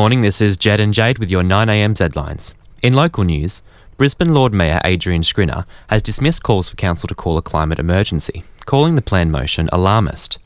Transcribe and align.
morning, 0.00 0.22
this 0.22 0.40
is 0.40 0.56
Jed 0.56 0.80
and 0.80 0.94
Jade 0.94 1.18
with 1.18 1.30
your 1.30 1.42
9am 1.42 1.98
Headlines. 1.98 2.54
In 2.82 2.94
local 2.94 3.22
news, 3.22 3.60
Brisbane 3.98 4.32
Lord 4.32 4.50
Mayor 4.50 4.80
Adrian 4.82 5.20
Schrinner 5.20 5.66
has 5.90 6.00
dismissed 6.00 6.42
calls 6.42 6.70
for 6.70 6.76
council 6.76 7.06
to 7.06 7.14
call 7.14 7.36
a 7.36 7.42
climate 7.42 7.78
emergency, 7.78 8.44
calling 8.64 8.94
the 8.94 9.02
planned 9.02 9.30
motion 9.30 9.68
alarmist. 9.70 10.38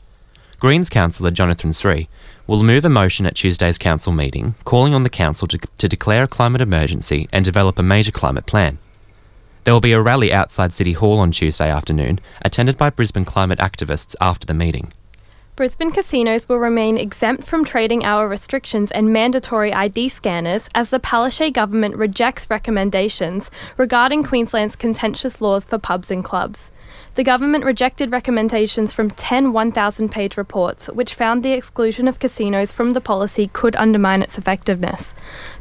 Greens 0.59 0.89
councillor 0.89 1.31
Jonathan 1.31 1.71
Sri 1.71 2.09
will 2.47 2.63
move 2.63 2.83
a 2.83 2.89
motion 2.89 3.25
at 3.25 3.35
Tuesday's 3.35 3.77
council 3.77 4.11
meeting 4.11 4.55
calling 4.65 4.93
on 4.93 5.03
the 5.03 5.09
council 5.09 5.47
to, 5.47 5.57
to 5.77 5.87
declare 5.87 6.25
a 6.25 6.27
climate 6.27 6.59
emergency 6.59 7.29
and 7.31 7.45
develop 7.45 7.79
a 7.79 7.83
major 7.83 8.11
climate 8.11 8.47
plan. 8.47 8.77
There 9.63 9.73
will 9.73 9.79
be 9.79 9.93
a 9.93 10.01
rally 10.01 10.33
outside 10.33 10.73
City 10.73 10.91
Hall 10.91 11.19
on 11.19 11.31
Tuesday 11.31 11.71
afternoon, 11.71 12.19
attended 12.41 12.77
by 12.77 12.89
Brisbane 12.89 13.23
climate 13.23 13.59
activists 13.59 14.17
after 14.19 14.45
the 14.45 14.53
meeting. 14.53 14.91
Brisbane 15.55 15.91
casinos 15.91 16.49
will 16.49 16.57
remain 16.57 16.97
exempt 16.97 17.45
from 17.45 17.63
trading 17.63 18.03
hour 18.03 18.27
restrictions 18.27 18.91
and 18.91 19.13
mandatory 19.13 19.73
ID 19.73 20.09
scanners 20.09 20.67
as 20.75 20.89
the 20.89 20.99
Palaszczuk 20.99 21.53
government 21.53 21.95
rejects 21.95 22.49
recommendations 22.49 23.49
regarding 23.77 24.21
Queensland's 24.21 24.75
contentious 24.75 25.39
laws 25.39 25.63
for 25.63 25.77
pubs 25.77 26.11
and 26.11 26.25
clubs. 26.25 26.71
The 27.13 27.23
government 27.23 27.63
rejected 27.63 28.11
recommendations 28.11 28.91
from 28.91 29.09
10 29.11 29.53
1,000 29.53 30.09
page 30.09 30.35
reports, 30.35 30.87
which 30.87 31.13
found 31.13 31.41
the 31.41 31.53
exclusion 31.53 32.09
of 32.09 32.19
casinos 32.19 32.73
from 32.73 32.91
the 32.91 32.99
policy 32.99 33.49
could 33.53 33.77
undermine 33.77 34.21
its 34.21 34.37
effectiveness. 34.37 35.13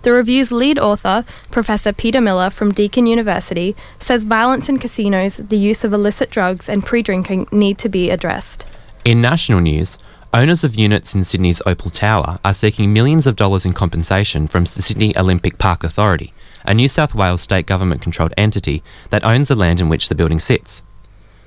The 0.03 0.11
review's 0.11 0.50
lead 0.50 0.77
author, 0.77 1.25
Professor 1.53 1.92
Peter 1.92 2.20
Miller 2.20 2.50
from 2.50 2.72
Deakin 2.72 3.06
University, 3.06 3.77
says 4.00 4.25
violence 4.25 4.69
in 4.69 4.78
casinos, 4.78 5.37
the 5.37 5.56
use 5.56 5.84
of 5.84 5.92
illicit 5.92 6.31
drugs, 6.31 6.69
and 6.69 6.84
pre 6.84 7.00
drinking 7.00 7.47
need 7.53 7.78
to 7.78 7.89
be 7.89 8.11
addressed. 8.11 8.73
In 9.05 9.20
national 9.20 9.60
news, 9.60 9.98
owners 10.33 10.64
of 10.64 10.77
units 10.77 11.14
in 11.14 11.24
Sydney's 11.24 11.60
Opal 11.66 11.91
Tower 11.91 12.38
are 12.42 12.55
seeking 12.55 12.94
millions 12.94 13.27
of 13.27 13.36
dollars 13.36 13.66
in 13.66 13.74
compensation 13.74 14.47
from 14.47 14.64
the 14.64 14.80
Sydney 14.80 15.14
Olympic 15.19 15.58
Park 15.58 15.84
Authority, 15.84 16.33
a 16.64 16.72
New 16.72 16.88
South 16.88 17.14
Wales 17.14 17.42
state 17.42 17.66
government 17.66 18.00
controlled 18.00 18.32
entity 18.38 18.82
that 19.10 19.22
owns 19.22 19.48
the 19.48 19.56
land 19.56 19.82
in 19.82 19.91
which 19.91 20.08
the 20.08 20.14
building 20.14 20.38
sits. 20.38 20.82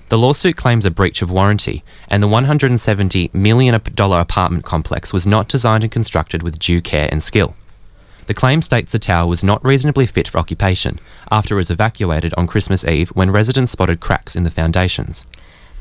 The 0.09 0.19
lawsuit 0.19 0.55
claims 0.55 0.85
a 0.85 0.91
breach 0.91 1.23
of 1.23 1.31
warranty, 1.31 1.83
and 2.07 2.21
the 2.21 2.27
$170 2.27 3.33
million 3.33 3.73
apartment 3.73 4.63
complex 4.63 5.11
was 5.11 5.25
not 5.25 5.49
designed 5.49 5.83
and 5.83 5.91
constructed 5.91 6.43
with 6.43 6.59
due 6.59 6.79
care 6.79 7.09
and 7.11 7.23
skill. 7.23 7.55
The 8.27 8.35
claim 8.35 8.61
states 8.61 8.91
the 8.91 8.99
tower 8.99 9.25
was 9.25 9.43
not 9.43 9.65
reasonably 9.65 10.05
fit 10.05 10.27
for 10.27 10.37
occupation 10.37 10.99
after 11.31 11.55
it 11.55 11.57
was 11.57 11.71
evacuated 11.71 12.35
on 12.35 12.45
Christmas 12.45 12.85
Eve 12.85 13.09
when 13.09 13.31
residents 13.31 13.71
spotted 13.71 13.99
cracks 13.99 14.35
in 14.35 14.43
the 14.43 14.51
foundations. 14.51 15.25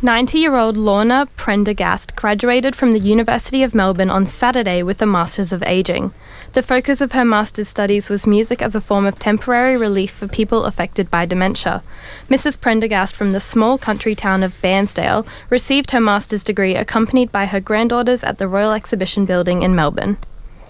90 0.02 0.38
year 0.38 0.56
old 0.56 0.76
Lorna 0.76 1.26
Prendergast 1.36 2.14
graduated 2.16 2.76
from 2.76 2.92
the 2.92 2.98
University 2.98 3.62
of 3.62 3.74
Melbourne 3.74 4.10
on 4.10 4.26
Saturday 4.26 4.82
with 4.82 5.00
a 5.00 5.06
Masters 5.06 5.54
of 5.54 5.62
Aging. 5.62 6.12
The 6.52 6.62
focus 6.62 7.00
of 7.00 7.12
her 7.12 7.24
master's 7.24 7.68
studies 7.68 8.10
was 8.10 8.26
music 8.26 8.60
as 8.60 8.76
a 8.76 8.80
form 8.82 9.06
of 9.06 9.18
temporary 9.18 9.74
relief 9.74 10.10
for 10.10 10.28
people 10.28 10.66
affected 10.66 11.10
by 11.10 11.24
dementia. 11.24 11.82
Mrs. 12.28 12.60
Prendergast 12.60 13.16
from 13.16 13.32
the 13.32 13.40
small 13.40 13.78
country 13.78 14.14
town 14.14 14.42
of 14.42 14.52
Bairnsdale 14.60 15.26
received 15.48 15.92
her 15.92 16.00
master's 16.00 16.44
degree 16.44 16.76
accompanied 16.76 17.32
by 17.32 17.46
her 17.46 17.58
granddaughters 17.58 18.22
at 18.22 18.36
the 18.36 18.48
Royal 18.48 18.72
Exhibition 18.72 19.24
Building 19.24 19.62
in 19.62 19.74
Melbourne. 19.74 20.18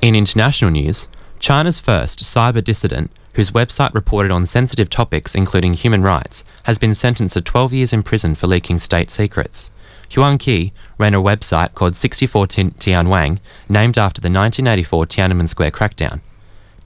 In 0.01 0.15
international 0.15 0.71
news, 0.71 1.09
China's 1.41 1.81
first 1.81 2.23
cyber 2.23 2.63
dissident 2.63 3.11
whose 3.37 3.51
website 3.51 3.95
reported 3.95 4.33
on 4.33 4.47
sensitive 4.47 4.89
topics 4.89 5.35
including 5.35 5.75
human 5.75 6.03
rights, 6.03 6.43
has 6.65 6.79
been 6.79 6.95
sentenced 6.95 7.35
to 7.35 7.41
12 7.43 7.73
years 7.73 7.93
in 7.93 8.03
prison 8.03 8.35
for 8.35 8.47
leaking 8.47 8.79
state 8.79 9.11
secrets. 9.11 9.71
Huang 10.11 10.39
Qi 10.39 10.73
ran 10.99 11.15
a 11.15 11.23
website 11.23 11.75
called 11.75 11.97
64 11.97 12.47
Tianwang, 12.47 13.39
named 13.69 13.99
after 13.99 14.21
the 14.21 14.31
1984 14.31 15.07
Tiananmen 15.07 15.49
Square 15.49 15.73
crackdown. 15.73 16.21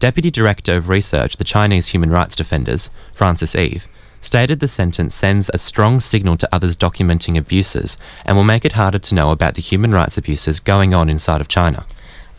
Deputy 0.01 0.31
Director 0.31 0.77
of 0.77 0.89
Research, 0.89 1.37
the 1.37 1.45
Chinese 1.45 1.89
Human 1.89 2.11
Rights 2.11 2.35
Defenders, 2.35 2.91
Frances 3.13 3.55
Eve, 3.55 3.87
stated 4.21 4.59
the 4.59 4.67
sentence 4.67 5.15
sends 5.15 5.51
a 5.55 5.59
strong 5.59 6.01
signal 6.01 6.37
to 6.37 6.49
others 6.53 6.77
documenting 6.77 7.39
abuses 7.39 7.97
and 8.25 8.37
will 8.37 8.45
make 8.45 8.65
it 8.65 8.73
harder 8.73 8.99
to 8.99 9.15
know 9.15 9.31
about 9.31 9.55
the 9.55 9.63
human 9.63 9.93
rights 9.93 10.19
abuses 10.19 10.59
going 10.59 10.95
on 10.95 11.09
inside 11.09 11.41
of 11.41 11.49
China. 11.49 11.85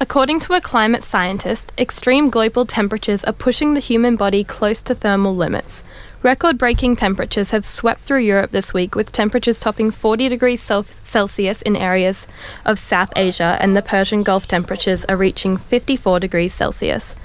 According 0.02 0.40
to 0.40 0.54
a 0.54 0.62
climate 0.62 1.04
scientist, 1.04 1.72
extreme 1.78 2.32
global 2.32 2.66
temperatures 2.66 3.24
are 3.24 3.34
pushing 3.34 3.76
the 3.76 3.80
human 3.80 4.16
body 4.16 4.44
close 4.44 4.82
to 4.82 4.96
thermal 4.96 5.36
limits. 5.36 5.84
Record 6.24 6.58
breaking 6.58 6.96
temperatures 6.96 7.52
have 7.52 7.64
swept 7.64 8.02
through 8.02 8.22
Europe 8.22 8.50
this 8.50 8.74
week, 8.74 8.96
with 8.96 9.12
temperatures 9.12 9.60
topping 9.60 9.92
40 9.92 10.28
degrees 10.28 10.60
Celsius 10.60 11.62
in 11.62 11.76
areas 11.76 12.26
of 12.66 12.80
South 12.80 13.14
Asia, 13.16 13.58
and 13.60 13.78
the 13.78 13.84
Persian 13.84 14.24
Gulf 14.24 14.48
temperatures 14.48 15.06
are 15.06 15.16
reaching 15.16 15.56
54 15.56 16.20
degrees 16.20 16.56
Celsius. 16.56 17.16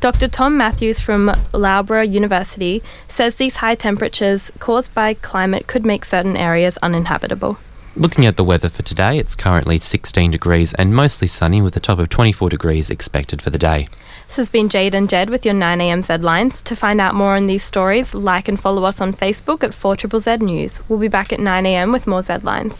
Dr. 0.00 0.28
Tom 0.28 0.58
Matthews 0.58 1.00
from 1.00 1.32
Loughborough 1.54 2.02
University 2.02 2.82
says 3.08 3.36
these 3.36 3.56
high 3.56 3.76
temperatures 3.76 4.52
caused 4.58 4.92
by 4.92 5.14
climate 5.14 5.66
could 5.66 5.86
make 5.86 6.04
certain 6.04 6.36
areas 6.36 6.76
uninhabitable. 6.82 7.56
Looking 7.98 8.26
at 8.26 8.36
the 8.36 8.44
weather 8.44 8.68
for 8.68 8.82
today, 8.82 9.18
it's 9.18 9.34
currently 9.34 9.78
16 9.78 10.30
degrees 10.30 10.74
and 10.74 10.94
mostly 10.94 11.26
sunny 11.26 11.62
with 11.62 11.74
a 11.76 11.80
top 11.80 11.98
of 11.98 12.10
24 12.10 12.50
degrees 12.50 12.90
expected 12.90 13.40
for 13.40 13.48
the 13.48 13.56
day. 13.56 13.88
This 14.26 14.36
has 14.36 14.50
been 14.50 14.68
Jade 14.68 14.94
and 14.94 15.08
Jed 15.08 15.30
with 15.30 15.46
your 15.46 15.54
9am 15.54 16.04
Z 16.04 16.18
lines. 16.18 16.60
To 16.60 16.76
find 16.76 17.00
out 17.00 17.14
more 17.14 17.36
on 17.36 17.46
these 17.46 17.64
stories, 17.64 18.14
like 18.14 18.48
and 18.48 18.60
follow 18.60 18.84
us 18.84 19.00
on 19.00 19.14
Facebook 19.14 19.64
at 19.64 19.72
4 19.72 19.96
Z 19.96 20.36
News. 20.44 20.86
We'll 20.90 20.98
be 20.98 21.08
back 21.08 21.32
at 21.32 21.40
9am 21.40 21.90
with 21.90 22.06
more 22.06 22.20
Z 22.20 22.36
lines. 22.42 22.74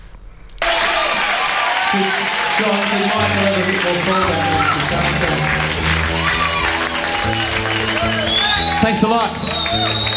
Thanks 8.82 9.02
a 9.02 9.08
lot. 9.08 9.30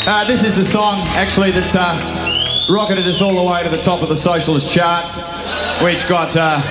Uh, 0.06 0.26
this 0.26 0.44
is 0.44 0.58
a 0.58 0.66
song, 0.66 1.00
actually, 1.16 1.52
that. 1.52 1.74
Uh, 1.74 2.19
rocketed 2.70 3.08
us 3.08 3.22
all 3.22 3.36
the 3.36 3.52
way 3.52 3.64
to 3.64 3.70
the 3.70 3.82
top 3.82 4.04
of 4.04 4.10
the 4.10 4.16
socialist 4.16 4.72
charts. 4.72 5.24
We 5.84 5.92
each 5.92 6.08
got 6.08 6.36
uh, 6.36 6.62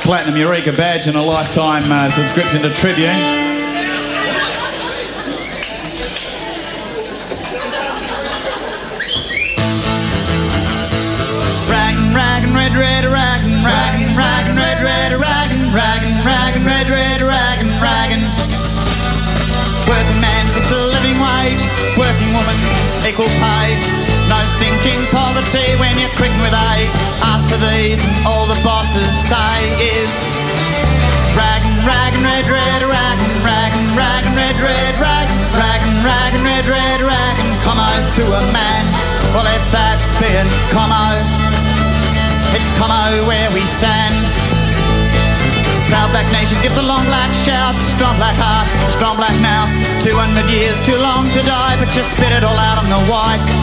Platinum 0.00 0.36
Eureka 0.36 0.72
badge 0.72 1.06
and 1.06 1.16
a 1.16 1.22
lifetime 1.22 1.92
uh, 1.92 2.08
subscription 2.08 2.62
to 2.62 2.72
Tribune. 2.72 3.10
A 21.04 21.98
working 21.98 22.32
woman 22.32 22.56
equal 23.06 23.26
pay. 23.26 24.11
No 24.42 24.48
stinking 24.58 25.06
poverty 25.14 25.78
when 25.78 25.94
you're 26.02 26.10
quitting 26.18 26.42
with 26.42 26.50
age. 26.74 26.90
Ask 27.22 27.46
for 27.46 27.62
these, 27.62 28.02
all 28.26 28.50
the 28.50 28.58
bosses 28.66 29.14
say 29.30 29.54
is 29.78 30.10
raggin', 31.38 31.78
raggin', 31.86 32.26
red, 32.26 32.50
red, 32.50 32.82
raggin', 32.82 33.38
raggin', 33.46 33.86
raggin', 33.94 34.34
red, 34.34 34.58
red, 34.58 34.94
raggin', 34.98 35.38
raggin', 35.54 35.98
raggin', 36.02 36.42
red, 36.42 36.66
red, 36.66 36.98
raggin', 37.06 37.54
commo's 37.62 38.02
to 38.18 38.26
a 38.26 38.42
man. 38.50 38.82
Well, 39.30 39.46
if 39.46 39.62
that's 39.70 40.10
been 40.18 40.50
commo, 40.74 41.22
it's 42.50 42.66
commo 42.82 43.22
where 43.30 43.46
we 43.54 43.62
stand. 43.62 44.26
Proud 45.86 46.10
black 46.10 46.26
nation, 46.34 46.58
give 46.66 46.74
the 46.74 46.82
long 46.82 47.06
black 47.06 47.30
shout, 47.30 47.78
strong 47.94 48.18
black 48.18 48.34
heart, 48.42 48.66
strong 48.90 49.14
black 49.14 49.38
mouth. 49.38 49.70
200 50.02 50.50
years 50.50 50.74
too 50.82 50.98
long 50.98 51.30
to 51.30 51.38
die, 51.46 51.78
but 51.78 51.94
just 51.94 52.10
spit 52.10 52.34
it 52.34 52.42
all 52.42 52.58
out 52.58 52.82
on 52.82 52.90
the 52.90 53.06
white 53.06 53.61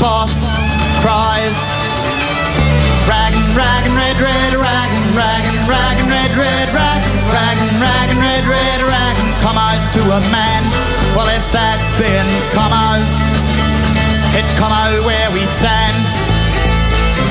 boss 0.00 0.32
cries. 1.04 1.54
Raggin', 3.04 3.52
raggin', 3.52 3.94
red, 3.94 4.16
red, 4.16 4.52
raggin', 4.56 5.06
raggin', 5.12 5.60
raggin', 5.68 6.08
red, 6.08 6.32
red, 6.34 6.68
raggin', 6.72 7.16
raggin', 7.28 7.72
raggin', 7.78 8.18
red, 8.18 8.44
red, 8.48 8.80
raggin', 8.80 9.30
commo's 9.44 9.84
to 9.92 10.00
a 10.00 10.20
man. 10.32 10.64
Well, 11.14 11.28
if 11.28 11.44
that's 11.52 11.92
been 12.00 12.26
commo, 12.56 13.04
it's 14.34 14.50
commo 14.56 15.04
where 15.04 15.30
we 15.36 15.44
stand. 15.46 15.96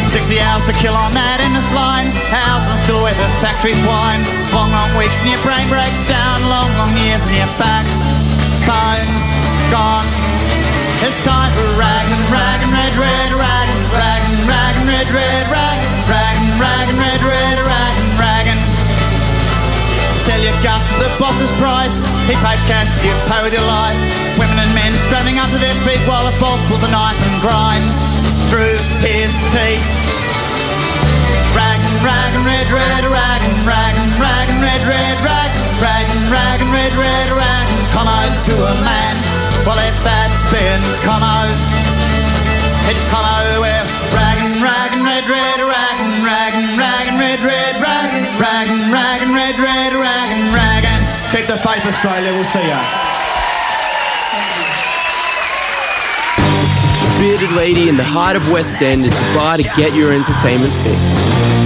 60 0.10 0.40
hours 0.40 0.66
to 0.66 0.74
kill 0.74 0.98
on 0.98 1.14
that 1.14 1.38
endless 1.42 1.70
line. 1.74 2.10
Hours 2.34 2.66
and 2.66 2.80
still 2.82 3.02
with 3.06 3.18
a 3.18 3.30
factory 3.42 3.74
swine. 3.78 4.22
Long, 4.54 4.74
long 4.74 4.94
weeks 4.98 5.22
and 5.22 5.30
your 5.30 5.42
brain 5.46 5.70
breaks 5.70 6.02
down. 6.10 6.46
Long, 6.50 6.70
long 6.82 6.94
years 6.98 7.26
and 7.26 7.34
your 7.34 7.50
back 7.62 7.86
bones 8.66 9.24
gone. 9.70 10.06
It's 11.06 11.16
time 11.24 11.54
for 11.54 11.64
raggin', 11.78 11.99
raggin', 12.32 12.72
red, 12.72 12.94
red, 12.98 13.32
raggin', 13.36 13.84
raggin', 13.94 14.38
raggin', 14.48 14.88
red, 14.88 15.08
red, 15.14 15.46
raggin', 15.50 15.94
raggin', 16.08 16.50
raggin', 16.62 16.98
red, 16.98 17.22
red, 17.22 17.58
raggin', 17.66 18.10
raggin'. 18.22 18.62
Sell 20.26 20.42
your 20.42 20.56
guts 20.62 20.94
at 20.94 21.00
the 21.02 21.12
boss's 21.20 21.52
price. 21.62 22.00
He 22.30 22.36
pays 22.46 22.62
cash, 22.70 22.88
you 23.04 23.14
pay 23.30 23.42
with 23.42 23.54
your 23.54 23.66
life. 23.66 23.98
Women 24.38 24.60
and 24.62 24.72
men 24.74 24.94
scrambling 25.02 25.40
up 25.40 25.50
to 25.52 25.60
their 25.60 25.76
feet 25.84 26.00
while 26.08 26.26
the 26.30 26.36
boss 26.40 26.62
pulls 26.70 26.84
a 26.84 26.92
knife 26.92 27.18
and 27.18 27.42
grinds. 27.42 27.98
through 28.50 28.82
his 29.06 29.30
teeth. 29.54 29.86
Ragging, 31.54 31.98
ragging, 32.02 32.42
red, 32.42 32.66
red, 32.74 33.06
ragging, 33.06 33.58
ragging, 33.62 34.10
ragging, 34.18 34.58
red, 34.58 34.82
red, 34.90 35.18
ragging, 35.22 35.66
ragging, 35.78 36.24
ragging, 36.34 36.72
red, 36.74 36.94
red, 36.98 37.30
ragging. 37.30 37.82
Como's 37.94 38.42
to 38.50 38.56
a 38.58 38.74
man. 38.82 39.16
Well, 39.70 39.78
if 39.78 39.94
that's 40.02 40.42
been 40.50 40.82
Como, 41.06 41.46
it's 42.90 43.06
Como 43.06 43.62
with 43.62 43.86
ragging, 44.18 44.58
ragging, 44.66 45.04
red, 45.06 45.26
red, 45.30 45.60
ragging, 45.62 46.26
ragging, 46.26 46.74
ragging, 46.74 47.18
red, 47.22 47.40
red, 47.40 47.76
ragging, 47.78 48.26
ragging, 48.42 48.92
ragging, 48.92 49.34
red, 49.34 49.56
red, 49.60 49.94
ragging, 49.94 50.46
ragging. 50.50 51.02
Keep 51.30 51.48
the 51.48 51.58
faith, 51.58 51.86
Australia. 51.86 52.34
We'll 52.34 52.44
see 52.44 52.68
ya. 52.68 52.82
bearded 57.20 57.52
lady 57.52 57.90
in 57.90 57.98
the 57.98 58.04
heart 58.04 58.38
of 58.38 58.50
West 58.50 58.82
End 58.82 59.06
is 59.06 59.12
the 59.12 59.36
bar 59.36 59.58
to 59.58 59.64
get 59.76 59.94
your 59.94 60.14
entertainment 60.14 60.72
fix. 60.88 61.20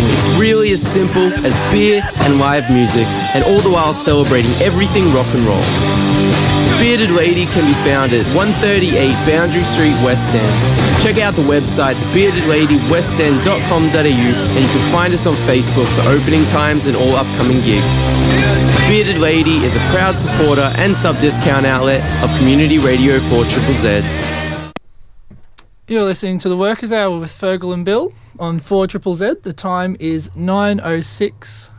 It's 0.10 0.40
really 0.40 0.72
as 0.72 0.82
simple 0.82 1.32
as 1.46 1.56
beer 1.72 2.02
and 2.26 2.40
live 2.40 2.72
music, 2.72 3.06
and 3.36 3.44
all 3.44 3.60
the 3.60 3.70
while 3.70 3.94
celebrating 3.94 4.52
everything 4.64 5.06
rock 5.14 5.28
and 5.36 5.46
roll. 5.46 6.43
The 6.84 6.90
Bearded 6.98 7.16
Lady 7.16 7.46
can 7.46 7.66
be 7.66 7.72
found 7.88 8.12
at 8.12 8.26
138 8.36 9.16
Boundary 9.26 9.64
Street, 9.64 9.96
West 10.04 10.36
End. 10.36 11.02
Check 11.02 11.18
out 11.18 11.34
the 11.34 11.42
website 11.42 11.96
beardedladywestend.com.au 12.12 14.04
and 14.04 14.60
you 14.60 14.68
can 14.68 14.92
find 14.92 15.14
us 15.14 15.26
on 15.26 15.34
Facebook 15.48 15.88
for 15.96 16.02
opening 16.10 16.46
times 16.48 16.86
and 16.86 16.98
all 16.98 17.16
upcoming 17.16 17.62
gigs. 17.62 17.88
Bearded 18.90 19.18
Lady 19.18 19.64
is 19.64 19.74
a 19.78 19.80
proud 19.96 20.20
supporter 20.20 20.70
and 20.80 20.94
sub-discount 20.94 21.66
outlet 21.66 22.04
of 22.22 22.30
Community 22.40 22.80
Radio 22.80 23.18
4 23.18 23.46
Triple 23.46 23.76
Z. 23.76 24.04
You're 25.88 26.04
listening 26.04 26.38
to 26.40 26.50
the 26.50 26.58
Workers' 26.58 26.92
Hour 26.92 27.18
with 27.18 27.32
Fergal 27.32 27.74
and 27.74 27.86
Bill 27.86 28.12
on 28.40 28.60
4 28.60 28.88
Triple 28.88 29.16
Z. 29.16 29.36
The 29.44 29.54
time 29.54 29.96
is 30.02 30.28
9.06 30.36 31.70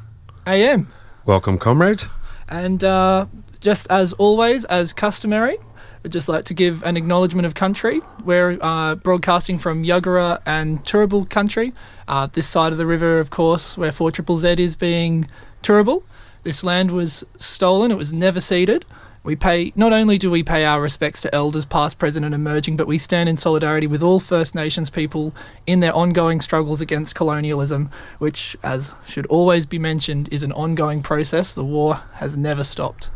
a.m. 0.47 0.91
Welcome, 1.27 1.59
comrade. 1.59 2.05
And 2.49 2.83
uh, 2.83 3.27
just 3.65 3.91
as 3.91 4.13
always, 4.15 4.67
as 4.67 4.93
customary, 4.93 5.57
I'd 6.05 6.13
just 6.13 6.29
like 6.29 6.45
to 6.45 6.55
give 6.55 6.83
an 6.83 6.99
acknowledgement 6.99 7.47
of 7.47 7.55
country. 7.55 8.03
We're 8.23 8.59
uh, 8.61 8.97
broadcasting 8.97 9.59
from 9.59 9.85
Yuggera 9.85 10.43
and 10.45 10.85
Turrbal 10.85 11.31
country. 11.31 11.73
Uh, 12.07 12.27
this 12.31 12.47
side 12.47 12.73
of 12.73 12.79
the 12.79 12.85
river, 12.85 13.19
of 13.19 13.31
course, 13.31 13.79
where 13.79 13.91
4 13.91 14.11
Triple 14.11 14.37
Z 14.37 14.57
is 14.59 14.77
being 14.77 15.31
Turrbal. 15.63 16.03
This 16.43 16.63
land 16.63 16.91
was 16.91 17.25
stolen, 17.39 17.91
it 17.91 17.97
was 17.97 18.13
never 18.13 18.39
ceded. 18.39 18.85
We 19.23 19.35
pay 19.35 19.73
not 19.75 19.95
only 19.95 20.19
do 20.19 20.31
we 20.31 20.43
pay 20.43 20.67
our 20.67 20.83
respects 20.83 21.23
to 21.23 21.35
elders 21.35 21.65
past, 21.65 21.99
present 21.99 22.27
and 22.27 22.35
emerging, 22.35 22.77
but 22.77 22.87
we 22.87 22.99
stand 22.99 23.31
in 23.31 23.39
solidarity 23.39 23.87
with 23.87 24.03
all 24.03 24.21
First 24.21 24.55
Nations 24.55 24.91
people 24.91 25.35
in 25.67 25.81
their 25.81 25.95
ongoing 25.95 26.43
struggles 26.43 26.83
against 26.83 27.15
colonialism, 27.15 27.89
which 28.19 28.59
as 28.63 28.93
should 29.09 29.25
always 29.27 29.65
be 29.65 29.79
mentioned 29.79 30.29
is 30.31 30.43
an 30.43 30.53
ongoing 30.53 31.03
process. 31.03 31.55
The 31.55 31.65
war 31.65 32.03
has 32.17 32.37
never 32.37 32.63
stopped. 32.63 33.09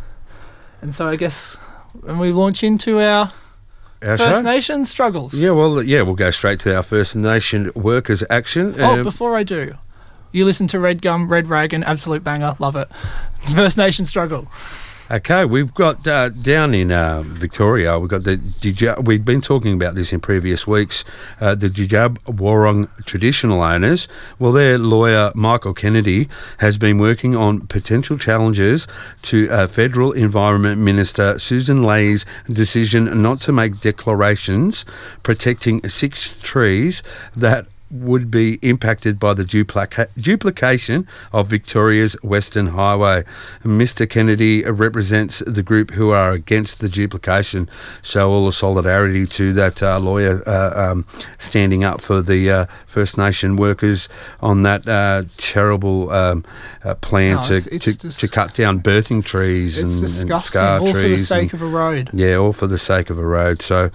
And 0.82 0.94
so 0.94 1.08
I 1.08 1.16
guess 1.16 1.56
when 2.00 2.19
we 2.19 2.30
launch 2.32 2.62
into 2.62 3.00
our 3.00 3.32
Our 4.02 4.16
First 4.16 4.22
show? 4.22 4.42
Nation 4.42 4.84
struggles. 4.84 5.34
Yeah, 5.34 5.50
well, 5.50 5.82
yeah, 5.82 6.02
we'll 6.02 6.14
go 6.14 6.30
straight 6.30 6.60
to 6.60 6.76
our 6.76 6.82
First 6.82 7.16
Nation 7.16 7.70
workers' 7.75 8.22
action. 8.30 8.75
Oh, 8.78 8.92
Um, 8.98 9.02
before 9.02 9.36
I 9.36 9.42
do, 9.42 9.75
you 10.32 10.44
listen 10.44 10.66
to 10.69 10.78
Red 10.78 11.02
Gum, 11.02 11.28
Red 11.28 11.48
Rag, 11.48 11.72
and 11.75 11.84
absolute 11.84 12.22
banger, 12.22 12.54
love 12.60 12.76
it. 12.76 12.88
First 13.54 13.76
Nation 13.76 14.06
struggle. 14.06 14.46
Okay, 15.10 15.46
we've 15.46 15.72
got 15.72 16.06
uh, 16.06 16.28
down 16.28 16.75
in 16.75 16.93
uh, 16.93 17.22
Victoria. 17.22 17.99
We've 17.99 18.10
got 18.10 18.25
the 18.25 18.38
we've 19.02 19.25
been 19.25 19.40
talking 19.40 19.72
about 19.72 19.94
this 19.94 20.12
in 20.12 20.20
previous 20.20 20.66
weeks. 20.66 21.02
Uh, 21.40 21.55
the 21.55 21.69
Djab 21.69 22.19
Wurrung 22.25 22.90
traditional 23.06 23.62
owners. 23.62 24.06
Well, 24.38 24.52
their 24.52 24.76
lawyer 24.76 25.32
Michael 25.34 25.72
Kennedy 25.72 26.28
has 26.58 26.76
been 26.76 26.99
working 26.99 27.34
on 27.34 27.66
potential 27.69 28.19
challenges 28.19 28.87
to 29.22 29.49
uh, 29.49 29.66
federal 29.66 30.12
Environment 30.12 30.78
Minister 30.78 31.37
Sussan 31.37 31.87
Ley's 31.87 32.26
decision 32.46 33.22
not 33.22 33.40
to 33.43 33.52
make 33.52 33.81
declarations 33.81 34.84
protecting 35.22 35.88
six 35.88 36.37
trees 36.43 37.02
that 37.34 37.66
would 37.90 38.31
be 38.31 38.58
impacted 38.62 39.19
by 39.19 39.32
the 39.35 39.44
duplica- 39.44 40.08
duplication 40.20 41.06
of 41.32 41.49
Victoria's 41.49 42.14
Western 42.23 42.69
Highway. 42.69 43.25
Mr. 43.64 44.08
Kennedy 44.08 44.62
represents 44.64 45.38
the 45.46 45.62
group 45.62 45.93
who 45.93 46.11
are 46.11 46.32
against 46.32 46.81
the 46.81 46.88
duplication. 46.88 47.69
Show 48.02 48.31
all 48.31 48.46
the 48.46 48.52
solidarity 48.52 49.26
to 49.26 49.52
that 49.55 49.82
uh, 49.82 49.99
lawyer 50.00 50.43
uh, 50.46 50.90
um, 50.93 51.06
standing 51.38 51.82
up 51.85 52.00
for 52.00 52.20
the 52.23 52.50
uh, 52.50 52.67
First 52.87 53.17
Nation 53.17 53.56
workers 53.56 54.08
on 54.40 54.62
that 54.64 54.87
uh, 54.88 55.25
terrible 55.37 56.11
um, 56.11 56.44
uh, 56.85 56.94
plan 56.96 57.37
No, 57.37 57.43
to, 57.44 57.55
it's- 57.56 57.67
it's 57.69 57.85
to, 57.87 57.99
just- 57.99 58.20
to 58.20 58.29
cut 58.29 58.55
down 58.55 58.81
birthing 58.81 59.25
trees 59.25 59.79
and, 59.79 59.90
and 59.90 60.40
scar 60.43 60.81
all 60.81 60.87
for 60.88 60.99
the 61.00 61.17
sake 61.19 61.52
and- 61.52 61.55
of 61.55 61.62
a 61.62 61.67
road. 61.67 62.11
yeah, 62.12 62.35
all 62.37 62.52
for 62.52 62.67
the 62.67 62.79
sake 62.79 63.11
of 63.11 63.19
a 63.19 63.25
road. 63.25 63.62
So, 63.62 63.90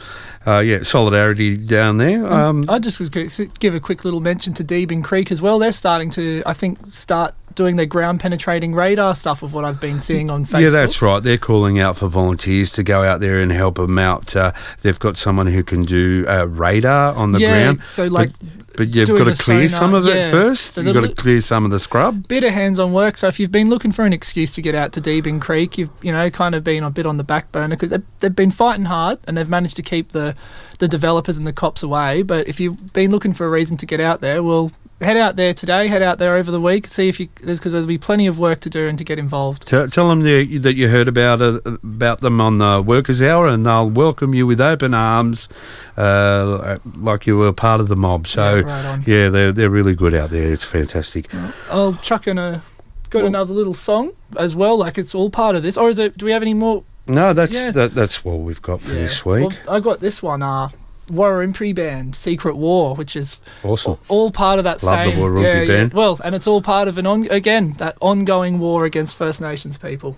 uh, 0.46 0.60
yeah, 0.60 0.84
solidarity 0.84 1.56
down 1.58 1.98
there. 1.98 2.26
Um, 2.32 2.66
I 2.70 2.80
just 2.80 3.00
was 3.00 3.10
going 3.10 3.30
to 3.30 3.48
give 3.60 3.76
a 3.76 3.80
quick 3.80 4.04
little 4.06 4.20
mention 4.20 4.54
to 4.56 4.64
Deebing 4.64 5.04
Creek 5.04 5.32
as 5.32 5.42
well. 5.42 5.60
They're 5.60 5.72
starting 5.72 6.10
to, 6.12 6.44
I 6.46 6.54
think, 6.54 6.86
start 6.86 7.34
doing 7.56 7.76
their 7.76 7.86
ground 7.86 8.20
penetrating 8.20 8.74
radar 8.74 9.14
stuff 9.14 9.44
of 9.44 9.54
what 9.54 9.64
I've 9.64 9.80
been 9.80 10.00
seeing 10.02 10.32
on 10.32 10.44
Facebook. 10.46 10.62
Yeah, 10.62 10.70
that's 10.72 11.02
right. 11.04 11.22
They're 11.22 11.38
calling 11.38 11.80
out 11.80 11.96
for 11.98 12.08
volunteers 12.08 12.72
to 12.72 12.84
go 12.84 13.04
out 13.04 13.20
there 13.20 13.40
and 13.40 13.52
help 13.52 13.76
them 13.76 14.00
out. 14.00 14.36
Uh, 14.36 14.54
they've 14.82 14.98
got 15.00 15.18
someone 15.18 15.46
who 15.48 15.64
can 15.64 15.84
do 15.86 16.26
uh, 16.28 16.46
radar 16.46 17.14
on 17.14 17.32
the 17.32 17.40
Yeah, 17.40 17.50
ground. 17.74 17.84
so, 17.88 18.06
like, 18.08 18.32
but, 18.40 18.50
but 18.76 18.96
you've 18.96 19.10
got 19.10 19.36
to 19.36 19.44
clear 19.44 19.70
sonar, 19.70 19.80
some 19.80 19.94
of 19.94 20.06
yeah. 20.06 20.28
it 20.28 20.32
first. 20.32 20.74
So 20.74 20.82
you've 20.82 20.94
got 20.94 21.02
to 21.02 21.14
clear 21.14 21.42
some 21.42 21.66
of 21.66 21.72
the 21.72 21.80
scrub. 21.80 22.28
bit 22.28 22.44
of 22.44 22.52
hands-on 22.52 22.94
work. 22.94 23.18
So 23.18 23.28
if 23.28 23.40
you've 23.40 23.52
been 23.52 23.70
looking 23.70 23.92
for 23.92 24.04
an 24.04 24.14
excuse 24.14 24.52
to 24.54 24.62
get 24.62 24.76
out 24.76 24.94
to 24.94 25.02
Deebing 25.02 25.42
Creek, 25.42 25.78
you've 25.78 25.90
you 26.02 26.12
know 26.12 26.30
kind 26.30 26.56
of 26.56 26.64
been 26.64 26.84
a 26.84 26.90
bit 26.90 27.06
on 27.06 27.18
the 27.18 27.24
back 27.24 27.52
burner 27.52 27.76
because 27.76 27.92
they've, 27.92 28.06
they've 28.20 28.36
been 28.36 28.52
fighting 28.52 28.86
hard 28.86 29.20
and 29.26 29.38
they've 29.38 29.50
managed 29.50 29.76
to 29.76 29.84
keep 29.84 30.10
the 30.10 30.36
the 30.80 30.88
developers 30.88 31.38
and 31.38 31.46
the 31.46 31.54
cops 31.54 31.84
away. 31.84 32.24
But 32.24 32.48
if 32.48 32.60
you've 32.60 32.94
been 32.94 33.12
looking 33.12 33.34
for 33.34 33.46
a 33.46 33.50
reason 33.50 33.78
to 33.78 33.86
get 33.86 34.00
out 34.00 34.22
there, 34.22 34.42
well, 34.42 34.72
head 35.02 35.18
out 35.18 35.36
there 35.36 35.54
today. 35.54 35.88
Head 35.88 36.02
out 36.02 36.18
there 36.18 36.36
over 36.36 36.52
the 36.52 36.62
week. 36.62 36.88
See 36.88 37.10
if 37.10 37.20
you 37.20 37.28
because 37.46 37.74
there'll 37.74 37.88
be 37.88 37.98
plenty 37.98 38.28
of 38.28 38.40
work 38.40 38.60
to 38.62 38.70
do 38.70 38.88
and 38.88 38.98
to 38.98 39.04
get 39.04 39.20
involved. 39.20 39.68
Tell, 39.68 39.88
tell 39.88 40.10
them 40.10 40.22
the, 40.24 40.58
that 40.60 40.76
you 40.76 40.90
heard 40.90 41.08
about 41.08 41.42
uh, 41.42 41.60
about 41.84 42.22
them 42.22 42.40
on 42.40 42.58
the 42.58 42.82
Workers' 42.86 43.22
Hour, 43.22 43.48
and 43.48 43.66
they'll 43.66 43.90
welcome 43.90 44.34
you 44.34 44.48
with 44.48 44.62
open 44.62 44.94
arms, 44.94 45.50
uh, 45.98 46.78
like 46.96 47.28
you 47.28 47.38
were 47.38 47.52
part 47.54 47.80
of 47.82 47.88
the 47.88 47.96
mob. 47.96 48.28
So, 48.28 48.58
Yeah, 48.58 48.62
right 48.96 49.08
yeah, 49.08 49.30
they're 49.30 49.52
they're 49.52 49.70
really 49.70 49.96
good 49.96 50.14
out 50.14 50.30
there. 50.32 50.52
It's 50.52 50.64
fantastic. 50.64 51.28
I'll 51.70 51.96
chuck 51.96 52.28
in 52.28 52.38
a 52.38 52.62
got 53.10 53.26
another 53.26 53.54
little 53.54 53.76
song 53.76 54.12
as 54.38 54.56
well. 54.56 54.78
Like 54.78 54.98
it's 54.98 55.14
all 55.14 55.30
part 55.30 55.56
of 55.56 55.64
this. 55.64 55.78
Or 55.78 55.90
is 55.90 56.00
it? 56.00 56.18
Do 56.18 56.26
we 56.26 56.32
have 56.32 56.42
any 56.42 56.54
more? 56.54 56.84
No, 57.06 57.34
that's 57.34 57.54
Yeah. 57.54 57.72
that, 57.72 57.94
that's 57.94 58.24
what 58.24 58.40
we've 58.40 58.62
got 58.62 58.80
for 58.82 58.94
this 58.94 59.26
week. 59.26 59.50
Well, 59.68 59.76
I 59.76 59.80
got 59.82 60.00
this 60.00 60.24
one. 60.24 60.42
Uh, 60.42 60.70
Warumpi 61.14 61.74
Band, 61.74 62.16
Secret 62.16 62.56
War, 62.56 62.96
which 62.96 63.16
is 63.16 63.40
awesome. 63.64 63.98
all 64.08 64.32
part 64.32 64.60
of 64.60 64.66
that 64.66 64.84
Love 64.84 65.06
the 65.06 65.12
same 65.12 65.20
Warumpi 65.20 65.44
yeah, 65.44 65.60
yeah. 65.62 65.66
Band. 65.66 65.94
Well, 65.94 66.20
and 66.24 66.36
it's 66.36 66.48
all 66.48 66.62
part 66.62 66.88
of 66.88 66.98
an 66.98 67.06
on 67.06 67.28
again 67.30 67.74
that 67.74 67.98
ongoing 68.02 68.60
war 68.60 68.86
against 68.86 69.16
First 69.16 69.42
Nations 69.42 69.78
people. 69.78 70.18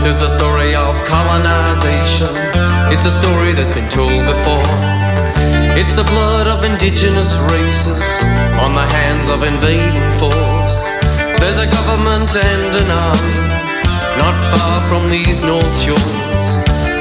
This 0.00 0.16
is 0.16 0.32
a 0.32 0.38
story 0.38 0.74
of 0.74 0.96
colonization. 1.04 2.32
It's 2.90 3.04
a 3.04 3.10
story 3.10 3.52
that's 3.52 3.68
been 3.68 3.90
told 3.90 4.24
before. 4.24 4.72
It's 5.76 5.94
the 5.94 6.04
blood 6.04 6.46
of 6.46 6.64
indigenous 6.64 7.36
races 7.52 8.00
on 8.64 8.72
the 8.74 8.86
hands 8.96 9.28
of 9.28 9.42
invading 9.42 10.10
force. 10.16 10.78
There's 11.36 11.58
a 11.58 11.68
government 11.68 12.34
and 12.34 12.76
an 12.80 12.90
army 12.90 13.44
not 14.16 14.40
far 14.56 14.88
from 14.88 15.10
these 15.10 15.42
north 15.42 15.76
shores. 15.78 16.44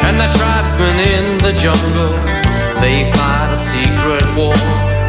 And 0.04 0.20
the 0.20 0.28
tribesmen 0.36 1.00
in 1.00 1.38
the 1.38 1.54
jungle, 1.56 2.12
they 2.84 3.10
fight 3.14 3.54
a 3.54 3.56
secret 3.56 4.28
war. 4.36 5.00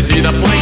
They 0.00 0.06
see 0.06 0.20
the 0.22 0.32
plains 0.32 0.59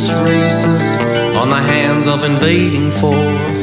indigenous 0.00 0.22
races 0.22 0.96
on 1.36 1.50
the 1.50 1.56
hands 1.56 2.08
of 2.08 2.24
invading 2.24 2.90
force. 2.90 3.62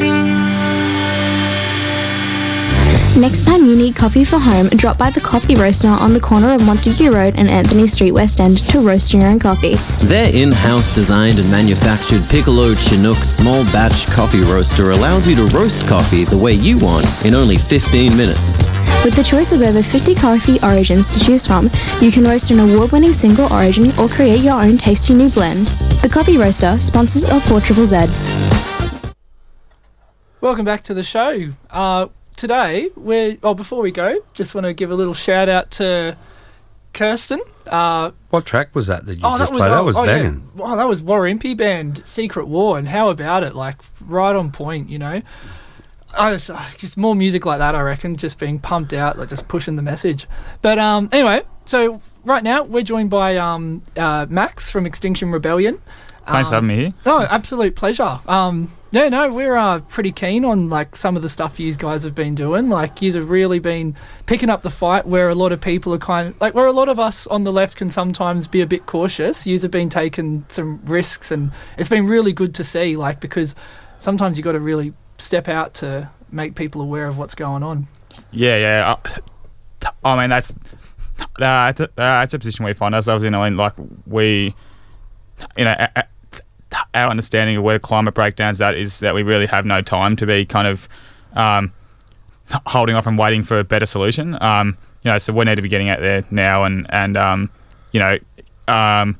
Next 3.17 3.45
time 3.45 3.65
you 3.65 3.75
need 3.75 3.95
coffee 3.95 4.23
for 4.23 4.37
home, 4.37 4.67
drop 4.69 4.99
by 4.99 5.09
the 5.09 5.19
Coffee 5.19 5.55
Roaster 5.55 5.87
on 5.87 6.13
the 6.13 6.19
corner 6.19 6.53
of 6.53 6.63
Montague 6.63 7.09
Road 7.09 7.33
and 7.37 7.49
Anthony 7.49 7.87
Street 7.87 8.11
West 8.11 8.39
End 8.39 8.57
to 8.69 8.79
roast 8.79 9.11
your 9.11 9.25
own 9.25 9.39
coffee. 9.39 9.73
Their 10.05 10.29
in-house 10.31 10.93
designed 10.93 11.39
and 11.39 11.49
manufactured 11.49 12.21
Piccolo 12.29 12.75
Chinook 12.75 13.17
small 13.17 13.63
batch 13.73 14.05
coffee 14.07 14.41
roaster 14.41 14.91
allows 14.91 15.27
you 15.27 15.35
to 15.35 15.45
roast 15.57 15.87
coffee 15.87 16.25
the 16.25 16.37
way 16.37 16.53
you 16.53 16.77
want 16.77 17.07
in 17.25 17.33
only 17.33 17.55
15 17.55 18.15
minutes. 18.15 18.57
With 19.03 19.15
the 19.15 19.23
choice 19.23 19.51
of 19.51 19.61
over 19.61 19.81
50 19.81 20.13
coffee 20.13 20.59
origins 20.61 21.09
to 21.09 21.19
choose 21.19 21.47
from, 21.47 21.71
you 21.99 22.11
can 22.11 22.23
roast 22.23 22.51
an 22.51 22.59
award-winning 22.59 23.13
single 23.13 23.51
origin 23.51 23.97
or 23.97 24.07
create 24.07 24.41
your 24.41 24.61
own 24.61 24.77
tasty 24.77 25.15
new 25.15 25.29
blend. 25.29 25.71
The 26.07 26.13
Coffee 26.13 26.37
Roaster, 26.37 26.79
sponsors 26.79 27.25
of 27.25 27.43
4 27.43 27.59
Triple 27.59 27.83
Z. 27.83 28.05
Welcome 30.39 30.63
back 30.63 30.81
to 30.83 30.93
the 30.93 31.03
show. 31.03 31.51
Uh, 31.69 32.07
today, 32.37 32.91
we're. 32.95 33.35
Oh, 33.43 33.53
before 33.53 33.81
we 33.81 33.91
go, 33.91 34.23
just 34.33 34.55
want 34.55 34.63
to 34.63 34.71
give 34.73 34.89
a 34.89 34.95
little 34.95 35.13
shout 35.13 35.49
out 35.49 35.69
to 35.71 36.15
Kirsten. 36.93 37.41
Uh, 37.65 38.11
What 38.29 38.45
track 38.45 38.73
was 38.73 38.87
that 38.87 39.05
that 39.05 39.15
you 39.15 39.21
oh, 39.25 39.37
just 39.37 39.51
played? 39.51 39.69
that 39.69 39.83
was 39.83 39.97
oh, 39.97 40.05
yeah. 40.05 40.19
banging. 40.19 40.49
Wow, 40.55 40.77
that 40.77 40.87
was 40.87 41.01
Warumpi 41.01 41.57
Band, 41.57 42.01
Secret 42.05 42.47
War, 42.47 42.77
and 42.77 42.87
how 42.87 43.09
about 43.09 43.43
it? 43.43 43.53
Like 43.53 43.75
right 43.99 44.33
on 44.33 44.49
point, 44.53 44.89
you 44.89 44.99
know. 44.99 45.21
I 46.17 46.31
just, 46.31 46.49
uh, 46.49 46.65
just 46.77 46.95
more 46.95 47.15
music 47.15 47.45
like 47.45 47.59
that, 47.59 47.75
I 47.75 47.81
reckon, 47.81 48.15
just 48.15 48.39
being 48.39 48.59
pumped 48.59 48.93
out, 48.93 49.19
like 49.19 49.27
just 49.27 49.49
pushing 49.49 49.75
the 49.75 49.81
message. 49.81 50.25
But 50.61 50.79
um, 50.79 51.09
anyway, 51.11 51.41
so 51.65 52.01
right 52.27 52.43
now 52.43 52.63
we're 52.63 52.83
joined 52.83 53.09
by 53.09 53.37
um, 53.37 53.81
uh, 53.95 54.25
Max 54.29 54.69
from 54.69 54.85
Extinction 54.85 55.31
Rebellion. 55.31 55.81
Thanks 56.27 56.49
for 56.49 56.55
having 56.55 56.67
me 56.67 56.75
here. 56.75 56.93
No, 57.05 57.21
absolute 57.21 57.75
pleasure. 57.75 58.19
Um, 58.27 58.69
yeah, 58.91 59.07
no, 59.07 59.31
we're 59.31 59.55
uh, 59.55 59.79
pretty 59.79 60.11
keen 60.11 60.43
on 60.43 60.69
like 60.69 60.95
some 60.95 61.15
of 61.15 61.21
the 61.21 61.29
stuff 61.29 61.57
you 61.57 61.73
guys 61.73 62.03
have 62.03 62.15
been 62.15 62.35
doing. 62.35 62.69
Like, 62.69 63.01
you 63.01 63.13
have 63.13 63.29
really 63.29 63.59
been 63.59 63.95
picking 64.25 64.49
up 64.49 64.61
the 64.61 64.69
fight 64.69 65.05
where 65.05 65.29
a 65.29 65.35
lot 65.35 65.53
of 65.53 65.61
people 65.61 65.93
are 65.93 65.99
kind 65.99 66.29
of 66.29 66.41
like 66.41 66.53
where 66.53 66.65
a 66.65 66.73
lot 66.73 66.89
of 66.89 66.99
us 66.99 67.27
on 67.27 67.45
the 67.45 67.51
left 67.51 67.77
can 67.77 67.89
sometimes 67.89 68.45
be 68.47 68.59
a 68.59 68.67
bit 68.67 68.85
cautious. 68.85 69.47
You 69.47 69.57
have 69.59 69.71
been 69.71 69.89
taking 69.89 70.45
some 70.49 70.81
risks, 70.85 71.31
and 71.31 71.51
it's 71.77 71.89
been 71.89 72.07
really 72.07 72.33
good 72.33 72.53
to 72.55 72.63
see. 72.63 72.97
Like, 72.97 73.21
because 73.21 73.55
sometimes 73.99 74.37
you 74.37 74.43
got 74.43 74.53
to 74.53 74.59
really 74.59 74.93
step 75.17 75.47
out 75.47 75.73
to 75.75 76.09
make 76.29 76.55
people 76.55 76.81
aware 76.81 77.07
of 77.07 77.17
what's 77.17 77.35
going 77.35 77.63
on. 77.63 77.87
Yeah, 78.31 78.57
yeah. 78.57 78.95
Uh, 79.85 79.91
I 80.03 80.19
mean, 80.19 80.29
that's 80.29 80.53
uh, 81.19 81.25
that's, 81.37 81.79
a, 81.81 81.83
uh, 81.85 81.89
that's 81.95 82.33
a 82.33 82.39
position 82.39 82.65
we 82.65 82.73
find 82.73 82.93
ourselves 82.95 83.23
in. 83.23 83.33
I 83.35 83.49
mean, 83.49 83.57
like 83.57 83.73
we, 84.05 84.53
you 85.57 85.65
know, 85.65 85.75
a- 85.77 85.89
a- 85.95 86.03
our 86.93 87.09
understanding 87.09 87.57
of 87.57 87.63
where 87.63 87.79
climate 87.79 88.13
breakdowns 88.13 88.59
at 88.61 88.75
is 88.75 88.99
that 88.99 89.15
we 89.15 89.23
really 89.23 89.45
have 89.47 89.65
no 89.65 89.81
time 89.81 90.15
to 90.17 90.25
be 90.25 90.45
kind 90.45 90.67
of 90.67 90.87
um, 91.33 91.71
holding 92.67 92.95
off 92.95 93.07
and 93.07 93.17
waiting 93.17 93.43
for 93.43 93.59
a 93.59 93.63
better 93.63 93.85
solution. 93.85 94.37
Um, 94.41 94.77
you 95.03 95.11
know, 95.11 95.17
so 95.17 95.31
we 95.33 95.45
need 95.45 95.55
to 95.55 95.61
be 95.61 95.69
getting 95.69 95.89
out 95.89 95.99
there 96.01 96.23
now 96.31 96.63
and 96.65 96.85
and 96.89 97.17
um, 97.17 97.49
you 97.91 97.99
know. 97.99 98.17
Um, 98.67 99.17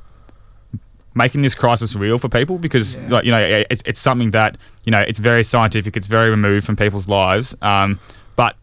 making 1.14 1.42
this 1.42 1.54
crisis 1.54 1.96
real 1.96 2.16
for 2.18 2.28
people 2.28 2.58
because 2.58 2.96
like 3.08 3.24
you 3.24 3.32
know 3.32 3.64
it's, 3.70 3.82
it's 3.84 3.98
something 3.98 4.30
that 4.30 4.56
you 4.84 4.92
know 4.92 5.00
it's 5.00 5.18
very 5.18 5.42
scientific 5.42 5.96
it's 5.96 6.06
very 6.06 6.30
removed 6.30 6.64
from 6.64 6.76
people's 6.76 7.08
lives 7.08 7.56
um, 7.60 7.98
but 8.36 8.54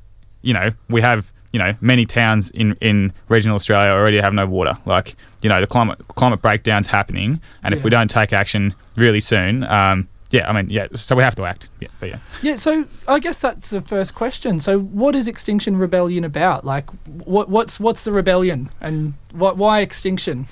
you 0.42 0.54
know 0.54 0.70
we 0.88 1.01
have 1.01 1.34
you 1.56 1.60
know 1.64 1.74
many 1.80 2.06
towns 2.06 2.50
in 2.50 2.76
in 2.82 3.14
regional 3.30 3.56
australia 3.56 3.94
already 3.94 4.20
have 4.20 4.34
no 4.34 4.46
water 4.46 4.78
like 4.86 5.16
you 5.42 5.48
know 5.48 5.62
the 5.62 5.68
climate 5.68 5.98
climate 6.10 6.42
breakdown's 6.42 6.88
happening 6.88 7.40
and 7.64 7.74
if 7.74 7.82
we 7.86 7.90
don't 7.90 8.10
take 8.10 8.34
action 8.34 8.76
really 8.98 9.22
soon 9.22 9.64
um, 9.64 10.06
yeah 10.32 10.50
i 10.50 10.52
mean 10.52 10.70
yeah 10.70 10.86
so 10.94 11.16
we 11.16 11.24
have 11.24 11.34
to 11.34 11.46
act 11.46 11.70
yeah 11.80 11.88
but 12.02 12.10
yeah 12.10 12.20
Yeah, 12.42 12.58
so 12.58 12.84
I 13.08 13.20
guess 13.20 13.40
that's 13.40 13.70
the 13.70 13.80
first 13.80 14.16
question. 14.16 14.60
So, 14.60 14.80
what 14.80 15.16
is 15.16 15.30
Extinction 15.30 15.78
Rebellion 15.78 16.26
about? 16.26 16.66
Like, 16.66 16.90
what 17.06 17.48
what's 17.48 17.80
what's 17.80 18.04
the 18.04 18.12
rebellion, 18.12 18.70
and 18.82 19.14
what 19.32 19.56
why 19.56 19.80
extinction? 19.80 20.48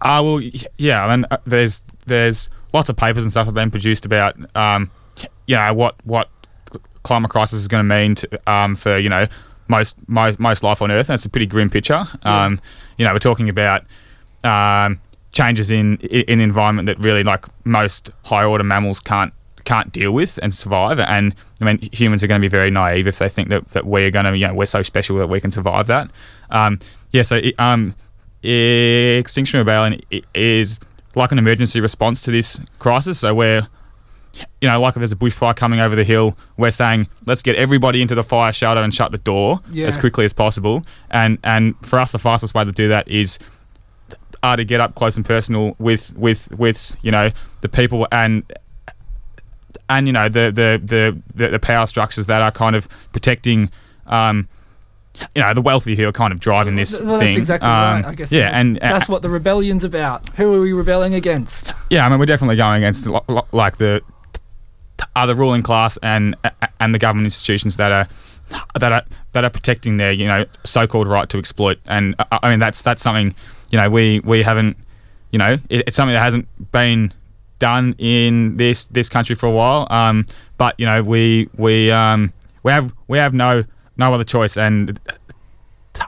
Uh, 0.00 0.20
well, 0.24 0.40
yeah. 0.78 1.04
I 1.04 1.16
mean, 1.16 1.26
uh, 1.30 1.36
there's 1.44 1.82
there's 2.06 2.48
lots 2.72 2.88
of 2.88 2.96
papers 2.96 3.24
and 3.24 3.30
stuff 3.30 3.44
have 3.44 3.54
been 3.54 3.70
produced 3.70 4.06
about 4.06 4.36
um, 4.56 4.90
you 5.46 5.56
know 5.56 5.74
what 5.74 5.96
what 6.04 6.30
climate 7.02 7.30
crisis 7.30 7.60
is 7.60 7.68
going 7.68 7.86
to 7.86 7.94
mean 7.94 8.14
to, 8.14 8.50
um, 8.50 8.74
for 8.74 8.96
you 8.96 9.10
know 9.10 9.26
most, 9.68 10.08
most 10.08 10.38
most 10.38 10.62
life 10.62 10.82
on 10.82 10.90
Earth. 10.90 11.08
And 11.08 11.14
it's 11.14 11.24
a 11.24 11.28
pretty 11.28 11.46
grim 11.46 11.70
picture. 11.70 12.04
Um, 12.22 12.60
you 12.98 13.04
know, 13.04 13.12
we're 13.12 13.18
talking 13.18 13.48
about 13.48 13.84
um, 14.42 15.00
changes 15.32 15.70
in 15.70 15.96
in 15.98 16.38
the 16.38 16.44
environment 16.44 16.86
that 16.86 16.98
really 16.98 17.24
like 17.24 17.46
most 17.64 18.10
high 18.24 18.44
order 18.44 18.64
mammals 18.64 19.00
can't 19.00 19.32
can't 19.64 19.92
deal 19.92 20.12
with 20.12 20.38
and 20.42 20.54
survive. 20.54 20.98
And 20.98 21.34
I 21.60 21.64
mean, 21.64 21.78
humans 21.92 22.22
are 22.22 22.26
going 22.26 22.40
to 22.40 22.44
be 22.44 22.50
very 22.50 22.70
naive 22.70 23.06
if 23.06 23.18
they 23.18 23.28
think 23.28 23.48
that, 23.48 23.70
that 23.70 23.86
we 23.86 24.04
are 24.04 24.10
going 24.10 24.26
to, 24.26 24.36
you 24.36 24.46
know, 24.46 24.54
we're 24.54 24.66
so 24.66 24.82
special 24.82 25.16
that 25.16 25.28
we 25.28 25.40
can 25.40 25.50
survive 25.50 25.86
that. 25.86 26.10
Um, 26.50 26.78
yeah, 27.12 27.22
so 27.22 27.40
um, 27.58 27.94
Extinction 28.42 29.58
Rebellion 29.58 30.00
is 30.34 30.80
like 31.14 31.32
an 31.32 31.38
emergency 31.38 31.80
response 31.80 32.22
to 32.24 32.30
this 32.30 32.60
crisis. 32.78 33.20
So 33.20 33.34
we're, 33.34 33.66
you 34.60 34.68
know, 34.68 34.80
like 34.80 34.94
if 34.96 35.00
there's 35.00 35.12
a 35.12 35.16
bushfire 35.16 35.54
coming 35.54 35.80
over 35.80 35.94
the 35.94 36.04
hill, 36.04 36.36
we're 36.56 36.70
saying 36.70 37.08
let's 37.26 37.42
get 37.42 37.56
everybody 37.56 38.02
into 38.02 38.14
the 38.14 38.24
fire 38.24 38.52
shelter 38.52 38.80
and 38.80 38.92
shut 38.94 39.12
the 39.12 39.18
door 39.18 39.60
Yeah. 39.70 39.86
as 39.86 39.96
quickly 39.96 40.24
as 40.24 40.32
possible. 40.32 40.84
And 41.10 41.38
and 41.44 41.74
for 41.86 41.98
us, 41.98 42.12
the 42.12 42.18
fastest 42.18 42.54
way 42.54 42.64
to 42.64 42.72
do 42.72 42.88
that 42.88 43.06
is 43.08 43.38
are 44.42 44.56
to 44.56 44.64
get 44.64 44.80
up 44.80 44.94
close 44.94 45.16
and 45.16 45.24
personal 45.24 45.74
with 45.78 46.14
with 46.16 46.50
with 46.58 46.96
you 47.02 47.10
know 47.10 47.30
the 47.62 47.68
people 47.68 48.06
and 48.12 48.42
and 49.88 50.06
you 50.06 50.12
know 50.12 50.28
the 50.28 50.50
the 50.50 50.80
the 51.34 51.48
the, 51.50 51.58
power 51.58 51.86
structures 51.86 52.26
that 52.26 52.42
are 52.42 52.50
kind 52.50 52.74
of 52.76 52.88
protecting 53.12 53.70
um 54.06 54.48
you 55.34 55.40
know 55.42 55.54
the 55.54 55.62
wealthy 55.62 55.94
who 55.96 56.06
are 56.08 56.12
kind 56.12 56.32
of 56.32 56.40
driving 56.40 56.74
this 56.74 57.00
Well, 57.00 57.18
thing 57.20 57.38
exactly 57.38 57.68
Um, 57.68 58.02
right. 58.02 58.04
I 58.06 58.14
guess 58.14 58.32
yeah 58.32 58.50
and 58.52 58.78
that's 58.80 59.08
what 59.08 59.22
the 59.22 59.30
rebellion's 59.30 59.84
about. 59.84 60.28
Who 60.36 60.52
are 60.54 60.60
we 60.60 60.72
rebelling 60.72 61.14
against? 61.14 61.72
yeah, 61.88 62.04
I 62.04 62.08
mean, 62.08 62.18
we're 62.18 62.26
definitely 62.26 62.56
going 62.56 62.82
against 62.82 63.06
like 63.52 63.76
the 63.78 64.02
uh, 65.16 65.26
the 65.26 65.34
ruling 65.34 65.62
class 65.62 65.96
and 66.02 66.36
and 66.80 66.94
the 66.94 66.98
government 66.98 67.26
institutions 67.26 67.76
that 67.76 67.92
are 67.92 68.08
that 68.78 68.92
are 68.92 69.02
that 69.32 69.44
are 69.44 69.50
protecting 69.50 69.96
their 69.96 70.12
you 70.12 70.26
know 70.26 70.44
so-called 70.64 71.08
right 71.08 71.28
to 71.28 71.38
exploit. 71.38 71.78
And 71.86 72.14
uh, 72.18 72.38
I 72.42 72.50
mean, 72.50 72.58
that's 72.58 72.82
that's 72.82 73.02
something 73.02 73.34
you 73.70 73.78
know 73.78 73.90
we 73.90 74.20
we 74.20 74.42
haven't 74.42 74.76
you 75.30 75.38
know 75.38 75.56
it, 75.68 75.84
it's 75.86 75.96
something 75.96 76.14
that 76.14 76.22
hasn't 76.22 76.48
been 76.72 77.12
done 77.58 77.94
in 77.98 78.56
this 78.56 78.84
this 78.86 79.08
country 79.08 79.34
for 79.34 79.46
a 79.46 79.52
while. 79.52 79.86
Um, 79.90 80.26
but 80.58 80.78
you 80.78 80.86
know 80.86 81.02
we 81.02 81.48
we 81.56 81.90
um 81.90 82.32
we 82.62 82.72
have 82.72 82.94
we 83.08 83.18
have 83.18 83.34
no 83.34 83.64
no 83.96 84.12
other 84.12 84.24
choice 84.24 84.56
and 84.56 84.98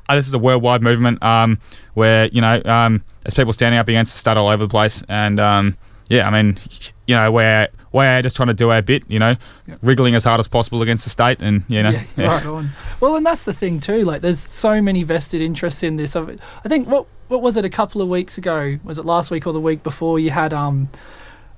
uh, 0.08 0.16
this 0.16 0.26
is 0.26 0.34
a 0.34 0.38
worldwide 0.38 0.82
movement 0.82 1.22
um, 1.22 1.58
where 1.94 2.28
you 2.28 2.40
know 2.40 2.60
um, 2.64 3.02
there's 3.22 3.34
people 3.34 3.52
standing 3.52 3.78
up 3.78 3.88
against 3.88 4.14
the 4.14 4.18
state 4.18 4.36
all 4.36 4.48
over 4.48 4.64
the 4.64 4.68
place, 4.68 5.02
and 5.08 5.40
um, 5.40 5.76
yeah, 6.08 6.26
I 6.26 6.30
mean, 6.30 6.58
you 7.06 7.14
know, 7.14 7.30
we're 7.30 7.68
we're 7.92 8.22
just 8.22 8.36
trying 8.36 8.48
to 8.48 8.54
do 8.54 8.70
our 8.70 8.82
bit, 8.82 9.04
you 9.08 9.18
know, 9.18 9.34
wriggling 9.82 10.14
as 10.14 10.24
hard 10.24 10.40
as 10.40 10.48
possible 10.48 10.82
against 10.82 11.04
the 11.04 11.10
state, 11.10 11.38
and 11.40 11.64
you 11.68 11.82
know, 11.82 11.90
Yeah, 11.90 12.02
yeah. 12.16 12.26
right 12.26 12.46
on. 12.46 12.70
Well, 13.00 13.16
and 13.16 13.24
that's 13.24 13.44
the 13.44 13.52
thing 13.52 13.80
too. 13.80 14.04
Like, 14.04 14.20
there's 14.22 14.40
so 14.40 14.80
many 14.82 15.02
vested 15.02 15.40
interests 15.40 15.82
in 15.82 15.96
this. 15.96 16.14
I 16.16 16.26
think 16.66 16.88
what 16.88 17.06
what 17.28 17.42
was 17.42 17.56
it 17.56 17.64
a 17.64 17.70
couple 17.70 18.00
of 18.02 18.08
weeks 18.08 18.38
ago? 18.38 18.78
Was 18.84 18.98
it 18.98 19.04
last 19.04 19.30
week 19.30 19.46
or 19.46 19.52
the 19.52 19.60
week 19.60 19.82
before? 19.82 20.18
You 20.18 20.30
had 20.30 20.52
um, 20.52 20.88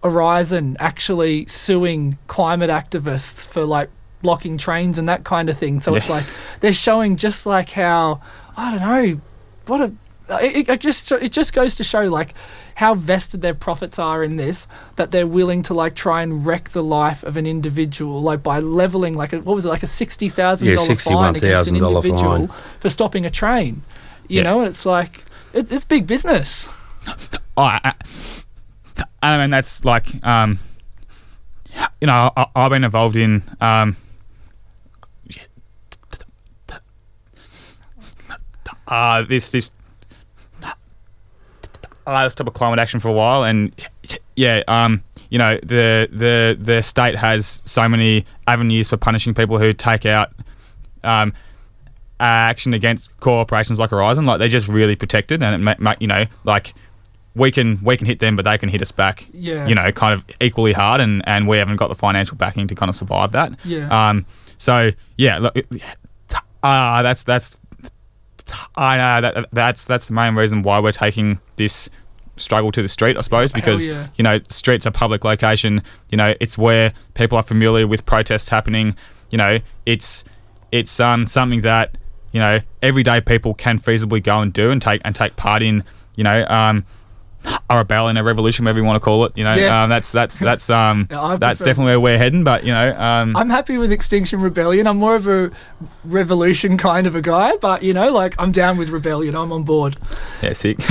Aurizon 0.02 0.76
actually 0.78 1.46
suing 1.46 2.18
climate 2.26 2.70
activists 2.70 3.46
for 3.46 3.64
like 3.64 3.90
blocking 4.22 4.58
trains 4.58 4.98
and 4.98 5.08
that 5.08 5.24
kind 5.24 5.48
of 5.48 5.58
thing. 5.58 5.80
So 5.80 5.94
it's 5.94 6.08
like 6.08 6.24
they're 6.60 6.72
showing 6.72 7.16
just 7.16 7.46
like 7.46 7.70
how 7.70 8.20
I 8.56 8.70
don't 8.76 8.80
know 8.80 9.20
what 9.66 9.80
a 9.80 9.92
it, 10.44 10.68
it 10.68 10.80
just 10.80 11.10
it 11.12 11.32
just 11.32 11.52
goes 11.52 11.76
to 11.76 11.84
show 11.84 12.02
like 12.02 12.34
how 12.78 12.94
vested 12.94 13.40
their 13.40 13.54
profits 13.54 13.98
are 13.98 14.22
in 14.22 14.36
this 14.36 14.68
that 14.94 15.10
they're 15.10 15.26
willing 15.26 15.62
to 15.64 15.74
like 15.74 15.96
try 15.96 16.22
and 16.22 16.46
wreck 16.46 16.68
the 16.70 16.82
life 16.82 17.24
of 17.24 17.36
an 17.36 17.44
individual 17.44 18.22
like 18.22 18.40
by 18.40 18.60
leveling 18.60 19.14
like 19.14 19.32
a, 19.32 19.40
what 19.40 19.56
was 19.56 19.64
it 19.64 19.68
like 19.68 19.82
a 19.82 19.86
sixty 19.88 20.28
thousand 20.28 20.68
Yeah, 20.68 20.76
dollar 20.76 20.94
fine 20.94 21.34
against 21.34 21.70
an 21.70 21.76
individual 21.76 22.46
fine. 22.46 22.56
for 22.78 22.88
stopping 22.88 23.26
a 23.26 23.30
train. 23.30 23.82
You 24.28 24.36
Yeah. 24.38 24.42
know, 24.44 24.60
and 24.60 24.68
it's 24.68 24.86
like 24.86 25.24
it, 25.52 25.72
it's 25.72 25.84
big 25.84 26.06
business. 26.06 26.68
Oh, 27.56 27.62
I, 27.62 27.80
I, 27.82 27.94
I 29.22 29.38
mean, 29.38 29.50
that's 29.50 29.84
like, 29.84 30.24
um, 30.24 30.60
you 32.00 32.06
know, 32.06 32.30
I, 32.36 32.46
I've 32.54 32.70
been 32.70 32.84
involved 32.84 33.16
in 33.16 33.42
um, 33.60 33.96
uh, 38.86 39.22
this 39.22 39.50
this 39.50 39.70
uh, 42.08 42.24
this 42.24 42.34
type 42.34 42.46
of 42.46 42.54
climate 42.54 42.78
action 42.78 43.00
for 43.00 43.08
a 43.08 43.12
while, 43.12 43.44
and 43.44 43.72
yeah, 44.34 44.62
um, 44.66 45.02
you 45.30 45.38
know, 45.38 45.58
the 45.62 46.08
the 46.10 46.56
the 46.58 46.82
state 46.82 47.16
has 47.16 47.60
so 47.64 47.88
many 47.88 48.24
avenues 48.46 48.88
for 48.88 48.96
punishing 48.96 49.34
people 49.34 49.58
who 49.58 49.72
take 49.72 50.06
out. 50.06 50.32
Um, 51.04 51.32
action 52.20 52.74
against 52.74 53.16
corporations 53.20 53.78
like 53.78 53.90
Aurizon, 53.90 54.26
like 54.26 54.40
they're 54.40 54.48
just 54.48 54.66
really 54.66 54.96
protected, 54.96 55.42
and 55.42 55.54
it 55.54 55.58
ma- 55.58 55.76
ma- 55.78 55.94
you 56.00 56.08
know, 56.08 56.24
like 56.44 56.74
we 57.36 57.50
can 57.52 57.78
we 57.84 57.96
can 57.96 58.06
hit 58.06 58.18
them, 58.20 58.34
but 58.34 58.44
they 58.44 58.58
can 58.58 58.68
hit 58.68 58.82
us 58.82 58.90
back. 58.90 59.26
Yeah. 59.32 59.66
You 59.66 59.74
know, 59.74 59.90
kind 59.92 60.14
of 60.14 60.24
equally 60.40 60.72
hard, 60.72 61.00
and 61.00 61.22
and 61.28 61.46
we 61.46 61.58
haven't 61.58 61.76
got 61.76 61.88
the 61.88 61.94
financial 61.94 62.36
backing 62.36 62.66
to 62.66 62.74
kind 62.74 62.88
of 62.88 62.96
survive 62.96 63.32
that. 63.32 63.52
Yeah. 63.64 63.88
Um. 64.08 64.26
So 64.58 64.90
yeah, 65.16 65.38
look, 65.38 65.56
uh, 66.62 67.02
that's 67.02 67.22
that's 67.22 67.60
I 68.76 68.96
know 68.96 69.20
that 69.20 69.48
that's 69.52 69.84
that's 69.84 70.06
the 70.06 70.14
main 70.14 70.34
reason 70.34 70.62
why 70.62 70.80
we're 70.80 70.92
taking 70.92 71.40
this 71.58 71.90
struggle 72.36 72.72
to 72.72 72.82
the 72.82 72.88
street, 72.88 73.16
I 73.16 73.20
suppose, 73.20 73.52
because 73.52 73.86
yeah. 73.86 74.06
you 74.16 74.22
know 74.22 74.38
streets 74.48 74.86
are 74.86 74.90
public 74.90 75.24
location. 75.24 75.82
You 76.10 76.16
know, 76.16 76.34
it's 76.40 76.56
where 76.56 76.92
people 77.14 77.36
are 77.36 77.42
familiar 77.42 77.86
with 77.86 78.06
protests 78.06 78.48
happening. 78.48 78.96
You 79.30 79.38
know, 79.38 79.58
it's 79.84 80.24
it's 80.72 80.98
um 81.00 81.26
something 81.26 81.60
that 81.62 81.98
you 82.32 82.40
know 82.40 82.60
everyday 82.82 83.20
people 83.20 83.54
can 83.54 83.78
feasibly 83.78 84.22
go 84.22 84.40
and 84.40 84.52
do 84.52 84.70
and 84.70 84.80
take 84.80 85.02
and 85.04 85.14
take 85.14 85.36
part 85.36 85.62
in. 85.62 85.84
You 86.16 86.24
know, 86.24 86.44
um, 86.48 86.84
a 87.70 87.76
rebellion, 87.78 88.16
a 88.16 88.24
revolution, 88.24 88.64
whatever 88.64 88.78
you 88.80 88.84
want 88.84 88.96
to 88.96 89.00
call 89.00 89.24
it. 89.24 89.32
You 89.36 89.44
know, 89.44 89.54
Yeah. 89.54 89.82
um, 89.82 89.90
that's 89.90 90.10
that's 90.12 90.38
that's 90.38 90.68
um 90.70 91.06
Yeah, 91.10 91.36
that's 91.38 91.60
definitely 91.60 91.92
where 91.92 92.00
we're 92.00 92.18
heading. 92.18 92.44
But 92.44 92.64
you 92.64 92.72
know, 92.72 92.96
um, 92.98 93.36
I'm 93.36 93.50
happy 93.50 93.78
with 93.78 93.92
Extinction 93.92 94.40
Rebellion. 94.40 94.86
I'm 94.86 94.96
more 94.98 95.16
of 95.16 95.26
a 95.26 95.50
revolution 96.04 96.76
kind 96.76 97.06
of 97.06 97.14
a 97.14 97.20
guy, 97.22 97.56
but 97.56 97.82
you 97.82 97.92
know, 97.94 98.10
like 98.10 98.34
I'm 98.38 98.52
down 98.52 98.76
with 98.78 98.88
rebellion. 98.88 99.36
I'm 99.36 99.52
on 99.52 99.62
board. 99.64 99.96
yeah, 100.42 100.52
sick. 100.52 100.78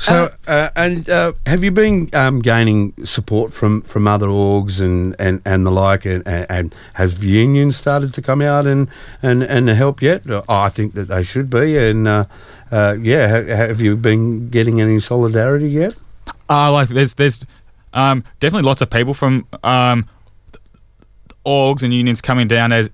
So, 0.00 0.32
uh, 0.46 0.70
and 0.76 1.10
uh, 1.10 1.34
have 1.44 1.62
you 1.62 1.70
been 1.70 2.08
um, 2.14 2.40
gaining 2.40 2.94
support 3.04 3.52
from, 3.52 3.82
from 3.82 4.08
other 4.08 4.28
orgs 4.28 4.80
and, 4.80 5.14
and, 5.18 5.42
and 5.44 5.66
the 5.66 5.70
like? 5.70 6.06
And, 6.06 6.26
and, 6.26 6.46
and 6.48 6.74
have 6.94 7.22
unions 7.22 7.76
started 7.76 8.14
to 8.14 8.22
come 8.22 8.40
out 8.40 8.66
and, 8.66 8.88
and, 9.22 9.42
and 9.42 9.68
help 9.68 10.00
yet? 10.00 10.22
Oh, 10.26 10.42
I 10.48 10.70
think 10.70 10.94
that 10.94 11.08
they 11.08 11.22
should 11.22 11.50
be. 11.50 11.76
And 11.76 12.08
uh, 12.08 12.24
uh, 12.70 12.96
yeah, 13.00 13.28
ha- 13.28 13.66
have 13.66 13.80
you 13.80 13.96
been 13.96 14.48
getting 14.48 14.80
any 14.80 15.00
solidarity 15.00 15.68
yet? 15.68 15.94
Uh, 16.48 16.72
like 16.72 16.88
there's 16.88 17.14
there's 17.14 17.44
um, 17.92 18.24
definitely 18.38 18.66
lots 18.66 18.80
of 18.80 18.90
people 18.90 19.14
from 19.14 19.46
um, 19.64 20.08
orgs 21.44 21.82
and 21.82 21.92
unions 21.92 22.20
coming 22.20 22.48
down 22.48 22.72
as 22.72 22.90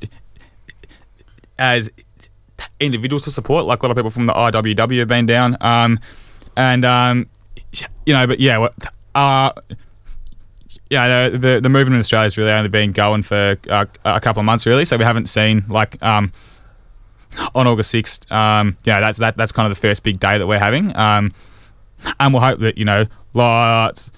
as 1.58 1.90
individuals 2.80 3.24
to 3.24 3.30
support. 3.30 3.66
Like 3.66 3.82
a 3.82 3.86
lot 3.86 3.90
of 3.90 3.96
people 3.96 4.10
from 4.10 4.26
the 4.26 4.32
IWW 4.32 4.98
have 4.98 5.08
been 5.08 5.26
down, 5.26 5.56
um, 5.60 5.98
and 6.56 6.84
um, 6.84 7.28
you 8.06 8.14
know, 8.14 8.26
but 8.26 8.40
yeah, 8.40 8.68
uh, 9.14 9.52
yeah, 10.90 11.28
the, 11.28 11.38
the 11.38 11.60
the 11.60 11.68
movement 11.68 11.94
in 11.94 12.00
Australia 12.00 12.24
has 12.24 12.38
really 12.38 12.52
only 12.52 12.68
been 12.68 12.92
going 12.92 13.22
for 13.22 13.56
uh, 13.68 13.86
a 14.04 14.20
couple 14.20 14.40
of 14.40 14.46
months, 14.46 14.66
really. 14.66 14.84
So 14.84 14.96
we 14.96 15.04
haven't 15.04 15.28
seen 15.28 15.64
like 15.68 16.02
um, 16.02 16.32
on 17.54 17.66
August 17.66 17.90
sixth. 17.90 18.30
Um, 18.30 18.76
yeah, 18.84 19.00
that's 19.00 19.18
that 19.18 19.36
that's 19.36 19.52
kind 19.52 19.70
of 19.70 19.76
the 19.76 19.80
first 19.80 20.02
big 20.02 20.20
day 20.20 20.38
that 20.38 20.46
we're 20.46 20.58
having. 20.58 20.96
Um, 20.96 21.32
and 22.20 22.32
we'll 22.32 22.42
hope 22.42 22.60
that 22.60 22.78
you 22.78 22.84
know 22.84 23.06
lots 23.34 24.10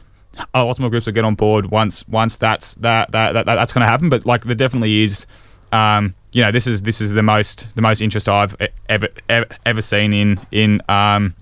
uh, 0.55 0.65
lots 0.65 0.79
more 0.79 0.91
groups 0.91 1.07
will 1.07 1.13
get 1.13 1.25
on 1.25 1.35
board 1.35 1.71
once 1.71 2.07
once 2.09 2.37
that's 2.37 2.75
that 2.75 3.11
that, 3.13 3.33
that, 3.33 3.47
that's 3.47 3.73
going 3.73 3.83
to 3.83 3.89
happen. 3.89 4.09
But 4.09 4.27
like 4.27 4.45
there 4.45 4.55
definitely 4.55 5.03
is, 5.03 5.27
um, 5.73 6.15
you 6.33 6.43
know, 6.43 6.51
this 6.51 6.67
is 6.67 6.83
this 6.83 7.01
is 7.01 7.13
the 7.13 7.23
most 7.23 7.67
the 7.75 7.83
most 7.83 8.01
interest 8.01 8.29
I've 8.29 8.57
ever 8.89 9.09
ever, 9.29 9.47
ever 9.67 9.83
seen 9.83 10.13
in 10.13 10.41
in 10.51 10.83
um, 10.89 11.35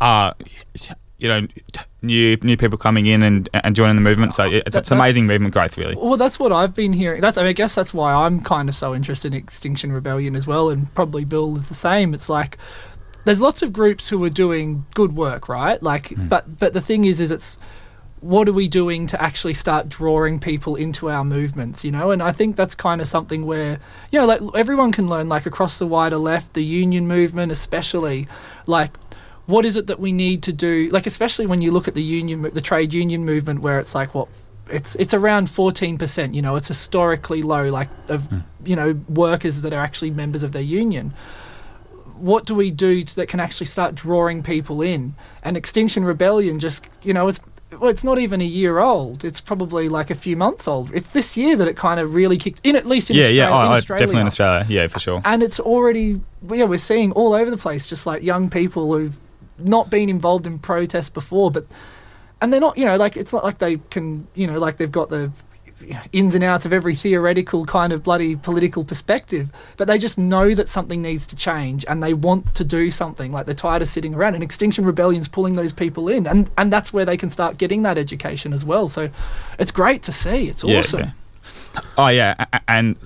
uh, 0.00 0.34
you 1.20 1.28
know 1.28 1.46
new 2.02 2.36
new 2.42 2.56
people 2.56 2.78
coming 2.78 3.06
in 3.06 3.22
and 3.22 3.48
and 3.52 3.76
joining 3.76 3.96
the 3.96 4.02
movement. 4.02 4.34
So 4.34 4.44
oh, 4.44 4.50
it's, 4.50 4.70
That- 4.70 4.80
it's 4.80 4.90
amazing 4.90 5.26
movement 5.26 5.54
growth, 5.54 5.76
really. 5.78 5.96
Well, 5.96 6.16
that's 6.16 6.38
what 6.38 6.52
I've 6.52 6.74
been 6.74 6.92
hearing. 6.92 7.20
That's 7.20 7.36
I, 7.36 7.42
mean, 7.42 7.50
I 7.50 7.52
guess 7.52 7.74
that's 7.74 7.94
why 7.94 8.12
I'm 8.12 8.40
kind 8.40 8.68
of 8.68 8.74
so 8.74 8.94
interested 8.94 9.34
in 9.34 9.38
Extinction 9.38 9.92
Rebellion 9.92 10.34
as 10.34 10.46
well, 10.46 10.70
and 10.70 10.92
probably 10.94 11.24
Bill 11.24 11.56
is 11.56 11.68
the 11.68 11.74
same. 11.74 12.14
It's 12.14 12.28
like 12.28 12.58
there's 13.24 13.40
lots 13.40 13.62
of 13.62 13.72
groups 13.72 14.08
who 14.08 14.22
are 14.24 14.30
doing 14.30 14.86
good 14.94 15.16
work, 15.16 15.48
right? 15.48 15.82
Like, 15.82 16.08
hmm. 16.08 16.28
but 16.28 16.58
but 16.58 16.72
the 16.72 16.80
thing 16.80 17.04
is, 17.04 17.20
is 17.20 17.30
it's 17.30 17.58
what 18.20 18.48
are 18.48 18.52
we 18.52 18.68
doing 18.68 19.06
to 19.06 19.20
actually 19.22 19.54
start 19.54 19.88
drawing 19.88 20.38
people 20.38 20.76
into 20.76 21.10
our 21.10 21.24
movements, 21.24 21.84
you 21.84 21.90
know? 21.90 22.10
And 22.10 22.22
I 22.22 22.32
think 22.32 22.54
that's 22.54 22.74
kind 22.74 23.00
of 23.00 23.08
something 23.08 23.46
where, 23.46 23.78
you 24.10 24.18
know, 24.18 24.26
like 24.26 24.42
everyone 24.54 24.92
can 24.92 25.08
learn, 25.08 25.28
like 25.28 25.46
across 25.46 25.78
the 25.78 25.86
wider 25.86 26.18
left, 26.18 26.52
the 26.52 26.62
union 26.62 27.08
movement 27.08 27.50
especially, 27.50 28.28
like 28.66 28.92
what 29.50 29.64
is 29.64 29.76
it 29.76 29.86
that 29.88 30.00
we 30.00 30.12
need 30.12 30.42
to 30.44 30.52
do? 30.52 30.88
Like, 30.90 31.06
especially 31.06 31.46
when 31.46 31.60
you 31.60 31.72
look 31.72 31.88
at 31.88 31.94
the 31.94 32.02
union, 32.02 32.42
the 32.42 32.60
trade 32.60 32.92
union 32.92 33.24
movement, 33.24 33.60
where 33.60 33.78
it's 33.78 33.94
like 33.94 34.14
what 34.14 34.28
it's 34.68 34.94
it's 34.96 35.12
around 35.12 35.50
fourteen 35.50 35.98
percent. 35.98 36.34
You 36.34 36.42
know, 36.42 36.56
it's 36.56 36.68
historically 36.68 37.42
low. 37.42 37.68
Like 37.68 37.88
of 38.08 38.26
hmm. 38.26 38.38
you 38.64 38.76
know 38.76 39.00
workers 39.08 39.62
that 39.62 39.72
are 39.72 39.82
actually 39.82 40.10
members 40.10 40.42
of 40.42 40.52
their 40.52 40.62
union. 40.62 41.12
What 42.16 42.44
do 42.44 42.54
we 42.54 42.70
do 42.70 43.02
to, 43.02 43.16
that 43.16 43.28
can 43.28 43.40
actually 43.40 43.66
start 43.66 43.94
drawing 43.94 44.42
people 44.42 44.82
in? 44.82 45.14
And 45.42 45.56
Extinction 45.56 46.04
Rebellion 46.04 46.58
just 46.58 46.86
you 47.02 47.14
know 47.14 47.28
it's 47.28 47.40
well, 47.78 47.88
it's 47.88 48.04
not 48.04 48.18
even 48.18 48.40
a 48.40 48.44
year 48.44 48.78
old. 48.78 49.24
It's 49.24 49.40
probably 49.40 49.88
like 49.88 50.10
a 50.10 50.14
few 50.14 50.36
months 50.36 50.66
old. 50.66 50.90
It's 50.92 51.10
this 51.10 51.36
year 51.36 51.56
that 51.56 51.68
it 51.68 51.76
kind 51.76 52.00
of 52.00 52.14
really 52.14 52.36
kicked 52.36 52.60
in. 52.64 52.76
At 52.76 52.86
least 52.86 53.10
in 53.10 53.16
yeah, 53.16 53.24
Australia, 53.24 53.42
yeah, 53.42 53.56
oh, 53.56 53.66
in 53.66 53.72
Australia. 53.72 53.98
definitely 53.98 54.20
in 54.20 54.26
Australia. 54.26 54.66
Yeah, 54.68 54.86
for 54.88 54.98
sure. 54.98 55.22
And 55.24 55.42
it's 55.42 55.60
already, 55.60 56.20
yeah, 56.50 56.64
we're 56.64 56.78
seeing 56.78 57.12
all 57.12 57.32
over 57.32 57.50
the 57.50 57.56
place, 57.56 57.86
just 57.86 58.06
like 58.06 58.22
young 58.22 58.50
people 58.50 58.92
who've 58.92 59.16
not 59.66 59.90
been 59.90 60.08
involved 60.08 60.46
in 60.46 60.58
protests 60.58 61.10
before, 61.10 61.50
but, 61.50 61.66
and 62.40 62.52
they're 62.52 62.60
not, 62.60 62.76
you 62.78 62.86
know, 62.86 62.96
like, 62.96 63.16
it's 63.16 63.32
not 63.32 63.44
like 63.44 63.58
they 63.58 63.76
can, 63.90 64.26
you 64.34 64.46
know, 64.46 64.58
like 64.58 64.76
they've 64.76 64.92
got 64.92 65.10
the 65.10 65.30
ins 66.12 66.34
and 66.34 66.44
outs 66.44 66.66
of 66.66 66.74
every 66.74 66.94
theoretical 66.94 67.64
kind 67.64 67.90
of 67.90 68.02
bloody 68.02 68.36
political 68.36 68.84
perspective, 68.84 69.50
but 69.78 69.88
they 69.88 69.96
just 69.96 70.18
know 70.18 70.54
that 70.54 70.68
something 70.68 71.00
needs 71.00 71.26
to 71.26 71.34
change 71.34 71.86
and 71.88 72.02
they 72.02 72.12
want 72.12 72.54
to 72.54 72.64
do 72.64 72.90
something. 72.90 73.32
Like 73.32 73.46
they're 73.46 73.54
tired 73.54 73.80
of 73.80 73.88
sitting 73.88 74.14
around, 74.14 74.34
and 74.34 74.44
Extinction 74.44 74.84
Rebellion's 74.84 75.26
pulling 75.26 75.54
those 75.54 75.72
people 75.72 76.08
in, 76.08 76.26
and, 76.26 76.50
and 76.58 76.70
that's 76.70 76.92
where 76.92 77.06
they 77.06 77.16
can 77.16 77.30
start 77.30 77.56
getting 77.56 77.82
that 77.84 77.96
education 77.96 78.52
as 78.52 78.62
well. 78.62 78.88
So 78.90 79.08
it's 79.58 79.72
great 79.72 80.02
to 80.02 80.12
see. 80.12 80.48
It's 80.48 80.62
Yeah, 80.62 80.80
awesome. 80.80 81.00
yeah. 81.00 81.80
Oh 81.96 82.08
yeah, 82.08 82.44
and 82.68 82.96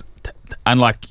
and 0.65 0.79
like 0.79 1.05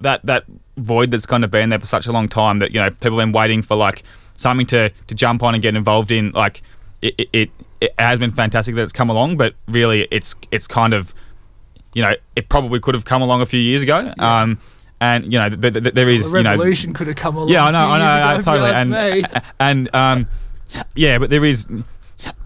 that 0.00 0.24
that 0.24 0.44
void 0.80 1.10
that's 1.10 1.26
kind 1.26 1.44
of 1.44 1.50
been 1.50 1.70
there 1.70 1.78
for 1.78 1.86
such 1.86 2.06
a 2.06 2.12
long 2.12 2.28
time 2.28 2.58
that 2.58 2.72
you 2.72 2.80
know 2.80 2.90
people 2.90 3.18
have 3.18 3.26
been 3.28 3.32
waiting 3.32 3.62
for 3.62 3.76
like 3.76 4.02
something 4.36 4.66
to 4.66 4.90
to 5.06 5.14
jump 5.14 5.42
on 5.42 5.54
and 5.54 5.62
get 5.62 5.76
involved 5.76 6.10
in. 6.10 6.30
Like 6.32 6.62
it 7.02 7.14
it, 7.18 7.28
it, 7.32 7.50
it 7.80 7.94
has 7.98 8.18
been 8.18 8.30
fantastic 8.30 8.74
that 8.74 8.82
it's 8.82 8.92
come 8.92 9.10
along, 9.10 9.36
but 9.36 9.54
really 9.68 10.06
it's 10.10 10.34
it's 10.50 10.66
kind 10.66 10.92
of 10.94 11.14
you 11.94 12.02
know 12.02 12.14
it 12.36 12.48
probably 12.48 12.80
could 12.80 12.94
have 12.94 13.04
come 13.04 13.22
along 13.22 13.40
a 13.42 13.46
few 13.46 13.60
years 13.60 13.82
ago. 13.82 14.12
Um, 14.18 14.58
and 15.00 15.24
you 15.32 15.38
know 15.38 15.48
th- 15.48 15.60
th- 15.72 15.82
th- 15.84 15.94
there 15.94 16.08
is 16.08 16.30
The 16.30 16.38
you 16.38 16.44
know 16.44 16.50
revolution 16.50 16.92
could 16.92 17.06
have 17.06 17.16
come 17.16 17.36
along. 17.36 17.48
yeah, 17.48 17.64
I 17.64 17.70
know, 17.70 17.78
I 17.78 17.98
know, 17.98 18.04
ago, 18.04 18.26
I 18.26 18.32
if 18.32 18.36
you 18.38 18.42
totally, 18.42 18.70
and 18.70 18.90
me. 18.90 19.24
and 19.60 19.94
um, 19.94 20.26
yeah, 20.94 21.16
but 21.18 21.30
there 21.30 21.44
is, 21.44 21.66
you 21.70 21.84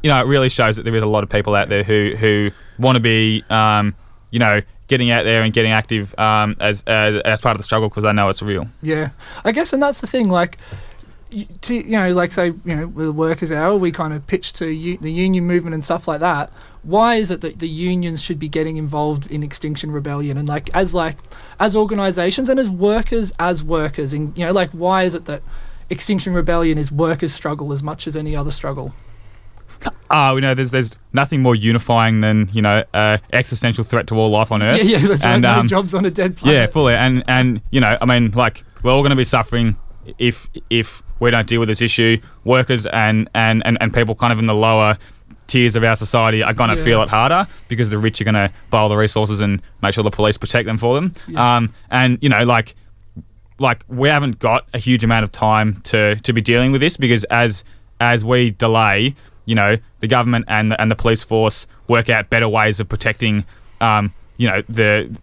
know, 0.04 0.20
it 0.20 0.26
really 0.26 0.48
shows 0.48 0.76
that 0.76 0.84
there 0.84 0.94
is 0.94 1.02
a 1.02 1.06
lot 1.06 1.24
of 1.24 1.30
people 1.30 1.54
out 1.54 1.68
there 1.68 1.82
who 1.82 2.14
who 2.16 2.50
want 2.78 2.94
to 2.96 3.00
be, 3.00 3.42
um, 3.50 3.94
you 4.30 4.38
know, 4.38 4.60
getting 4.88 5.10
out 5.10 5.24
there 5.24 5.42
and 5.42 5.52
getting 5.52 5.72
active 5.72 6.16
um, 6.18 6.56
as, 6.60 6.82
as 6.86 7.20
as 7.22 7.40
part 7.40 7.54
of 7.54 7.58
the 7.58 7.64
struggle 7.64 7.88
because 7.88 8.04
I 8.04 8.12
know 8.12 8.28
it's 8.28 8.42
real. 8.42 8.68
Yeah, 8.82 9.10
I 9.44 9.52
guess, 9.52 9.72
and 9.72 9.82
that's 9.82 10.00
the 10.00 10.06
thing. 10.06 10.28
Like, 10.28 10.58
to, 11.62 11.74
you 11.74 11.90
know, 11.90 12.12
like 12.12 12.32
say, 12.32 12.46
you 12.46 12.76
know, 12.76 12.86
with 12.86 13.06
the 13.06 13.12
workers' 13.12 13.52
hour, 13.52 13.76
we 13.76 13.90
kind 13.92 14.12
of 14.12 14.26
pitch 14.26 14.52
to 14.54 14.66
u- 14.66 14.98
the 14.98 15.12
union 15.12 15.44
movement 15.44 15.74
and 15.74 15.84
stuff 15.84 16.06
like 16.06 16.20
that. 16.20 16.50
Why 16.82 17.16
is 17.16 17.30
it 17.30 17.40
that 17.40 17.60
the 17.60 17.68
unions 17.68 18.22
should 18.22 18.38
be 18.38 18.48
getting 18.48 18.76
involved 18.76 19.30
in 19.30 19.42
Extinction 19.42 19.90
Rebellion 19.90 20.36
and 20.36 20.46
like 20.46 20.68
as 20.74 20.94
like 20.94 21.16
as 21.58 21.74
organisations 21.74 22.50
and 22.50 22.60
as 22.60 22.68
workers 22.68 23.32
as 23.38 23.64
workers? 23.64 24.12
And 24.12 24.36
you 24.36 24.44
know, 24.46 24.52
like 24.52 24.70
why 24.70 25.04
is 25.04 25.14
it 25.14 25.24
that 25.24 25.42
Extinction 25.88 26.34
Rebellion 26.34 26.78
is 26.78 26.92
workers' 26.92 27.32
struggle 27.32 27.72
as 27.72 27.82
much 27.82 28.06
as 28.06 28.16
any 28.16 28.36
other 28.36 28.50
struggle? 28.50 28.94
Oh, 30.10 30.34
you 30.36 30.40
know, 30.42 30.54
there's 30.54 30.70
there's 30.70 30.92
nothing 31.12 31.42
more 31.42 31.54
unifying 31.56 32.20
than 32.20 32.48
you 32.52 32.62
know, 32.62 32.84
uh, 32.94 33.18
existential 33.32 33.82
threat 33.84 34.06
to 34.08 34.14
all 34.16 34.30
life 34.30 34.52
on 34.52 34.62
Earth. 34.62 34.82
Yeah, 34.84 34.98
yeah, 34.98 35.08
that's 35.08 35.24
and, 35.24 35.44
right. 35.44 35.54
No 35.54 35.60
um, 35.60 35.68
jobs 35.68 35.94
on 35.94 36.04
a 36.04 36.10
dead 36.10 36.36
planet. 36.36 36.54
Yeah, 36.56 36.66
fully. 36.66 36.94
And 36.94 37.24
and 37.26 37.60
you 37.70 37.80
know, 37.80 37.96
I 38.00 38.06
mean, 38.06 38.30
like 38.32 38.64
we're 38.82 38.92
all 38.92 39.00
going 39.02 39.10
to 39.10 39.16
be 39.16 39.24
suffering 39.24 39.76
if 40.18 40.48
if 40.70 41.02
we 41.20 41.30
don't 41.30 41.46
deal 41.48 41.58
with 41.60 41.68
this 41.68 41.80
issue. 41.82 42.18
Workers 42.44 42.86
and 42.86 43.28
and 43.34 43.62
and, 43.66 43.78
and 43.80 43.92
people 43.92 44.14
kind 44.14 44.32
of 44.32 44.38
in 44.38 44.46
the 44.46 44.54
lower 44.54 44.96
tiers 45.46 45.74
of 45.76 45.84
our 45.84 45.96
society 45.96 46.42
are 46.42 46.54
going 46.54 46.70
to 46.70 46.76
Yeah. 46.76 46.84
feel 46.84 47.02
it 47.02 47.08
harder 47.08 47.46
because 47.68 47.90
the 47.90 47.98
rich 47.98 48.20
are 48.20 48.24
going 48.24 48.34
to 48.34 48.50
buy 48.70 48.78
all 48.78 48.88
the 48.88 48.96
resources 48.96 49.40
and 49.40 49.60
make 49.82 49.92
sure 49.94 50.02
the 50.02 50.10
police 50.10 50.38
protect 50.38 50.66
them 50.66 50.78
for 50.78 50.94
them. 50.94 51.14
Yeah. 51.28 51.56
Um, 51.56 51.74
and 51.90 52.18
you 52.22 52.28
know, 52.28 52.44
like 52.44 52.74
like 53.58 53.84
we 53.88 54.08
haven't 54.08 54.38
got 54.38 54.66
a 54.74 54.78
huge 54.78 55.02
amount 55.04 55.24
of 55.24 55.32
time 55.32 55.74
to 55.84 56.16
to 56.16 56.32
be 56.32 56.40
dealing 56.40 56.72
with 56.72 56.80
this 56.80 56.96
because 56.96 57.24
as 57.24 57.64
as 58.00 58.24
we 58.24 58.50
delay, 58.50 59.14
you 59.44 59.54
know, 59.54 59.76
the 60.00 60.06
government 60.06 60.44
and 60.48 60.72
the, 60.72 60.80
and 60.80 60.90
the 60.90 60.96
police 60.96 61.22
force 61.22 61.66
work 61.88 62.08
out 62.08 62.30
better 62.30 62.48
ways 62.48 62.80
of 62.80 62.88
protecting, 62.88 63.44
um, 63.80 64.12
you 64.36 64.48
know, 64.48 64.62
the 64.68 65.20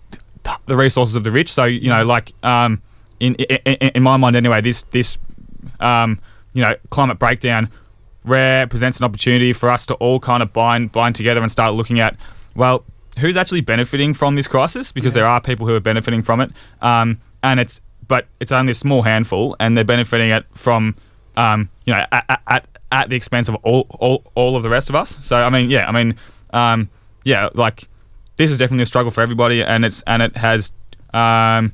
the 0.65 0.75
resources 0.75 1.15
of 1.15 1.23
the 1.23 1.31
rich. 1.31 1.51
So 1.51 1.65
you 1.65 1.89
know, 1.89 2.03
like 2.03 2.33
um, 2.43 2.81
in, 3.19 3.35
in 3.35 3.89
in 3.95 4.03
my 4.03 4.17
mind 4.17 4.35
anyway, 4.35 4.61
this 4.61 4.83
this 4.83 5.17
um, 5.79 6.19
you 6.53 6.61
know 6.61 6.73
climate 6.89 7.19
breakdown 7.19 7.69
represents 8.23 8.99
an 8.99 9.03
opportunity 9.03 9.51
for 9.51 9.69
us 9.69 9.85
to 9.87 9.95
all 9.95 10.19
kind 10.19 10.43
of 10.43 10.53
bind 10.53 10.91
bind 10.91 11.15
together 11.15 11.41
and 11.41 11.51
start 11.51 11.73
looking 11.73 11.99
at 11.99 12.15
well 12.55 12.85
who's 13.19 13.37
actually 13.37 13.61
benefiting 13.61 14.13
from 14.13 14.35
this 14.35 14.47
crisis? 14.47 14.91
Because 14.91 15.13
there 15.13 15.25
are 15.25 15.41
people 15.41 15.67
who 15.67 15.75
are 15.75 15.81
benefiting 15.81 16.21
from 16.21 16.41
it. 16.41 16.51
Um, 16.81 17.19
and 17.43 17.59
it's 17.59 17.81
but 18.07 18.27
it's 18.39 18.51
only 18.51 18.71
a 18.71 18.75
small 18.75 19.03
handful 19.03 19.55
and 19.59 19.77
they're 19.77 19.85
benefiting 19.85 20.31
it 20.31 20.45
from 20.53 20.95
um, 21.37 21.69
you 21.85 21.93
know 21.93 22.03
at, 22.11 22.41
at, 22.47 22.67
at 22.91 23.09
the 23.09 23.15
expense 23.15 23.47
of 23.49 23.55
all, 23.63 23.87
all 23.99 24.23
all 24.35 24.55
of 24.55 24.63
the 24.63 24.69
rest 24.69 24.89
of 24.89 24.95
us 24.95 25.17
so 25.25 25.35
I 25.35 25.49
mean 25.49 25.69
yeah 25.69 25.87
I 25.87 25.91
mean 25.91 26.15
um, 26.51 26.89
yeah 27.23 27.49
like 27.53 27.87
this 28.37 28.51
is 28.51 28.57
definitely 28.57 28.83
a 28.83 28.87
struggle 28.87 29.11
for 29.11 29.21
everybody 29.21 29.63
and 29.63 29.85
it's 29.85 30.01
and 30.07 30.21
it 30.21 30.35
has 30.37 30.71
um, 31.13 31.73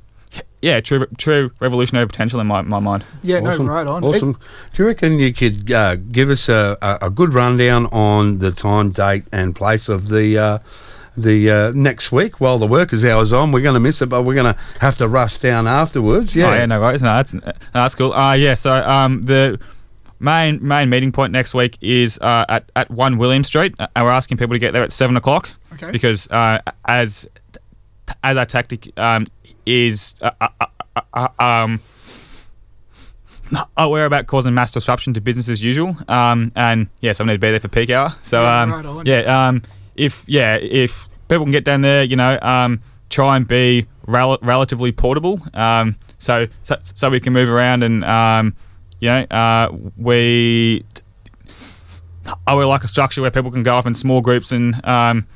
yeah 0.62 0.80
true 0.82 1.06
true 1.18 1.52
revolutionary 1.60 2.08
potential 2.08 2.40
in 2.40 2.48
my, 2.48 2.62
my 2.62 2.80
mind 2.80 3.04
Yeah, 3.24 3.40
Awesome. 3.40 3.66
no, 3.68 3.74
right 3.74 3.88
on. 3.88 4.04
Awesome. 4.04 4.34
Do 4.74 4.84
you 4.84 4.88
reckon 4.88 5.20
you 5.20 5.34
could 5.34 5.72
uh, 5.72 5.96
give 5.96 6.30
us 6.30 6.50
a, 6.50 6.78
a, 6.82 7.08
a 7.08 7.10
good 7.10 7.34
rundown 7.34 7.86
on 7.88 8.40
the 8.40 8.52
time, 8.52 8.92
date, 8.92 9.24
and 9.32 9.56
place 9.56 9.88
of 9.90 10.10
the 10.10 10.38
uh, 10.38 10.58
the 11.16 11.50
uh, 11.50 11.72
next 11.74 12.12
week 12.12 12.40
while 12.40 12.58
the 12.60 12.68
workers' 12.68 13.06
hours 13.06 13.32
on? 13.34 13.52
We're 13.52 13.62
going 13.62 13.74
to 13.76 13.80
miss 13.80 14.02
it, 14.02 14.08
but 14.08 14.24
we're 14.24 14.36
going 14.36 14.54
to 14.54 14.60
have 14.82 14.98
to 14.98 15.08
rush 15.08 15.38
down 15.38 15.68
afterwards. 15.68 16.36
Yeah. 16.36 16.52
Oh, 16.52 16.54
yeah, 16.56 16.66
no 16.66 16.80
worries. 16.82 17.02
No, 17.02 17.14
that's 17.16 17.34
no, 17.34 17.52
that's 17.74 17.96
cool. 17.96 18.14
Uh, 18.14 18.34
yeah. 18.34 18.56
So 18.56 18.72
um, 18.74 19.26
the 19.26 19.60
main 20.20 20.66
main 20.66 20.90
meeting 20.90 21.12
point 21.12 21.32
next 21.32 21.54
week 21.54 21.78
is 21.82 22.18
uh, 22.22 22.46
at 22.50 22.72
at 22.76 22.90
one 22.92 23.18
William 23.18 23.44
Street, 23.44 23.76
uh, 23.80 23.88
and 23.96 24.06
we're 24.06 24.12
asking 24.12 24.38
people 24.38 24.54
to 24.56 24.60
get 24.60 24.74
there 24.74 24.84
at 24.84 24.92
seven 24.92 25.16
o'clock 25.18 25.50
Okay. 25.74 25.92
because 25.92 26.28
uh, 26.30 26.60
as 26.86 27.28
as 28.24 28.38
our 28.38 28.46
tactic 28.46 28.92
um, 28.98 29.28
is 29.66 30.16
uh, 30.22 30.32
uh, 31.14 31.28
um. 31.40 31.82
Aware 33.78 34.06
about 34.06 34.28
causing 34.28 34.54
mass 34.54 34.72
disruption 34.72 35.14
to 35.14 35.22
business 35.22 35.48
as 35.48 35.64
usual, 35.64 35.96
um, 36.10 36.52
and 36.58 36.90
yes, 37.00 37.22
I 37.22 37.24
need 37.24 37.34
to 37.34 37.40
be 37.40 37.50
there 37.50 37.62
for 37.62 37.70
peak 37.70 37.90
hour. 37.90 38.14
So, 38.22 38.42
Yeah, 38.42 38.62
um, 38.62 38.72
right 38.98 39.08
yeah, 39.08 39.48
um, 39.48 39.62
if 39.96 40.26
yeah, 40.28 40.56
if 40.58 41.08
people 41.30 41.46
can 41.46 41.54
get 41.54 41.64
down 41.64 41.80
there, 41.80 42.04
you 42.04 42.18
know, 42.18 42.38
um, 42.42 42.82
try 43.10 43.38
and 43.38 43.48
be 43.48 43.86
rel- 44.06 44.38
relatively 44.42 44.92
portable, 44.92 45.40
um, 45.54 45.96
so, 46.20 46.48
so 46.64 46.76
so 46.84 47.10
we 47.10 47.22
can 47.22 47.32
move 47.32 47.48
around 47.48 47.84
and 47.84 48.04
um, 48.04 48.54
you 49.00 49.10
know, 49.10 49.26
uh, 49.32 49.72
we 49.98 50.84
oh, 52.48 52.58
we 52.58 52.66
like 52.66 52.84
a 52.84 52.88
structure 52.88 53.22
where 53.22 53.32
people 53.32 53.52
can 53.52 53.64
go 53.64 53.76
off 53.76 53.86
in 53.86 53.96
small 53.96 54.22
groups 54.22 54.52
and 54.52 54.80
um, 54.86 55.28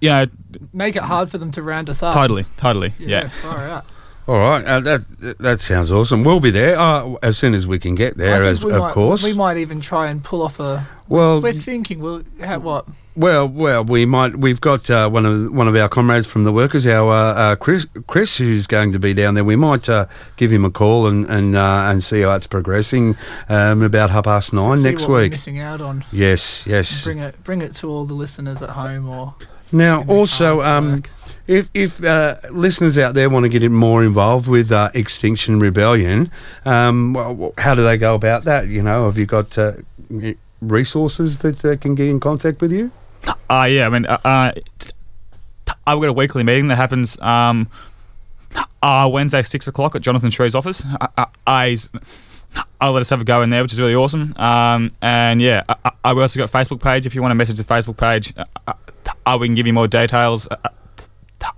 you 0.00 0.08
know, 0.10 0.26
Make 0.72 0.96
it 0.96 1.02
hard 1.02 1.30
for 1.30 1.38
them 1.38 1.50
to 1.52 1.62
round 1.62 1.90
us 1.90 2.02
up. 2.02 2.12
totally, 2.14 2.44
totally, 2.56 2.92
Yeah, 2.98 3.22
yeah. 3.22 3.28
far 3.28 3.58
out. 3.68 3.86
All 4.26 4.38
right. 4.38 4.62
Uh, 4.64 4.80
that 4.80 5.36
that 5.38 5.60
sounds 5.62 5.90
awesome. 5.90 6.22
We'll 6.22 6.38
be 6.40 6.50
there 6.50 6.78
uh, 6.78 7.14
as 7.22 7.38
soon 7.38 7.54
as 7.54 7.66
we 7.66 7.78
can 7.78 7.94
get 7.94 8.16
there, 8.18 8.44
as 8.44 8.62
of 8.62 8.70
might, 8.70 8.92
course. 8.92 9.22
We 9.22 9.32
might 9.32 9.56
even 9.56 9.80
try 9.80 10.08
and 10.10 10.22
pull 10.22 10.42
off 10.42 10.60
a. 10.60 10.86
Well, 11.08 11.40
We're 11.40 11.54
thinking, 11.54 12.00
we'll 12.00 12.24
have 12.40 12.62
what? 12.62 12.84
Well, 13.18 13.48
well, 13.48 13.84
we 13.84 14.06
might. 14.06 14.36
We've 14.36 14.60
got 14.60 14.88
uh, 14.88 15.10
one 15.10 15.26
of 15.26 15.52
one 15.52 15.66
of 15.66 15.74
our 15.74 15.88
comrades 15.88 16.28
from 16.28 16.44
the 16.44 16.52
workers, 16.52 16.86
our 16.86 17.10
uh, 17.10 17.34
uh, 17.34 17.56
Chris, 17.56 17.88
Chris, 18.06 18.38
who's 18.38 18.68
going 18.68 18.92
to 18.92 19.00
be 19.00 19.12
down 19.12 19.34
there. 19.34 19.42
We 19.42 19.56
might 19.56 19.88
uh, 19.88 20.06
give 20.36 20.52
him 20.52 20.64
a 20.64 20.70
call 20.70 21.08
and 21.08 21.28
and 21.28 21.56
uh, 21.56 21.88
and 21.90 22.04
see 22.04 22.20
how 22.20 22.34
it's 22.34 22.46
progressing. 22.46 23.16
Um, 23.48 23.82
about 23.82 24.10
half 24.10 24.22
past 24.24 24.52
nine 24.52 24.78
see 24.78 24.84
next 24.84 25.02
what 25.02 25.10
we're 25.10 25.20
week. 25.22 25.32
missing 25.32 25.58
out 25.58 25.80
on. 25.80 26.04
Yes, 26.12 26.64
yes. 26.64 27.02
Bring 27.02 27.18
it, 27.18 27.42
bring 27.42 27.60
it 27.60 27.74
to 27.76 27.90
all 27.90 28.04
the 28.04 28.14
listeners 28.14 28.62
at 28.62 28.70
home 28.70 29.08
or. 29.08 29.34
Now, 29.72 30.04
also, 30.04 30.60
um, 30.60 31.02
if 31.48 31.70
if 31.74 32.02
uh, 32.04 32.36
listeners 32.52 32.96
out 32.98 33.14
there 33.14 33.28
want 33.28 33.42
to 33.42 33.48
get 33.48 33.68
more 33.68 34.04
involved 34.04 34.46
with 34.46 34.70
uh, 34.70 34.90
Extinction 34.94 35.58
Rebellion, 35.58 36.30
um, 36.64 37.14
well, 37.14 37.52
how 37.58 37.74
do 37.74 37.82
they 37.82 37.96
go 37.96 38.14
about 38.14 38.44
that? 38.44 38.68
You 38.68 38.80
know, 38.80 39.06
have 39.06 39.18
you 39.18 39.26
got 39.26 39.58
uh, 39.58 39.72
resources 40.60 41.38
that 41.38 41.64
uh, 41.64 41.74
can 41.76 41.96
get 41.96 42.06
in 42.06 42.20
contact 42.20 42.60
with 42.60 42.70
you? 42.70 42.92
Uh, 43.50 43.66
yeah, 43.70 43.86
I 43.86 43.88
mean, 43.88 44.06
uh, 44.06 44.18
uh, 44.24 44.52
I've 45.86 46.00
got 46.00 46.08
a 46.08 46.12
weekly 46.12 46.42
meeting 46.42 46.68
that 46.68 46.76
happens 46.76 47.18
um, 47.20 47.68
uh, 48.82 49.08
Wednesday, 49.12 49.42
6 49.42 49.66
o'clock 49.68 49.94
at 49.94 50.02
Jonathan 50.02 50.30
Sri's 50.30 50.54
office. 50.54 50.84
I, 51.00 51.08
I, 51.16 51.26
I, 51.46 51.76
I'll 52.80 52.92
let 52.92 53.00
us 53.00 53.10
have 53.10 53.20
a 53.20 53.24
go 53.24 53.42
in 53.42 53.50
there, 53.50 53.62
which 53.62 53.72
is 53.72 53.80
really 53.80 53.94
awesome. 53.94 54.34
Um, 54.36 54.90
and 55.02 55.40
yeah, 55.42 55.62
I, 55.68 55.76
I, 55.84 55.90
I've 56.04 56.18
also 56.18 56.38
got 56.38 56.48
a 56.48 56.52
Facebook 56.52 56.82
page. 56.82 57.06
If 57.06 57.14
you 57.14 57.22
want 57.22 57.32
to 57.32 57.36
message 57.36 57.56
the 57.56 57.64
Facebook 57.64 57.96
page, 57.96 58.32
uh, 58.36 58.44
uh, 58.66 58.72
uh, 59.26 59.38
we 59.40 59.48
can 59.48 59.54
give 59.54 59.66
you 59.66 59.72
more 59.72 59.88
details 59.88 60.46
uh, 60.50 60.56
uh, 60.64 60.70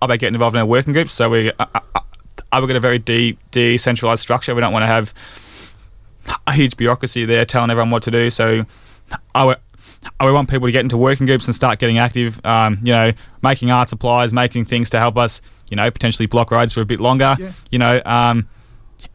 about 0.02 0.18
getting 0.18 0.34
involved 0.34 0.56
in 0.56 0.60
our 0.60 0.66
working 0.66 0.92
groups. 0.92 1.12
So 1.12 1.30
we, 1.30 1.50
uh, 1.52 1.66
uh, 1.74 1.80
uh, 1.94 2.58
we've 2.60 2.68
got 2.68 2.76
a 2.76 2.80
very 2.80 2.98
de- 2.98 3.38
decentralized 3.50 4.20
structure. 4.20 4.54
We 4.54 4.60
don't 4.60 4.72
want 4.72 4.82
to 4.82 4.88
have 4.88 5.14
a 6.46 6.52
huge 6.52 6.76
bureaucracy 6.76 7.24
there 7.24 7.44
telling 7.44 7.70
everyone 7.70 7.90
what 7.90 8.02
to 8.04 8.10
do. 8.10 8.30
So 8.30 8.64
I, 9.34 9.56
w- 10.02 10.16
I 10.20 10.30
want 10.30 10.48
people 10.50 10.66
to 10.68 10.72
get 10.72 10.80
into 10.82 10.96
working 10.96 11.26
groups 11.26 11.46
and 11.46 11.54
start 11.54 11.78
getting 11.78 11.98
active. 11.98 12.40
Um, 12.44 12.78
you 12.82 12.92
know, 12.92 13.12
making 13.42 13.70
art 13.70 13.88
supplies, 13.88 14.32
making 14.32 14.64
things 14.66 14.90
to 14.90 14.98
help 14.98 15.16
us. 15.16 15.40
You 15.68 15.76
know, 15.76 15.90
potentially 15.90 16.26
block 16.26 16.50
roads 16.50 16.72
for 16.72 16.80
a 16.80 16.84
bit 16.86 17.00
longer. 17.00 17.36
Yeah. 17.38 17.52
You 17.70 17.78
know, 17.78 18.00
um, 18.04 18.48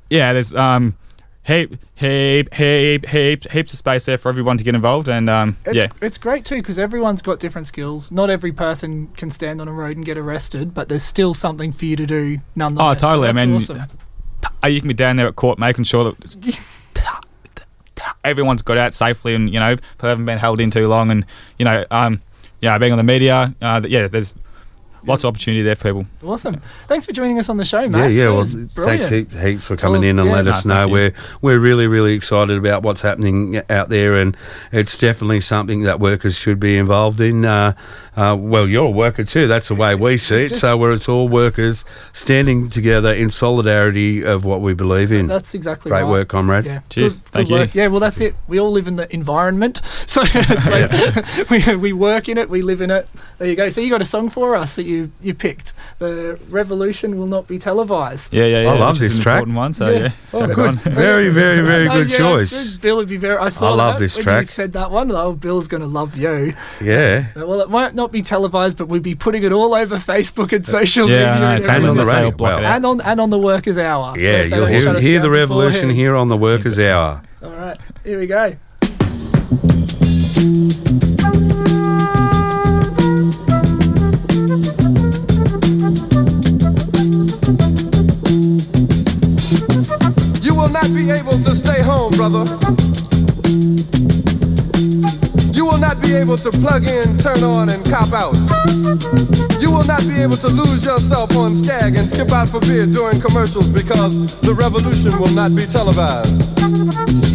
yeah. 0.10 0.32
There's 0.34 0.54
um, 0.56 0.96
heap, 1.44 1.78
heap, 1.96 2.54
heap, 2.54 3.06
heap, 3.08 3.50
heaps 3.50 3.74
of 3.74 3.80
space 3.80 4.06
there 4.06 4.18
for 4.18 4.30
everyone 4.30 4.58
to 4.58 4.64
get 4.64 4.74
involved. 4.74 5.08
And 5.10 5.30
um, 5.30 5.58
It's, 5.66 5.76
yeah, 5.76 5.88
it's 6.02 6.18
great 6.18 6.46
too 6.46 6.58
because 6.58 6.80
everyone's 6.80 7.22
got 7.22 7.40
different 7.40 7.68
skills. 7.68 8.12
Not 8.12 8.30
every 8.30 8.52
person 8.52 9.08
can 9.18 9.32
stand 9.32 9.60
on 9.62 9.68
a 9.68 9.74
road 9.74 9.98
and 9.98 10.06
get 10.06 10.18
arrested, 10.18 10.74
but 10.74 10.88
there's 10.90 11.04
still 11.04 11.34
something 11.34 11.72
for 11.72 11.86
you 11.86 11.96
to 11.98 12.06
do 12.06 12.40
nonetheless. 12.56 12.98
Oh, 13.04 13.08
totally. 13.08 13.28
I 13.30 13.32
That's 13.34 13.48
mean, 13.48 13.56
awesome. 13.58 13.82
uh, 14.64 14.68
you 14.68 14.80
can 14.80 14.88
be 14.88 14.94
down 14.94 15.18
there 15.18 15.28
at 15.28 15.36
court 15.36 15.60
making 15.60 15.84
sure 15.84 16.06
that 16.06 16.60
everyone's 18.26 18.62
got 18.62 18.78
out 18.78 18.94
safely 18.94 19.34
and 19.36 19.54
you 19.54 19.60
know 19.60 19.76
haven't 20.02 20.26
been 20.26 20.38
held 20.38 20.60
in 20.60 20.70
too 20.72 20.88
long 20.88 21.12
and 21.12 21.26
you 21.58 21.66
know 21.66 21.86
um 21.92 22.22
yeah 22.62 22.78
being 22.78 22.92
on 22.92 22.98
the 22.98 23.04
media 23.04 23.54
uh, 23.62 23.82
yeah 23.88 24.08
there's 24.08 24.34
lots 25.08 25.24
of 25.24 25.28
opportunity 25.28 25.62
there 25.62 25.76
for 25.76 25.84
people 25.84 26.06
awesome. 26.24 26.60
Thanks 26.88 27.06
for 27.06 27.12
joining 27.12 27.38
us 27.38 27.48
on 27.48 27.58
the 27.58 27.66
show, 27.66 27.88
mate. 27.88 28.16
Yeah, 28.16 28.24
yeah. 28.24 28.30
Well, 28.32 28.44
thanks 28.46 28.74
brilliant. 28.74 29.12
heap, 29.12 29.32
heaps 29.34 29.64
for 29.66 29.78
coming 29.78 30.02
Well, 30.02 30.10
in 30.10 30.18
and 30.18 30.28
yeah. 30.30 30.36
let 30.36 30.46
No, 30.46 30.50
us 30.52 30.56
thank 30.64 30.66
know. 30.66 30.88
We're 30.88 31.14
we're 31.44 31.60
really 31.60 31.86
really 31.86 32.14
excited 32.14 32.58
about 32.58 32.82
what's 32.82 33.02
happening 33.02 33.62
out 33.70 33.90
there, 33.90 34.16
and 34.16 34.36
it's 34.72 34.98
definitely 34.98 35.42
something 35.42 35.82
that 35.82 36.00
workers 36.00 36.36
should 36.36 36.60
be 36.60 36.76
involved 36.80 37.22
in. 37.22 37.46
Uh, 37.46 37.74
uh, 38.16 38.36
well, 38.40 38.68
you're 38.68 38.86
a 38.86 38.90
worker 38.90 39.24
too. 39.24 39.48
That's 39.48 39.68
the 39.68 39.76
way 39.76 39.96
we 39.96 40.18
see 40.18 40.44
it. 40.44 40.50
just- 40.50 40.62
so 40.62 40.78
where 40.78 40.92
it's 40.92 41.10
all 41.10 41.28
workers 41.28 41.84
standing 42.14 42.70
together 42.70 43.12
in 43.14 43.30
solidarity 43.30 44.24
of 44.24 44.46
what 44.46 44.62
we 44.62 44.74
believe 44.74 45.12
in. 45.12 45.28
That's 45.28 45.54
exactly 45.54 45.92
right. 45.92 46.00
Great 46.00 46.04
right. 46.06 46.12
work, 46.12 46.28
comrade. 46.30 46.66
Yeah. 46.66 46.80
Cheers. 46.90 47.18
Good- 47.18 47.32
Thank 47.32 47.48
good 47.50 47.54
you. 47.54 47.60
work. 47.62 47.76
Yeah, 47.76 47.88
well, 47.88 48.00
that's 48.00 48.20
it. 48.22 48.36
We 48.48 48.60
all 48.60 48.72
live 48.72 48.88
in 48.88 48.96
the 48.96 49.14
environment. 49.14 49.82
So 50.08 50.22
it's 50.24 51.50
like 51.50 51.50
we, 51.68 51.76
we 51.76 51.92
work 51.94 52.30
in 52.30 52.38
it, 52.38 52.50
we 52.50 52.62
live 52.62 52.80
in 52.80 52.90
it. 52.92 53.08
There 53.38 53.48
you 53.50 53.56
go. 53.56 53.70
So 53.70 53.82
you 53.82 53.90
got 53.90 54.02
a 54.02 54.06
song 54.06 54.30
for 54.30 54.56
us 54.56 54.76
that 54.76 54.84
you, 54.84 55.12
you 55.20 55.34
picked. 55.34 55.74
The 55.98 56.40
revolution 56.50 57.18
will 57.18 57.28
not 57.28 57.48
be 57.48 57.58
televised. 57.60 58.34
yeah 58.34 58.46
yeah, 58.46 58.62
yeah 58.64 58.72
I 58.72 58.78
love 58.78 58.96
which 58.96 59.02
is 59.02 59.10
this 59.10 59.18
an 59.18 59.24
track. 59.24 59.38
important 59.40 59.58
one 59.58 59.74
so 59.74 59.90
Yeah. 59.90 59.98
yeah, 60.00 60.12
Oh, 60.34 60.48
good. 60.48 60.68
on. 60.70 60.76
Very, 60.76 61.30
very, 61.30 61.62
very 61.62 61.88
Oh, 61.90 61.94
good 61.94 62.10
yeah, 62.12 62.18
choice. 62.18 62.78
Bill 62.78 62.98
would 62.98 63.10
be 63.10 63.18
very. 63.18 63.38
I 63.38 63.50
saw 63.50 63.72
I 63.72 63.76
love 63.76 63.96
that 63.96 64.00
this 64.04 64.16
when 64.16 64.24
track. 64.24 64.42
You 64.44 64.48
said 64.48 64.72
that 64.74 64.92
one. 64.92 65.12
Oh, 65.12 65.34
Bill's 65.34 65.68
going 65.68 65.82
to 65.82 65.88
love 65.88 66.16
you. 66.16 66.56
Yeah. 66.82 67.26
Uh, 67.36 67.46
Well, 67.48 67.62
it 67.62 67.70
might 67.70 67.94
not 67.96 68.05
be 68.12 68.22
televised, 68.22 68.78
but 68.78 68.88
we'd 68.88 69.04
be 69.04 69.16
putting 69.16 69.44
it 69.44 69.52
all 69.52 69.74
over 69.74 69.98
Facebook 69.98 70.52
and 70.54 70.66
social 70.66 71.10
Yeah, 71.10 71.34
media 71.34 71.40
no, 71.40 71.46
and, 71.48 71.60
it's 71.60 71.68
And 71.68 71.86
on 71.88 71.96
the 71.96 72.02
everything. 72.02 72.24
Radio. 72.24 72.38
Well, 72.38 72.58
out. 72.58 72.64
and 72.64 72.86
on 72.86 73.02
and 73.02 73.22
on 73.22 73.30
the 73.30 73.40
workers' 73.40 73.78
hour. 73.78 74.18
yeah, 74.18 74.44
you'll 74.44 74.66
hear, 74.66 75.00
hear 75.00 75.20
the 75.20 75.30
revolution 75.30 75.74
beforehand. 75.90 75.92
here 75.98 76.16
on 76.16 76.28
the 76.30 76.38
Workers' 76.38 76.80
Hour. 76.80 77.22
All 77.44 77.50
right, 77.52 77.78
here 78.04 78.20
we 78.20 78.28
go. 78.28 78.56
You 90.42 90.54
will 90.54 90.70
not 90.70 90.94
be 90.94 91.10
able 91.10 91.38
to 91.40 91.56
stay 91.56 91.82
home, 91.82 92.12
brother. 92.14 92.46
Not 95.96 96.04
be 96.04 96.16
able 96.16 96.38
to 96.38 96.52
plug 96.52 96.86
in, 96.86 97.18
turn 97.18 97.42
on, 97.44 97.70
and 97.70 97.84
cop 97.86 98.12
out. 98.12 98.36
You 99.62 99.72
will 99.72 99.86
not 99.86 100.02
be 100.02 100.20
able 100.22 100.36
to 100.38 100.48
lose 100.48 100.84
yourself 100.84 101.36
on 101.38 101.56
Skag 101.56 101.96
and 101.96 102.08
skip 102.08 102.32
out 102.32 102.50
for 102.50 102.60
beer 102.60 102.86
during 102.86 103.22
commercials 103.22 103.70
because 103.70 104.36
the 104.42 104.54
revolution 104.54 105.18
will 105.20 105.34
not 105.34 105.56
be 105.56 105.66
televised. 105.66 107.35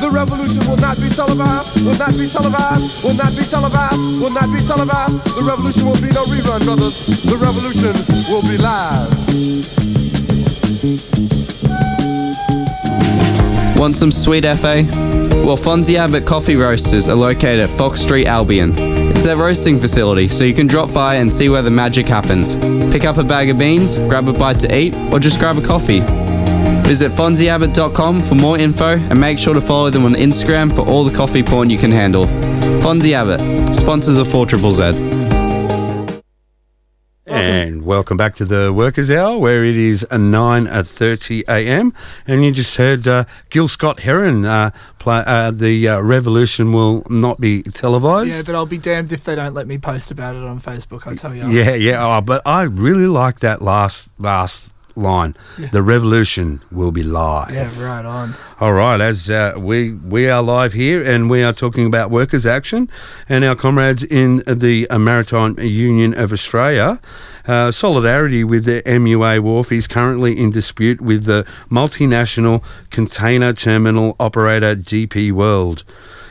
The 0.00 0.10
revolution 0.10 0.64
will 0.66 0.78
not 0.78 0.96
be 0.96 1.10
televised, 1.10 1.84
will 1.84 1.98
not 1.98 2.16
be 2.16 2.26
televised, 2.26 3.04
will 3.04 3.14
not 3.14 3.36
be 3.36 3.44
televised, 3.44 4.00
will 4.20 4.32
not 4.32 4.48
be 4.48 4.64
televised. 4.64 5.20
The 5.36 5.44
revolution 5.44 5.84
will 5.84 6.00
be 6.00 6.08
no 6.08 6.24
rerun, 6.24 6.64
brothers. 6.64 7.06
The 7.24 7.36
revolution 7.36 7.92
will 8.32 8.40
be 8.48 8.56
live. 8.56 9.12
Want 13.78 13.94
some 13.94 14.10
sweet 14.10 14.44
FA? 14.44 14.88
Well, 15.44 15.58
Fonzie 15.58 15.96
Abbott 15.96 16.24
Coffee 16.24 16.56
Roasters 16.56 17.08
are 17.08 17.14
located 17.14 17.60
at 17.60 17.70
Fox 17.76 18.00
Street, 18.00 18.26
Albion. 18.26 18.72
It's 19.10 19.24
their 19.24 19.36
roasting 19.36 19.78
facility, 19.78 20.28
so 20.28 20.44
you 20.44 20.54
can 20.54 20.66
drop 20.66 20.92
by 20.94 21.16
and 21.16 21.30
see 21.30 21.50
where 21.50 21.62
the 21.62 21.70
magic 21.70 22.08
happens. 22.08 22.56
Pick 22.90 23.04
up 23.04 23.18
a 23.18 23.24
bag 23.24 23.50
of 23.50 23.58
beans, 23.58 23.98
grab 23.98 24.28
a 24.28 24.32
bite 24.32 24.60
to 24.60 24.74
eat, 24.74 24.94
or 25.12 25.18
just 25.18 25.38
grab 25.38 25.58
a 25.58 25.62
coffee. 25.62 26.19
Visit 26.90 27.12
fonzieabbott.com 27.12 28.20
for 28.20 28.34
more 28.34 28.58
info 28.58 28.98
and 28.98 29.20
make 29.20 29.38
sure 29.38 29.54
to 29.54 29.60
follow 29.60 29.90
them 29.90 30.04
on 30.04 30.14
Instagram 30.14 30.74
for 30.74 30.84
all 30.84 31.04
the 31.04 31.16
coffee 31.16 31.40
porn 31.40 31.70
you 31.70 31.78
can 31.78 31.92
handle. 31.92 32.26
Fonzie 32.82 33.12
Abbott, 33.12 33.40
sponsors 33.72 34.18
of 34.18 34.26
4 34.26 34.48
Z. 34.48 34.82
And 37.26 37.84
welcome 37.84 37.86
welcome 37.86 38.16
back 38.16 38.34
to 38.34 38.44
the 38.44 38.72
Workers' 38.72 39.08
Hour, 39.08 39.38
where 39.38 39.62
it 39.62 39.76
is 39.76 40.04
uh, 40.10 40.16
nine 40.16 40.66
thirty 40.82 41.44
a.m. 41.46 41.94
And 42.26 42.44
you 42.44 42.50
just 42.50 42.74
heard 42.74 43.06
uh, 43.06 43.24
Gil 43.50 43.68
Scott 43.68 44.00
Heron 44.00 44.44
uh, 44.44 44.72
play. 44.98 45.22
Uh, 45.24 45.52
the 45.52 45.86
uh, 45.86 46.00
revolution 46.00 46.72
will 46.72 47.06
not 47.08 47.40
be 47.40 47.62
televised. 47.62 48.32
Yeah, 48.32 48.42
but 48.44 48.56
I'll 48.56 48.66
be 48.66 48.78
damned 48.78 49.12
if 49.12 49.22
they 49.22 49.36
don't 49.36 49.54
let 49.54 49.68
me 49.68 49.78
post 49.78 50.10
about 50.10 50.34
it 50.34 50.42
on 50.42 50.60
Facebook. 50.60 51.06
I 51.06 51.14
tell 51.14 51.36
you. 51.36 51.48
Yeah, 51.50 51.76
yeah. 51.76 52.04
Oh, 52.04 52.20
but 52.20 52.42
I 52.44 52.62
really 52.62 53.06
like 53.06 53.38
that 53.38 53.62
last 53.62 54.08
last 54.18 54.74
line. 54.96 55.36
Yeah. 55.58 55.68
The 55.68 55.82
revolution 55.82 56.62
will 56.70 56.92
be 56.92 57.02
live. 57.02 57.52
Yeah, 57.52 57.70
right 57.82 58.04
on. 58.04 58.34
All 58.60 58.72
right, 58.72 59.00
as 59.00 59.30
uh, 59.30 59.54
we 59.56 59.92
we 59.92 60.28
are 60.28 60.42
live 60.42 60.72
here, 60.72 61.02
and 61.02 61.30
we 61.30 61.42
are 61.42 61.52
talking 61.52 61.86
about 61.86 62.10
workers' 62.10 62.46
action, 62.46 62.90
and 63.28 63.44
our 63.44 63.54
comrades 63.56 64.04
in 64.04 64.42
the 64.46 64.86
Maritime 64.90 65.58
Union 65.58 66.16
of 66.18 66.32
Australia. 66.32 67.00
Uh, 67.46 67.70
solidarity 67.70 68.44
with 68.44 68.64
the 68.64 68.82
MUA 68.82 69.40
Wharf 69.40 69.72
is 69.72 69.86
currently 69.86 70.38
in 70.38 70.50
dispute 70.50 71.00
with 71.00 71.24
the 71.24 71.44
multinational 71.68 72.62
container 72.90 73.52
terminal 73.52 74.14
operator 74.20 74.76
DP 74.76 75.32
World. 75.32 75.84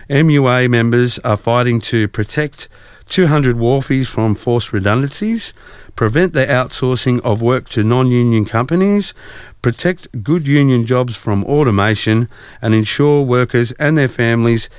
MUA 0.10 0.70
members 0.70 1.20
are 1.20 1.38
fighting 1.38 1.82
to 1.82 2.08
protect 2.08 2.70
200 3.10 3.56
wharfies 3.58 4.08
from 4.08 4.36
forced 4.36 4.72
redundancies, 4.72 5.54
prevent 5.96 6.34
the 6.34 6.46
outsourcing 6.46 7.20
of 7.22 7.42
work 7.42 7.68
to 7.70 7.84
non 7.84 8.08
union 8.08 8.46
companies, 8.46 9.14
protect 9.62 10.24
good 10.24 10.48
union 10.48 10.86
jobs 10.86 11.16
from 11.18 11.44
automation, 11.46 12.30
and 12.62 12.74
ensure 12.74 13.24
workers 13.24 13.72
and 13.74 13.98
their 13.98 14.08
families 14.08 14.70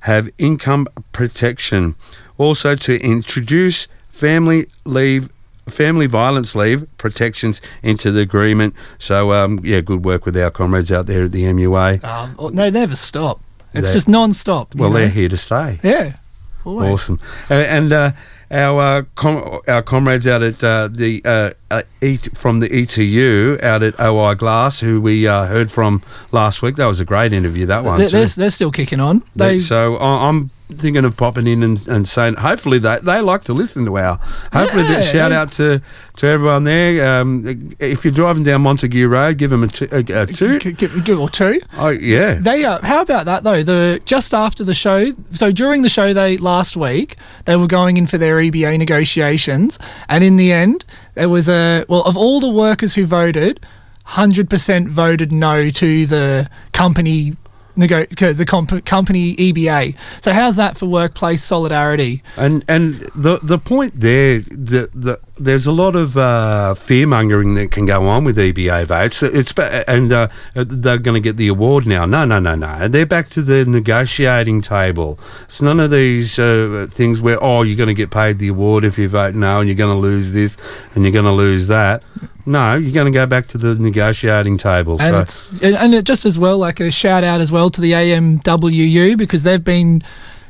have 0.00 0.28
income 0.38 0.86
protection. 1.12 1.94
Also, 2.38 2.74
to 2.74 3.00
introduce 3.02 3.88
family 4.08 4.66
leave. 4.84 5.30
Family 5.66 6.04
violence 6.04 6.54
leave 6.54 6.84
protections 6.98 7.62
into 7.82 8.10
the 8.10 8.20
agreement. 8.20 8.74
So, 8.98 9.32
um, 9.32 9.60
yeah, 9.64 9.80
good 9.80 10.04
work 10.04 10.26
with 10.26 10.36
our 10.36 10.50
comrades 10.50 10.92
out 10.92 11.06
there 11.06 11.24
at 11.24 11.32
the 11.32 11.44
MUA. 11.44 12.04
Um, 12.04 12.34
oh, 12.38 12.48
no, 12.50 12.68
never 12.68 12.94
stop. 12.94 13.40
It's 13.72 13.88
They- 13.88 13.94
just 13.94 14.06
non-stop. 14.06 14.74
Well, 14.74 14.90
know? 14.90 14.98
they're 14.98 15.08
here 15.08 15.30
to 15.30 15.38
stay. 15.38 15.80
Yeah. 15.82 16.16
Always. 16.64 16.92
Awesome. 16.92 17.20
Uh, 17.50 17.54
and 17.54 17.92
uh, 17.92 18.10
our 18.50 18.80
uh, 18.98 19.02
com- 19.14 19.60
our 19.68 19.82
comrades 19.82 20.26
out 20.26 20.42
at 20.42 20.62
uh, 20.62 20.88
the 20.90 21.22
uh, 21.24 21.50
uh, 21.70 21.82
e- 22.02 22.16
from 22.18 22.60
the 22.60 22.68
ETU 22.72 23.58
out 23.62 23.82
at 23.82 23.98
OI 24.00 24.34
Glass, 24.34 24.80
who 24.80 25.00
we 25.00 25.26
uh, 25.26 25.46
heard 25.46 25.70
from 25.70 26.02
last 26.32 26.62
week. 26.62 26.76
That 26.76 26.86
was 26.86 27.00
a 27.00 27.04
great 27.04 27.32
interview. 27.32 27.66
That 27.66 27.84
one. 27.84 27.98
They're, 27.98 28.08
they're, 28.08 28.26
they're 28.26 28.50
still 28.50 28.70
kicking 28.70 29.00
on. 29.00 29.22
They, 29.34 29.58
so 29.58 29.96
I'm 29.98 30.50
thinking 30.70 31.04
of 31.04 31.16
popping 31.16 31.46
in 31.46 31.62
and, 31.62 31.86
and 31.88 32.08
saying, 32.08 32.34
hopefully 32.34 32.78
they, 32.78 32.98
they 33.02 33.20
like 33.20 33.44
to 33.44 33.52
listen 33.52 33.84
to 33.84 33.98
our. 33.98 34.16
Hopefully, 34.52 34.84
Yeah, 34.84 35.00
shout 35.02 35.30
out 35.30 35.52
to, 35.52 35.82
to 36.16 36.26
everyone 36.26 36.64
there. 36.64 37.20
Um, 37.20 37.76
if 37.78 38.04
you're 38.04 38.14
driving 38.14 38.44
down 38.44 38.62
Montague 38.62 39.06
Road, 39.06 39.36
give 39.36 39.50
them 39.50 39.62
a, 39.62 39.66
t- 39.68 39.88
a, 39.92 39.98
a 40.22 40.26
toot. 40.26 40.62
G- 40.62 40.72
g- 40.72 41.00
g- 41.02 41.12
or 41.12 41.28
two. 41.28 41.60
Oh 41.76 41.88
yeah. 41.90 42.34
They 42.34 42.64
uh, 42.64 42.80
how 42.82 43.02
about 43.02 43.26
that 43.26 43.42
though? 43.42 43.62
The 43.62 44.00
just 44.06 44.32
after 44.32 44.64
the 44.64 44.74
show, 44.74 45.12
so 45.32 45.52
during 45.52 45.82
the 45.82 45.88
show 45.90 46.14
they 46.14 46.38
last 46.38 46.76
week 46.76 47.16
they 47.44 47.56
were 47.56 47.66
going 47.66 47.96
in 47.98 48.06
for 48.06 48.16
their 48.16 48.36
EBA 48.38 48.78
negotiations, 48.78 49.78
and 50.08 50.24
in 50.24 50.36
the 50.36 50.50
end 50.50 50.84
there 51.14 51.28
was 51.28 51.48
a 51.48 51.84
well 51.88 52.02
of 52.04 52.16
all 52.16 52.40
the 52.40 52.48
workers 52.48 52.94
who 52.94 53.04
voted, 53.04 53.60
hundred 54.04 54.48
percent 54.48 54.88
voted 54.88 55.30
no 55.30 55.68
to 55.70 56.06
the 56.06 56.48
company. 56.72 57.34
Nego- 57.76 58.06
the 58.06 58.44
comp- 58.46 58.84
company 58.84 59.34
EBA. 59.36 59.94
So 60.22 60.32
how's 60.32 60.56
that 60.56 60.76
for 60.76 60.86
workplace 60.86 61.42
solidarity? 61.42 62.22
And 62.36 62.64
and 62.68 62.94
the 63.14 63.38
the 63.42 63.58
point 63.58 64.00
there, 64.00 64.38
the, 64.40 64.88
the 64.94 65.20
there's 65.36 65.66
a 65.66 65.72
lot 65.72 65.96
of 65.96 66.16
uh, 66.16 66.74
fear 66.74 67.06
mongering 67.06 67.54
that 67.54 67.72
can 67.72 67.86
go 67.86 68.06
on 68.06 68.24
with 68.24 68.36
EBA 68.36 68.86
votes. 68.86 69.22
It's 69.22 69.52
and 69.88 70.12
uh, 70.12 70.28
they're 70.54 70.98
going 70.98 71.14
to 71.14 71.20
get 71.20 71.36
the 71.36 71.48
award 71.48 71.86
now. 71.86 72.06
No, 72.06 72.24
no, 72.24 72.38
no, 72.38 72.54
no. 72.54 72.86
They're 72.86 73.04
back 73.04 73.30
to 73.30 73.42
the 73.42 73.64
negotiating 73.64 74.62
table. 74.62 75.18
It's 75.44 75.60
none 75.60 75.80
of 75.80 75.90
these 75.90 76.38
uh, 76.38 76.86
things 76.90 77.20
where 77.20 77.42
oh 77.42 77.62
you're 77.62 77.76
going 77.76 77.88
to 77.88 77.94
get 77.94 78.10
paid 78.10 78.38
the 78.38 78.48
award 78.48 78.84
if 78.84 78.96
you 78.96 79.08
vote 79.08 79.34
no, 79.34 79.60
and 79.60 79.68
you're 79.68 79.76
going 79.76 79.94
to 79.94 80.00
lose 80.00 80.32
this 80.32 80.56
and 80.94 81.04
you're 81.04 81.12
going 81.12 81.24
to 81.24 81.32
lose 81.32 81.66
that. 81.66 82.02
No, 82.46 82.76
you're 82.76 82.92
going 82.92 83.06
to 83.06 83.12
go 83.12 83.26
back 83.26 83.46
to 83.48 83.58
the 83.58 83.74
negotiating 83.74 84.58
table. 84.58 85.00
And 85.00 85.14
so 85.14 85.20
it's 85.20 85.62
and 85.62 85.74
and 85.74 85.94
it 85.94 86.04
just 86.04 86.24
as 86.24 86.38
well 86.38 86.58
like 86.58 86.78
a 86.78 86.90
shout 86.90 87.24
out 87.24 87.40
as 87.40 87.50
well 87.50 87.70
to 87.70 87.80
the 87.80 87.92
AMWU 87.92 89.16
because 89.16 89.42
they've 89.42 89.64
been 89.64 90.02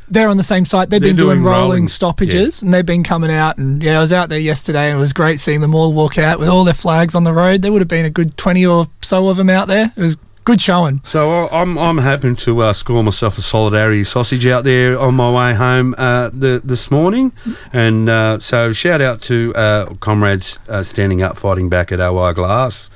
they're 0.08 0.28
on 0.28 0.36
the 0.36 0.42
same 0.42 0.64
site. 0.64 0.90
They've 0.90 1.00
been 1.00 1.16
doing, 1.16 1.36
doing 1.38 1.44
rolling, 1.44 1.60
rolling, 1.62 1.88
stoppages 1.88 2.62
and 2.62 2.72
they've 2.72 2.84
been 2.86 3.04
coming 3.04 3.30
out 3.30 3.58
and 3.58 3.82
yeah, 3.82 3.98
I 3.98 4.00
was 4.00 4.12
out 4.12 4.28
there 4.28 4.38
yesterday 4.38 4.88
and 4.90 4.98
it 4.98 5.00
was 5.00 5.12
great 5.12 5.40
seeing 5.40 5.60
them 5.60 5.74
all 5.74 5.92
walk 5.92 6.18
out 6.18 6.38
with 6.38 6.48
all 6.48 6.64
their 6.64 6.74
flags 6.74 7.14
on 7.14 7.24
the 7.24 7.32
road. 7.32 7.62
There 7.62 7.72
would 7.72 7.80
have 7.80 7.88
been 7.88 8.04
a 8.04 8.10
good 8.10 8.36
twenty 8.36 8.64
or 8.66 8.86
so 9.02 9.28
of 9.28 9.36
them 9.36 9.50
out 9.50 9.68
there. 9.68 9.92
It 9.96 10.00
was 10.00 10.16
good 10.44 10.60
showing. 10.60 11.00
So 11.04 11.46
I- 11.46 11.60
I'm 11.62 11.78
I'm 11.78 11.98
hoping 11.98 12.36
to 12.36 12.60
uh, 12.60 12.72
score 12.74 13.02
myself 13.02 13.38
a 13.38 13.42
solidarity 13.42 14.04
sausage 14.04 14.46
out 14.46 14.64
there 14.64 14.98
on 14.98 15.14
my 15.14 15.30
way 15.30 15.54
home 15.54 15.94
uh, 15.96 16.28
the, 16.32 16.60
this 16.62 16.90
morning, 16.90 17.32
and 17.72 18.10
uh, 18.10 18.38
so 18.40 18.70
shout 18.72 19.00
out 19.00 19.22
to 19.22 19.54
uh, 19.56 19.94
comrades 20.00 20.58
uh, 20.68 20.82
standing 20.82 21.22
up, 21.22 21.38
fighting 21.38 21.70
back 21.70 21.90
at 21.92 21.98
OI 22.00 22.32
Glass. 22.34 22.90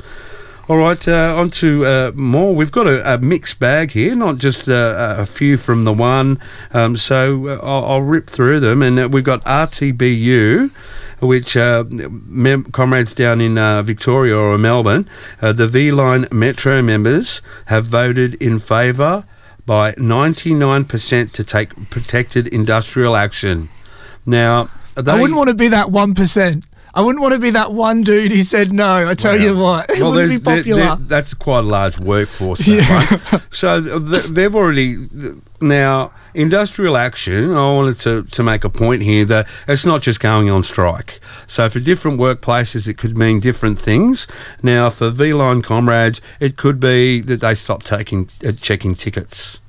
All 0.69 0.77
right, 0.77 1.09
uh, 1.09 1.35
on 1.35 1.49
to 1.51 1.87
uh, 1.87 2.13
more. 2.15 2.55
We've 2.55 2.71
got 2.71 2.87
a, 2.87 3.15
a 3.15 3.17
mixed 3.17 3.59
bag 3.59 3.93
here, 3.93 4.15
not 4.15 4.37
just 4.37 4.69
uh, 4.69 5.15
a 5.17 5.25
few 5.25 5.57
from 5.57 5.85
the 5.85 5.95
one. 5.95 6.39
Um, 6.75 6.95
so 6.95 7.49
uh, 7.49 7.61
I'll, 7.63 7.85
I'll 7.87 8.03
rip 8.03 8.29
through 8.29 8.61
them, 8.61 8.83
and 8.83 8.99
uh, 8.99 9.09
we've 9.09 9.25
got 9.25 9.43
RTBU, 9.47 10.71
which 11.21 11.57
uh, 11.57 11.85
mem- 11.89 12.65
comrades 12.65 13.15
down 13.15 13.41
in 13.41 13.57
uh, 13.57 13.81
Victoria 13.83 14.37
or 14.37 14.59
Melbourne, 14.59 15.09
uh, 15.41 15.53
the 15.55 15.67
V 15.67 15.91
Line 15.91 16.27
Metro 16.31 16.83
members 16.83 17.41
have 17.69 17.87
voted 17.87 18.35
in 18.35 18.59
favour 18.59 19.25
by 19.65 19.93
99% 19.93 21.33
to 21.33 21.45
take 21.45 21.89
protected 21.89 22.47
industrial 22.47 23.17
action. 23.17 23.71
Now, 24.27 24.69
they, 24.97 25.13
I 25.13 25.19
wouldn't 25.19 25.37
want 25.39 25.49
to 25.49 25.55
be 25.55 25.69
that 25.69 25.91
one 25.91 26.15
percent. 26.15 26.65
I 26.99 27.01
wouldn't 27.01 27.23
want 27.23 27.33
to 27.35 27.39
be 27.39 27.51
that 27.51 27.73
one 27.73 28.03
dude 28.03 28.33
who 28.33 28.43
said 28.43 28.73
no. 28.73 29.09
I 29.09 29.15
tell 29.15 29.41
you 29.41 29.57
what, 29.57 29.89
it 29.89 30.03
Well, 30.03 30.11
wouldn't 30.11 30.31
be 30.33 30.45
popular. 30.45 30.97
that's 30.97 31.33
quite 31.33 31.61
a 31.61 31.63
large 31.63 32.01
workforce. 32.01 32.67
That 32.67 33.31
one. 33.31 33.41
So 33.53 33.81
they've 33.81 34.53
already 34.53 34.97
now 35.61 36.11
industrial 36.35 36.97
action. 36.97 37.53
I 37.53 37.73
wanted 37.73 38.01
to, 38.01 38.25
to 38.25 38.43
make 38.43 38.65
a 38.65 38.69
point 38.69 39.03
here 39.03 39.25
that 39.27 39.47
it's 39.69 39.87
not 39.87 40.03
just 40.03 40.19
going 40.19 40.51
on 40.51 40.65
strike. 40.65 41.21
So 41.47 41.69
for 41.69 41.79
different 41.79 42.19
workplaces, 42.19 42.89
it 42.89 42.95
could 42.99 43.17
mean 43.17 43.39
different 43.39 43.79
things. 43.79 44.27
Now 44.61 44.91
for 44.91 45.11
V 45.11 45.33
Line 45.35 45.63
comrades, 45.63 46.21
it 46.41 46.57
could 46.57 46.81
be 46.81 47.21
that 47.21 47.41
they 47.41 47.55
stop 47.55 47.85
taking 47.85 48.29
uh, 48.45 48.51
checking 48.61 48.97
tickets. 48.97 49.61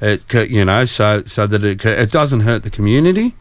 It 0.00 0.22
you 0.50 0.64
know 0.64 0.86
so 0.86 1.22
so 1.26 1.46
that 1.46 1.64
it 1.64 1.84
it 1.84 2.10
doesn't 2.10 2.40
hurt 2.40 2.62
the 2.62 2.70
community 2.70 3.34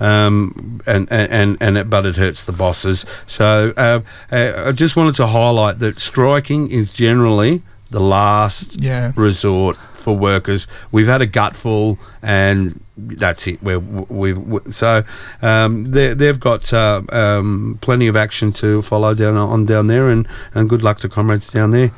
um, 0.00 0.80
and, 0.86 1.08
and, 1.10 1.56
and, 1.60 1.78
it, 1.78 1.88
but 1.90 2.04
it 2.06 2.16
hurts 2.16 2.44
the 2.44 2.52
bosses. 2.52 3.06
So 3.26 3.72
uh, 3.76 4.00
uh, 4.30 4.64
I 4.66 4.72
just 4.72 4.96
wanted 4.96 5.14
to 5.16 5.26
highlight 5.26 5.78
that 5.80 5.98
striking 6.00 6.70
is 6.70 6.92
generally 6.92 7.62
the 7.90 8.00
last 8.00 8.80
Yeah. 8.80 9.12
resort 9.16 9.76
for 9.94 10.16
workers. 10.16 10.66
We've 10.92 11.06
had 11.06 11.22
a 11.22 11.26
gutful, 11.26 11.98
and 12.22 12.80
that's 12.96 13.46
it. 13.46 13.62
We're, 13.62 13.78
we've 13.78 14.38
we- 14.38 14.70
so 14.70 15.02
um, 15.42 15.92
they, 15.92 16.14
they've 16.14 16.38
got 16.38 16.72
uh, 16.72 17.02
um, 17.12 17.78
plenty 17.80 18.06
of 18.06 18.16
action 18.16 18.52
to 18.54 18.82
follow 18.82 19.14
down 19.14 19.36
on 19.36 19.66
down 19.66 19.86
there, 19.86 20.08
and, 20.08 20.26
and 20.54 20.68
good 20.68 20.82
luck 20.82 20.98
to 21.00 21.08
comrades 21.08 21.50
down 21.50 21.70
there. 21.72 21.90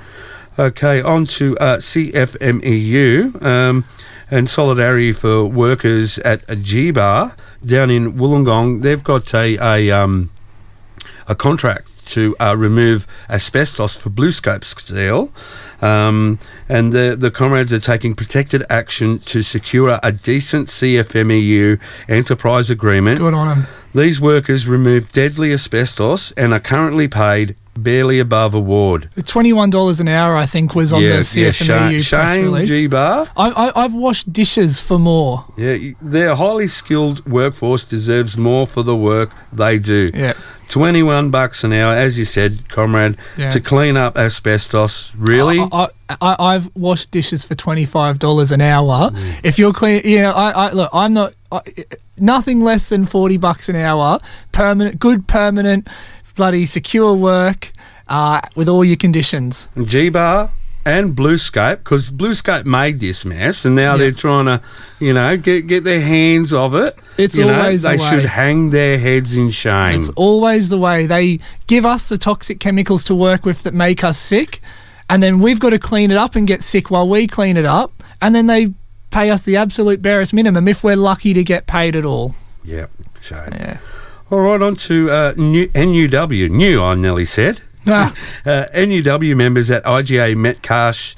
Okay, 0.59 1.01
on 1.03 1.25
to 1.27 1.57
uh, 1.59 1.77
CFMEU 1.77 3.43
um, 3.45 3.85
and 4.31 4.49
solidarity 4.49 5.13
for 5.13 5.45
workers 5.45 6.19
at 6.19 6.47
G-Bar 6.63 7.35
down 7.65 7.91
in 7.91 8.15
Wollongong. 8.15 8.83
They've 8.83 9.03
got 9.03 9.33
a 9.35 9.57
a, 9.59 9.91
um, 9.91 10.31
a 11.27 11.35
contract 11.35 11.89
to 12.09 12.35
uh, 12.41 12.57
remove 12.57 13.07
asbestos 13.29 13.97
for 14.01 14.11
BlueScope 14.11 14.65
Steel. 14.65 15.31
Um, 15.81 16.39
and 16.69 16.93
the, 16.93 17.15
the 17.17 17.31
comrades 17.31 17.73
are 17.73 17.79
taking 17.79 18.15
protected 18.15 18.65
action 18.69 19.21
to 19.21 19.43
secure 19.43 20.01
a 20.03 20.11
decent 20.11 20.69
CFMEU 20.69 21.79
enterprise 22.09 22.71
agreement. 22.71 23.19
Good 23.21 23.35
on 23.35 23.49
'em. 23.49 23.67
These 23.95 24.21
workers 24.21 24.69
removed 24.69 25.13
deadly 25.13 25.53
asbestos 25.53 26.33
and 26.33 26.53
are 26.53 26.61
currently 26.61 27.09
paid 27.09 27.57
barely 27.83 28.19
above 28.19 28.55
award. 28.55 29.09
Twenty-one 29.27 29.71
dollars 29.71 30.01
an 30.01 30.09
hour, 30.09 30.35
I 30.35 30.47
think, 30.47 30.75
was 30.75 30.93
on 30.93 31.01
the 31.01 31.09
yeah, 31.09 31.21
CFMEU 31.21 31.53
Shane, 31.53 31.91
press 31.91 32.03
Shane 32.05 32.45
release. 32.45 32.69
G 32.69 32.87
Bar. 32.87 33.29
I, 33.37 33.49
I, 33.51 33.85
I've 33.85 33.95
washed 33.95 34.33
dishes 34.33 34.81
for 34.81 34.99
more. 34.99 35.45
Yeah, 35.57 35.93
their 36.01 36.35
highly 36.37 36.67
skilled 36.69 37.25
workforce 37.27 37.85
deserves 37.85 38.37
more 38.37 38.67
for 38.67 38.83
the 38.83 38.97
work 38.97 39.31
they 39.53 39.79
do. 39.79 40.11
Yeah. 40.15 40.35
21 40.69 41.31
bucks 41.31 41.65
an 41.65 41.73
hour, 41.73 41.95
as 41.97 42.19
you 42.19 42.27
said, 42.27 42.69
comrade, 42.69 43.17
Yeah. 43.39 43.49
to 43.51 43.59
clean 43.61 43.97
up 43.97 44.19
asbestos. 44.19 45.15
Really? 45.17 45.61
I, 45.61 45.89
I, 46.11 46.37
I've 46.39 46.75
washed 46.77 47.11
dishes 47.11 47.43
for 47.45 47.55
twenty-five 47.55 48.19
dollars 48.19 48.53
an 48.53 48.61
hour. 48.61 49.11
Mm. 49.11 49.41
If 49.43 49.59
you're 49.59 49.73
clean, 49.73 50.03
yeah, 50.05 50.31
I, 50.33 50.51
I 50.69 50.73
look, 50.73 50.91
I'm 50.93 51.15
not. 51.15 51.33
I, 51.51 51.63
nothing 52.19 52.63
less 52.63 52.91
than 52.91 53.07
forty 53.07 53.39
bucks 53.39 53.69
an 53.71 53.77
hour, 53.77 54.21
permanent, 54.53 54.99
good 54.99 55.27
permanent. 55.27 55.89
Bloody 56.39 56.67
secure 56.67 57.15
work 57.15 57.73
uh, 58.07 58.41
with 58.55 58.69
all 58.69 58.85
your 58.85 58.97
conditions. 58.97 59.67
G 59.83 60.09
Bar 60.09 60.53
and 60.85 61.17
BlueScope 61.17 61.79
because 61.79 62.13
BlueScope 62.13 62.65
made 62.65 63.01
this 63.01 63.25
mess, 63.25 63.65
and 63.65 63.75
now 63.75 63.97
they're 63.97 64.13
trying 64.13 64.47
to, 64.47 64.63
you 65.01 65.13
know, 65.13 65.37
get 65.37 65.67
get 65.67 65.83
their 65.83 66.01
hands 66.01 66.53
of 66.53 66.77
it. 66.77 66.97
It's 67.17 67.37
you 67.37 67.45
know, 67.45 67.59
always 67.59 67.83
the 67.83 67.89
they 67.89 67.99
should 67.99 68.25
hang 68.25 68.71
their 68.71 69.01
heads 69.01 69.37
in 69.37 69.51
shame. 69.51 69.99
It's 69.99 70.11
always 70.11 70.69
the 70.69 70.79
way 70.79 71.07
they 71.07 71.41
give 71.67 71.85
us 71.85 72.09
the 72.09 72.17
toxic 72.17 72.61
chemicals 72.61 73.03
to 73.07 73.17
work 73.17 73.45
with 73.45 73.65
that 73.65 73.75
make 73.75 74.05
us 74.05 74.17
sick, 74.17 74.61
and 75.11 75.21
then 75.21 75.41
we've 75.41 75.59
got 75.59 75.71
to 75.71 75.79
clean 75.81 76.13
it 76.13 76.17
up 76.17 76.37
and 76.37 76.47
get 76.47 76.63
sick 76.63 76.89
while 76.89 77.09
we 77.09 77.27
clean 77.27 77.57
it 77.57 77.67
up, 77.67 78.05
and 78.23 78.33
then 78.33 78.47
they 78.47 78.69
pay 79.11 79.29
us 79.31 79.43
the 79.43 79.57
absolute 79.57 80.01
barest 80.03 80.33
minimum 80.33 80.69
if 80.69 80.85
we're 80.85 80.95
lucky 80.95 81.35
to 81.35 81.43
get 81.43 81.67
paid 81.67 81.97
at 81.97 82.05
all. 82.05 82.37
Yep. 82.63 82.91
So. 83.23 83.49
Yeah. 83.51 83.79
All 84.31 84.41
right, 84.41 84.61
on 84.61 84.77
to 84.77 85.11
uh, 85.11 85.33
new, 85.39 85.69
NUW. 85.69 86.51
New, 86.51 86.83
I 86.83 86.95
nearly 86.97 87.25
said. 87.25 87.63
Ah. 87.87 88.15
uh, 88.45 88.67
NUW 88.75 89.35
members 89.35 89.71
at 89.71 89.83
IGA 89.85 90.37
Metcash 90.37 91.15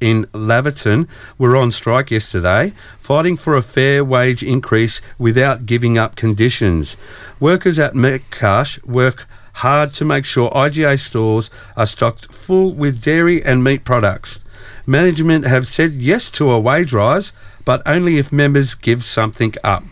in 0.00 0.24
Laverton 0.32 1.06
were 1.36 1.56
on 1.56 1.70
strike 1.72 2.10
yesterday, 2.10 2.72
fighting 2.98 3.36
for 3.36 3.54
a 3.54 3.60
fair 3.60 4.02
wage 4.02 4.42
increase 4.42 5.02
without 5.18 5.66
giving 5.66 5.98
up 5.98 6.16
conditions. 6.16 6.96
Workers 7.38 7.78
at 7.78 7.92
Metcash 7.92 8.82
work 8.86 9.26
hard 9.56 9.92
to 9.94 10.06
make 10.06 10.24
sure 10.24 10.48
IGA 10.52 10.98
stores 10.98 11.50
are 11.76 11.86
stocked 11.86 12.32
full 12.32 12.72
with 12.72 13.02
dairy 13.02 13.44
and 13.44 13.62
meat 13.62 13.84
products. 13.84 14.42
Management 14.86 15.46
have 15.46 15.68
said 15.68 15.92
yes 15.92 16.30
to 16.30 16.50
a 16.50 16.58
wage 16.58 16.94
rise, 16.94 17.34
but 17.66 17.82
only 17.84 18.16
if 18.16 18.32
members 18.32 18.74
give 18.74 19.04
something 19.04 19.52
up. 19.62 19.84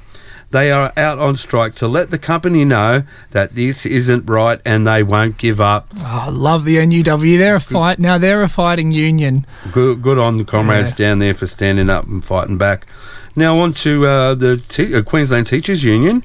They 0.53 0.71
are 0.71 0.93
out 0.99 1.19
on 1.19 1.37
strike 1.37 1.75
to 1.77 1.89
let 1.89 2.11
the 2.11 2.19
company 2.19 2.67
know 2.67 3.05
that 3.31 3.55
this 3.55 3.87
isn't 3.87 4.29
right 4.29 4.61
and 4.67 4.87
they 4.87 5.03
won't 5.03 5.39
give 5.39 5.63
up. 5.63 5.89
Oh, 5.97 6.05
I 6.05 6.29
love 6.29 6.67
the 6.67 6.77
NUW. 6.77 7.39
They're 7.39 7.57
a 7.57 7.61
fight 7.61 7.99
now. 7.99 8.19
They're 8.19 8.43
a 8.43 8.49
fighting 8.51 8.93
union. 8.93 9.47
Good, 9.73 10.03
good 10.03 10.19
on 10.19 10.37
the 10.37 10.45
comrades 10.45 10.95
down 10.95 11.21
there 11.21 11.33
for 11.33 11.47
standing 11.47 11.89
up 11.89 12.07
and 12.07 12.23
fighting 12.23 12.59
back. 12.59 12.87
Now 13.35 13.59
on 13.61 13.73
to 13.75 14.05
uh, 14.07 14.35
the 14.35 14.59
te- 14.59 14.95
uh, 14.95 15.01
Queensland 15.03 15.47
Teachers 15.47 15.85
Union, 15.85 16.23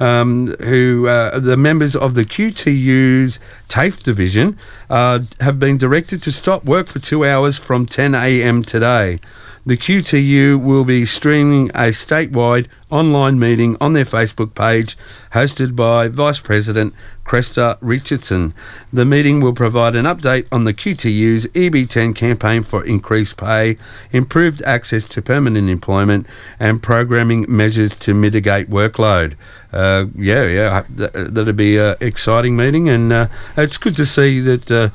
um, 0.00 0.48
who 0.64 1.06
uh, 1.06 1.38
the 1.38 1.56
members 1.56 1.94
of 1.94 2.14
the 2.14 2.24
QTU's 2.24 3.38
TAFE 3.68 4.02
division 4.02 4.58
uh, 4.90 5.20
have 5.40 5.60
been 5.60 5.78
directed 5.78 6.20
to 6.24 6.32
stop 6.32 6.64
work 6.64 6.88
for 6.88 6.98
two 6.98 7.24
hours 7.24 7.56
from 7.58 7.86
10 7.86 8.16
a.m. 8.16 8.62
today. 8.62 9.20
The 9.68 9.76
QTU 9.76 10.58
will 10.58 10.86
be 10.86 11.04
streaming 11.04 11.68
a 11.74 11.92
statewide 11.92 12.68
online 12.88 13.38
meeting 13.38 13.76
on 13.82 13.92
their 13.92 14.06
Facebook 14.06 14.54
page, 14.54 14.96
hosted 15.34 15.76
by 15.76 16.08
Vice 16.08 16.40
President 16.40 16.94
Cresta 17.26 17.76
Richardson. 17.82 18.54
The 18.94 19.04
meeting 19.04 19.40
will 19.40 19.52
provide 19.52 19.94
an 19.94 20.06
update 20.06 20.46
on 20.50 20.64
the 20.64 20.72
QTU's 20.72 21.48
EB10 21.48 22.16
campaign 22.16 22.62
for 22.62 22.82
increased 22.82 23.36
pay, 23.36 23.76
improved 24.10 24.62
access 24.62 25.04
to 25.08 25.20
permanent 25.20 25.68
employment, 25.68 26.26
and 26.58 26.82
programming 26.82 27.44
measures 27.46 27.94
to 27.96 28.14
mitigate 28.14 28.70
workload. 28.70 29.34
Uh, 29.70 30.06
yeah, 30.16 30.46
yeah, 30.46 30.82
that'll 30.88 31.52
be 31.52 31.76
an 31.76 31.94
exciting 32.00 32.56
meeting, 32.56 32.88
and 32.88 33.12
uh, 33.12 33.28
it's 33.54 33.76
good 33.76 33.96
to 33.96 34.06
see 34.06 34.40
that 34.40 34.70
uh, 34.70 34.88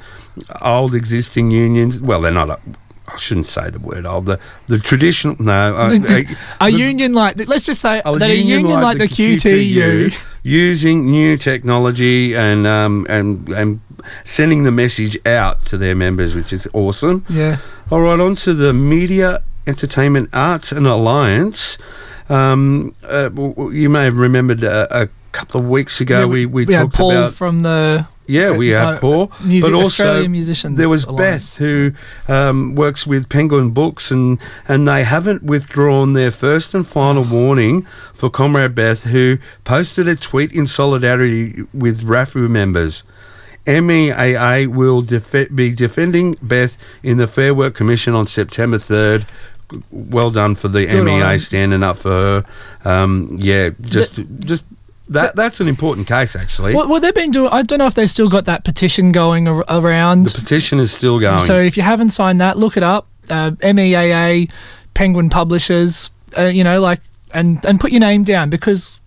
old 0.64 0.96
existing 0.96 1.52
unions. 1.52 2.00
Well, 2.00 2.22
they're 2.22 2.32
not. 2.32 2.60
I 3.08 3.18
shouldn't 3.18 3.48
say 3.48 3.70
the 3.70 3.80
word 3.80 4.06
old. 4.06 4.26
The 4.26 4.40
the 4.68 4.80
traditional. 4.80 5.36
No, 5.40 5.90
a 6.62 6.70
union 6.70 7.14
like 7.14 7.38
let's 7.48 7.66
just 7.66 7.82
say 7.82 8.02
that 8.04 8.22
a 8.22 8.36
union 8.36 8.82
like, 8.82 8.98
the, 8.98 9.08
QTU. 9.08 10.16
using 10.44 11.12
new 11.12 11.38
technology 11.38 12.36
and 12.36 12.66
um, 12.66 13.06
and 13.10 13.50
and 13.50 13.82
sending 14.24 14.64
the 14.64 14.72
message 14.72 15.18
out 15.26 15.66
to 15.66 15.78
their 15.78 15.96
members, 15.96 16.36
which 16.36 16.54
is 16.54 16.68
awesome. 16.74 17.26
Yeah. 17.30 17.58
All 17.92 18.02
right, 18.02 18.20
on 18.20 18.36
to 18.38 18.54
the 18.54 18.74
Media, 18.74 19.44
Entertainment, 19.68 20.30
Arts 20.34 20.72
and 20.72 20.88
Alliance. 20.88 21.78
Um, 22.30 22.96
uh, 23.04 23.30
you 23.70 23.90
may 23.90 24.06
have 24.06 24.18
remembered 24.18 24.64
uh, 24.64 24.88
a 24.90 25.10
couple 25.34 25.60
of 25.60 25.68
weeks 25.68 26.00
ago 26.00 26.22
Yeah, 26.22 26.26
we, 26.26 26.46
we, 26.46 26.66
we 26.66 26.74
talked 26.74 26.94
Paul 26.94 27.12
about 27.12 27.34
from 27.34 27.64
the 27.64 28.08
yeah, 28.28 28.56
we 28.56 28.70
had 28.70 29.00
Paul, 29.00 29.32
Music- 29.44 29.70
but 29.70 29.76
also 29.76 30.04
Australian 30.04 30.32
Musicians 30.32 30.78
there 30.78 30.90
was. 30.90 31.06
Beth 31.06 31.58
who 31.58 31.92
um, 32.28 32.76
works 32.76 33.06
with 33.06 33.30
Penguin 33.30 33.72
Books, 33.72 34.12
and 34.12 34.40
and 34.68 34.88
they 34.88 35.04
haven't 35.04 35.44
withdrawn 35.44 36.14
their 36.14 36.32
first 36.32 36.74
and 36.74 36.86
final 36.88 37.24
warning 37.24 37.84
for 38.14 38.30
Comrade 38.30 38.76
Beth, 38.76 39.04
who 39.04 39.38
posted 39.64 40.08
a 40.08 40.16
tweet 40.16 40.52
in 40.52 40.68
solidarity 40.68 41.64
with 41.74 42.04
RAFU 42.04 42.50
members. 42.50 43.04
MEAA 43.66 44.68
will 44.68 45.02
def- 45.02 45.56
be 45.56 45.74
defending 45.74 46.38
Beth 46.42 46.78
in 47.02 47.18
the 47.18 47.28
Fair 47.28 47.54
Work 47.54 47.76
Commission 47.76 48.14
on 48.14 48.28
September 48.28 48.78
3rd. 48.78 49.26
Well 49.90 50.30
done 50.30 50.56
for 50.56 50.68
the 50.68 50.86
Good 50.86 51.08
on 51.08 51.40
standing 51.40 51.82
up 51.84 51.98
for 51.98 52.10
her. 52.10 52.46
Um, 52.86 53.38
yeah, 53.40 53.70
just 53.82 54.20
just 54.40 54.66
that 55.10 55.36
that's 55.36 55.60
an 55.60 55.68
important 55.68 56.08
case 56.08 56.36
actually. 56.36 56.74
Well, 56.74 56.88
well, 56.88 57.00
they've 57.00 57.14
been 57.14 57.32
doing. 57.32 57.50
I 57.52 57.62
don't 57.62 57.80
know 57.80 57.88
if 57.88 57.96
they've 57.96 58.10
still 58.10 58.30
got 58.30 58.46
that 58.46 58.64
petition 58.64 59.12
going 59.12 59.48
ar- 59.48 59.66
around. 59.70 60.28
The 60.28 60.40
petition 60.40 60.80
is 60.80 60.92
still 60.92 61.20
going. 61.20 61.46
So 61.46 61.60
if 61.60 61.76
you 61.76 61.84
haven't 61.84 62.12
signed 62.12 62.40
that, 62.42 62.58
look 62.58 62.78
it 62.78 62.84
up. 62.84 63.08
Uh, 63.30 63.52
MEAA, 63.62 64.52
Penguin 64.94 65.30
Publishers. 65.30 66.12
Uh, 66.38 66.44
you 66.44 66.64
know, 66.64 66.82
like 66.82 67.02
and 67.34 67.64
and 67.66 67.80
put 67.80 67.92
your 67.92 68.00
name 68.00 68.24
down 68.24 68.50
because, 68.50 69.00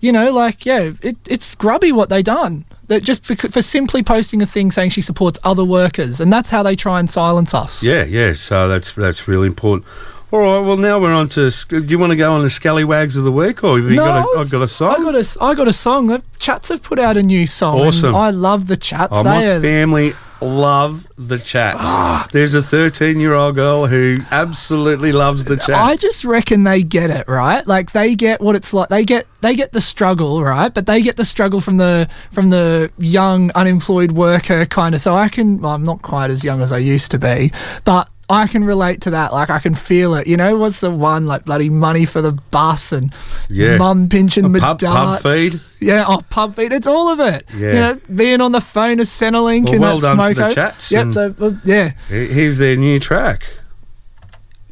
you 0.00 0.12
know, 0.12 0.32
like 0.32 0.64
yeah, 0.64 0.92
it, 1.02 1.16
it's 1.28 1.54
grubby 1.54 1.92
what 1.92 2.08
they 2.08 2.22
done. 2.22 2.64
That 2.88 3.02
just 3.02 3.24
for, 3.24 3.34
for 3.34 3.62
simply 3.62 4.02
posting 4.02 4.42
a 4.42 4.46
thing 4.46 4.70
saying 4.70 4.90
she 4.90 5.02
supports 5.02 5.40
other 5.44 5.64
workers, 5.64 6.20
and 6.20 6.32
that's 6.32 6.50
how 6.50 6.62
they 6.62 6.76
try 6.76 7.00
and 7.00 7.10
silence 7.10 7.54
us. 7.54 7.82
Yeah, 7.82 8.04
yeah. 8.04 8.32
So 8.32 8.68
that's 8.68 8.92
that's 8.92 9.28
really 9.28 9.46
important. 9.46 9.86
All 10.30 10.40
right. 10.40 10.58
Well, 10.58 10.76
now 10.76 10.98
we're 10.98 11.12
on 11.12 11.28
to. 11.30 11.50
Do 11.68 11.80
you 11.82 11.98
want 11.98 12.10
to 12.10 12.16
go 12.16 12.32
on 12.32 12.42
the 12.42 12.50
scallywags 12.50 13.16
of 13.16 13.24
the 13.24 13.32
week, 13.32 13.62
or 13.62 13.78
have 13.78 13.88
you 13.88 13.96
No, 13.96 14.04
got 14.04 14.36
a, 14.36 14.38
I've 14.40 14.50
got 14.50 14.62
a 14.62 14.68
song? 14.68 14.96
I 14.96 14.98
got 14.98 15.14
a, 15.14 15.38
I 15.40 15.54
got 15.54 15.68
a 15.68 15.72
song. 15.72 16.06
The 16.08 16.22
Chats 16.38 16.70
have 16.70 16.82
put 16.82 16.98
out 16.98 17.16
a 17.16 17.22
new 17.22 17.46
song. 17.46 17.80
Awesome. 17.80 18.14
I 18.14 18.30
love 18.30 18.66
the 18.66 18.76
Chats. 18.76 19.18
Oh, 19.18 19.24
my 19.24 19.46
are, 19.46 19.60
family 19.60 20.14
love 20.44 21.08
the 21.16 21.38
chats. 21.38 21.78
Ah. 21.80 22.28
There's 22.32 22.54
a 22.54 22.62
13 22.62 23.18
year 23.18 23.34
old 23.34 23.54
girl 23.54 23.86
who 23.86 24.18
absolutely 24.30 25.12
loves 25.12 25.44
the 25.44 25.56
chats. 25.56 25.70
I 25.70 25.96
just 25.96 26.24
reckon 26.24 26.64
they 26.64 26.82
get 26.82 27.10
it 27.10 27.26
right. 27.28 27.66
Like 27.66 27.92
they 27.92 28.14
get 28.14 28.40
what 28.40 28.56
it's 28.56 28.72
like. 28.72 28.88
They 28.88 29.04
get 29.04 29.26
they 29.40 29.54
get 29.54 29.72
the 29.72 29.80
struggle 29.80 30.42
right, 30.42 30.72
but 30.72 30.86
they 30.86 31.02
get 31.02 31.16
the 31.16 31.24
struggle 31.24 31.60
from 31.60 31.78
the 31.78 32.08
from 32.30 32.50
the 32.50 32.90
young 32.98 33.50
unemployed 33.52 34.12
worker 34.12 34.66
kind 34.66 34.94
of. 34.94 35.00
So 35.00 35.14
I 35.14 35.28
can. 35.28 35.60
Well, 35.60 35.72
I'm 35.72 35.84
not 35.84 36.02
quite 36.02 36.30
as 36.30 36.44
young 36.44 36.62
as 36.62 36.72
I 36.72 36.78
used 36.78 37.10
to 37.12 37.18
be, 37.18 37.52
but. 37.84 38.08
I 38.28 38.46
can 38.46 38.64
relate 38.64 39.02
to 39.02 39.10
that. 39.10 39.32
Like 39.32 39.50
I 39.50 39.58
can 39.58 39.74
feel 39.74 40.14
it. 40.14 40.26
You 40.26 40.36
know, 40.38 40.56
what's 40.56 40.80
the 40.80 40.90
one 40.90 41.26
like 41.26 41.44
bloody 41.44 41.68
money 41.68 42.04
for 42.06 42.22
the 42.22 42.32
bus 42.32 42.90
and 42.92 43.12
Yeah. 43.50 43.76
mum 43.76 44.08
pinching 44.08 44.50
my 44.50 44.60
pub- 44.60 44.80
pub 44.80 45.20
feed. 45.22 45.60
Yeah, 45.80 46.04
oh 46.08 46.22
pub 46.30 46.56
feed. 46.56 46.72
It's 46.72 46.86
all 46.86 47.08
of 47.10 47.20
it. 47.20 47.46
Yeah. 47.56 47.66
You 47.68 47.80
know, 47.80 48.00
being 48.14 48.40
on 48.40 48.52
the 48.52 48.62
phone 48.62 48.98
as 49.00 49.10
Centrelink 49.10 49.64
Well, 49.64 49.72
and 49.74 49.80
well 49.82 49.98
that 50.00 50.16
done 50.16 50.28
to 50.34 50.40
the 50.40 50.54
chats 50.54 50.90
Yep. 50.90 51.12
So 51.12 51.34
well, 51.38 51.60
yeah. 51.64 51.92
He- 52.08 52.28
Here's 52.28 52.56
their 52.58 52.76
new 52.76 52.98
track. 52.98 53.46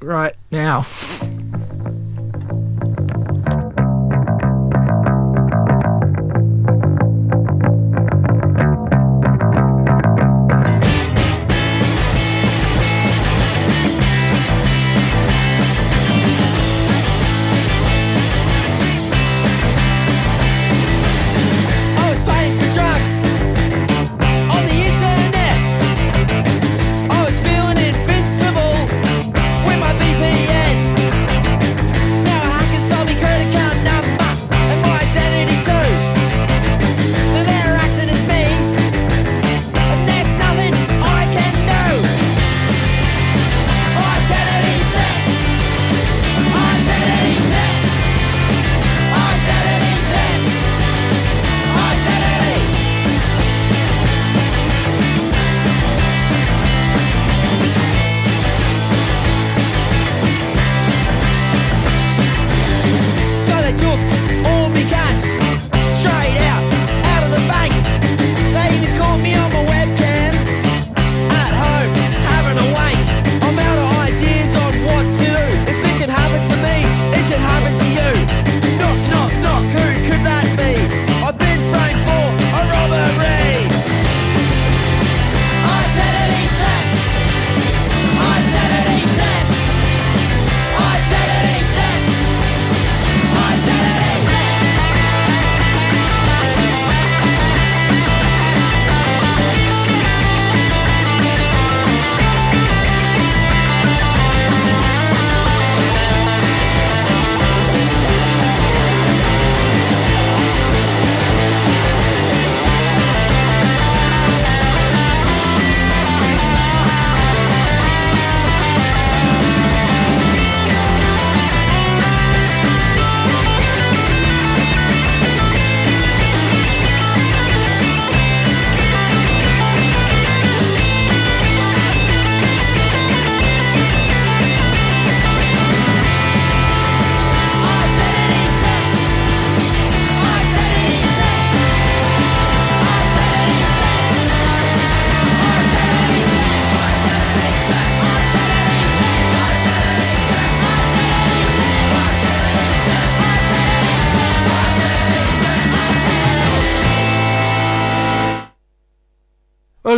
Right 0.00 0.34
now. 0.50 0.86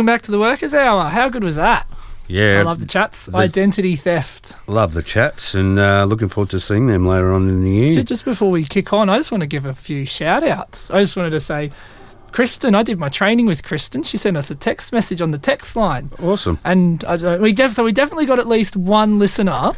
Welcome 0.05 0.17
back 0.17 0.21
to 0.25 0.31
the 0.31 0.37
Workers' 0.39 0.75
Hour. 0.75 1.05
How 1.09 1.29
good 1.29 1.43
was 1.43 1.55
that? 1.55 1.87
Yeah, 2.27 2.59
I 2.59 2.61
love 2.61 2.79
the 2.79 2.85
chats. 2.85 3.25
the- 3.25 3.37
Identity 3.39 3.95
theft. 3.95 4.53
love 4.67 4.93
the 4.93 5.01
chats, 5.01 5.55
and 5.55 5.79
uh, 5.79 6.05
looking 6.07 6.27
forward 6.27 6.51
to 6.51 6.59
seeing 6.59 6.85
them 6.85 7.07
later 7.07 7.33
on 7.33 7.49
in 7.49 7.61
the 7.61 7.71
year. 7.71 8.03
Just 8.03 8.23
before 8.23 8.51
we 8.51 8.65
kick 8.65 8.93
on, 8.93 9.09
I 9.09 9.17
just 9.17 9.31
want 9.31 9.41
to 9.41 9.47
give 9.47 9.65
a 9.65 9.73
few 9.73 10.05
shout 10.05 10.43
outs. 10.43 10.91
I 10.91 10.99
just 11.01 11.17
wanted 11.17 11.31
to 11.31 11.39
say, 11.39 11.71
Kristen, 12.31 12.75
I 12.75 12.83
did 12.83 12.99
my 12.99 13.09
training 13.09 13.47
with 13.47 13.63
Kristen. 13.63 14.03
She 14.03 14.15
sent 14.19 14.37
us 14.37 14.51
a 14.51 14.55
text 14.55 14.93
message 14.93 15.21
on 15.23 15.31
the 15.31 15.39
text 15.39 15.75
line. 15.75 16.11
Awesome. 16.21 16.59
And 16.63 17.03
I, 17.05 17.17
don't- 17.17 17.41
we 17.41 17.51
def- 17.51 17.73
so 17.73 17.83
we 17.83 17.91
definitely 17.91 18.27
got 18.27 18.37
at 18.37 18.45
least 18.47 18.75
one 18.77 19.17
listener 19.17 19.71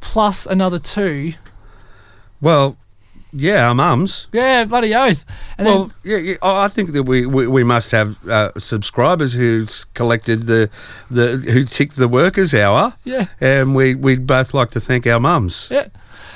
plus 0.00 0.46
another 0.46 0.78
two. 0.78 1.34
Well, 2.40 2.78
yeah, 3.32 3.68
our 3.68 3.74
mums. 3.74 4.26
Yeah, 4.32 4.64
bloody 4.64 4.94
oath. 4.94 5.24
And 5.58 5.66
well, 5.66 5.84
then, 5.86 5.94
yeah, 6.04 6.32
yeah, 6.32 6.36
I 6.42 6.68
think 6.68 6.92
that 6.92 7.04
we, 7.04 7.26
we, 7.26 7.46
we 7.46 7.64
must 7.64 7.90
have 7.92 8.16
uh, 8.28 8.52
subscribers 8.56 9.34
who's 9.34 9.84
collected 9.94 10.46
the 10.46 10.70
the 11.10 11.36
who 11.36 11.64
ticked 11.64 11.96
the 11.96 12.08
workers 12.08 12.54
hour. 12.54 12.94
Yeah. 13.04 13.26
and 13.40 13.74
we 13.74 13.94
we'd 13.94 14.26
both 14.26 14.54
like 14.54 14.70
to 14.70 14.80
thank 14.80 15.06
our 15.06 15.20
mums. 15.20 15.68
yeah. 15.70 15.88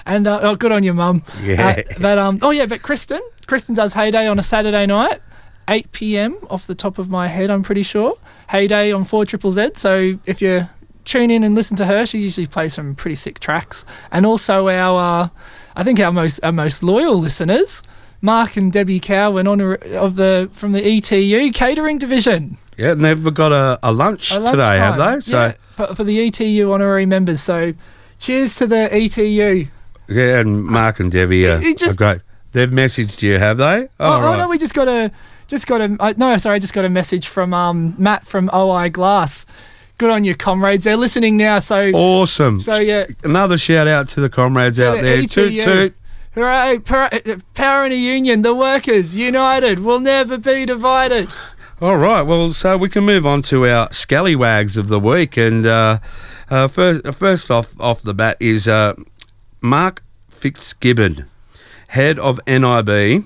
And 0.06 0.26
uh, 0.26 0.40
oh, 0.42 0.56
good 0.56 0.72
on 0.72 0.82
you, 0.82 0.94
mum. 0.94 1.22
Yeah. 1.42 1.76
Uh, 1.78 1.94
but 2.00 2.18
um, 2.18 2.38
oh 2.42 2.50
yeah, 2.50 2.66
but 2.66 2.82
Kristen, 2.82 3.20
Kristen 3.46 3.74
does 3.74 3.94
Heyday 3.94 4.26
on 4.26 4.38
a 4.38 4.42
Saturday 4.42 4.86
night, 4.86 5.20
8 5.68 5.92
p.m. 5.92 6.36
off 6.48 6.66
the 6.66 6.74
top 6.74 6.98
of 6.98 7.08
my 7.08 7.28
head, 7.28 7.50
I'm 7.50 7.62
pretty 7.62 7.82
sure. 7.82 8.16
Heyday 8.48 8.92
on 8.92 9.04
four 9.04 9.24
triple 9.24 9.52
Z. 9.52 9.72
So 9.76 10.18
if 10.26 10.42
you 10.42 10.68
tune 11.04 11.30
in 11.30 11.44
and 11.44 11.54
listen 11.54 11.76
to 11.76 11.86
her, 11.86 12.06
she 12.06 12.18
usually 12.18 12.46
plays 12.46 12.74
some 12.74 12.94
pretty 12.94 13.14
sick 13.14 13.38
tracks. 13.38 13.84
And 14.10 14.26
also 14.26 14.68
our, 14.68 15.24
uh, 15.24 15.28
I 15.76 15.84
think 15.84 16.00
our 16.00 16.12
most 16.12 16.40
our 16.42 16.52
most 16.52 16.82
loyal 16.82 17.16
listeners, 17.16 17.82
Mark 18.20 18.56
and 18.56 18.72
Debbie 18.72 19.00
Cowan, 19.00 19.46
honor 19.46 19.74
of 19.74 20.16
the 20.16 20.48
from 20.52 20.72
the 20.72 20.80
ETU 20.82 21.52
catering 21.52 21.98
division. 21.98 22.56
Yeah, 22.76 22.92
and 22.92 23.04
they've 23.04 23.34
got 23.34 23.52
a, 23.52 23.78
a 23.82 23.92
lunch 23.92 24.32
A 24.32 24.36
today, 24.40 24.78
have 24.78 24.96
they? 24.96 25.20
So 25.20 25.36
yeah, 25.46 25.52
for, 25.72 25.94
for 25.94 26.04
the 26.04 26.18
ETU 26.28 26.72
honorary 26.72 27.06
members. 27.06 27.40
So 27.42 27.74
cheers 28.18 28.56
to 28.56 28.66
the 28.66 28.88
ETU. 28.92 29.68
yeah, 30.08 30.38
and 30.40 30.64
Mark 30.64 30.98
and 31.00 31.12
Debbie 31.12 31.46
are, 31.46 31.60
just- 31.74 31.94
are 31.94 31.96
great. 31.96 32.20
They've 32.52 32.68
messaged 32.70 33.22
you, 33.22 33.38
have 33.38 33.58
they? 33.58 33.88
Oh, 34.00 34.16
oh, 34.16 34.22
right. 34.22 34.36
no, 34.38 34.48
we 34.48 34.58
just 34.58 34.74
got 34.74 34.88
a 34.88 35.12
just 35.46 35.68
got 35.68 35.80
a 35.80 35.96
uh, 36.00 36.14
no, 36.16 36.36
sorry, 36.36 36.56
I 36.56 36.58
just 36.58 36.72
got 36.74 36.84
a 36.84 36.88
message 36.90 37.28
from 37.28 37.54
um 37.54 37.94
Matt 37.96 38.26
from 38.26 38.50
OI 38.52 38.88
Glass. 38.88 39.46
Good 40.00 40.10
on 40.10 40.24
you, 40.24 40.34
comrades. 40.34 40.84
They're 40.84 40.96
listening 40.96 41.36
now, 41.36 41.58
so 41.58 41.90
Awesome. 41.90 42.58
So 42.60 42.80
yeah, 42.80 43.04
Another 43.22 43.58
shout 43.58 43.86
out 43.86 44.08
to 44.08 44.22
the 44.22 44.30
comrades 44.30 44.80
out 44.80 44.96
the 44.96 45.02
there. 45.02 45.26
Toot 45.26 45.52
ETU. 45.52 45.60
toot. 45.62 45.94
Hooray! 46.32 46.78
Power, 46.78 47.10
power 47.52 47.84
in 47.84 47.92
a 47.92 47.96
union. 47.96 48.40
The 48.40 48.54
workers 48.54 49.14
united 49.14 49.80
will 49.80 50.00
never 50.00 50.38
be 50.38 50.64
divided. 50.64 51.28
All 51.82 51.98
right. 51.98 52.22
Well, 52.22 52.54
so 52.54 52.78
we 52.78 52.88
can 52.88 53.04
move 53.04 53.26
on 53.26 53.42
to 53.42 53.66
our 53.66 53.92
scallywags 53.92 54.78
of 54.78 54.88
the 54.88 54.98
week, 54.98 55.36
and 55.36 55.66
uh, 55.66 55.98
uh, 56.48 56.66
first, 56.66 57.06
first 57.12 57.50
off, 57.50 57.78
off 57.78 58.00
the 58.00 58.14
bat 58.14 58.38
is 58.40 58.66
uh, 58.66 58.94
Mark 59.60 60.02
Fitzgibbon, 60.30 61.26
head 61.88 62.18
of 62.18 62.40
NIB, 62.46 63.24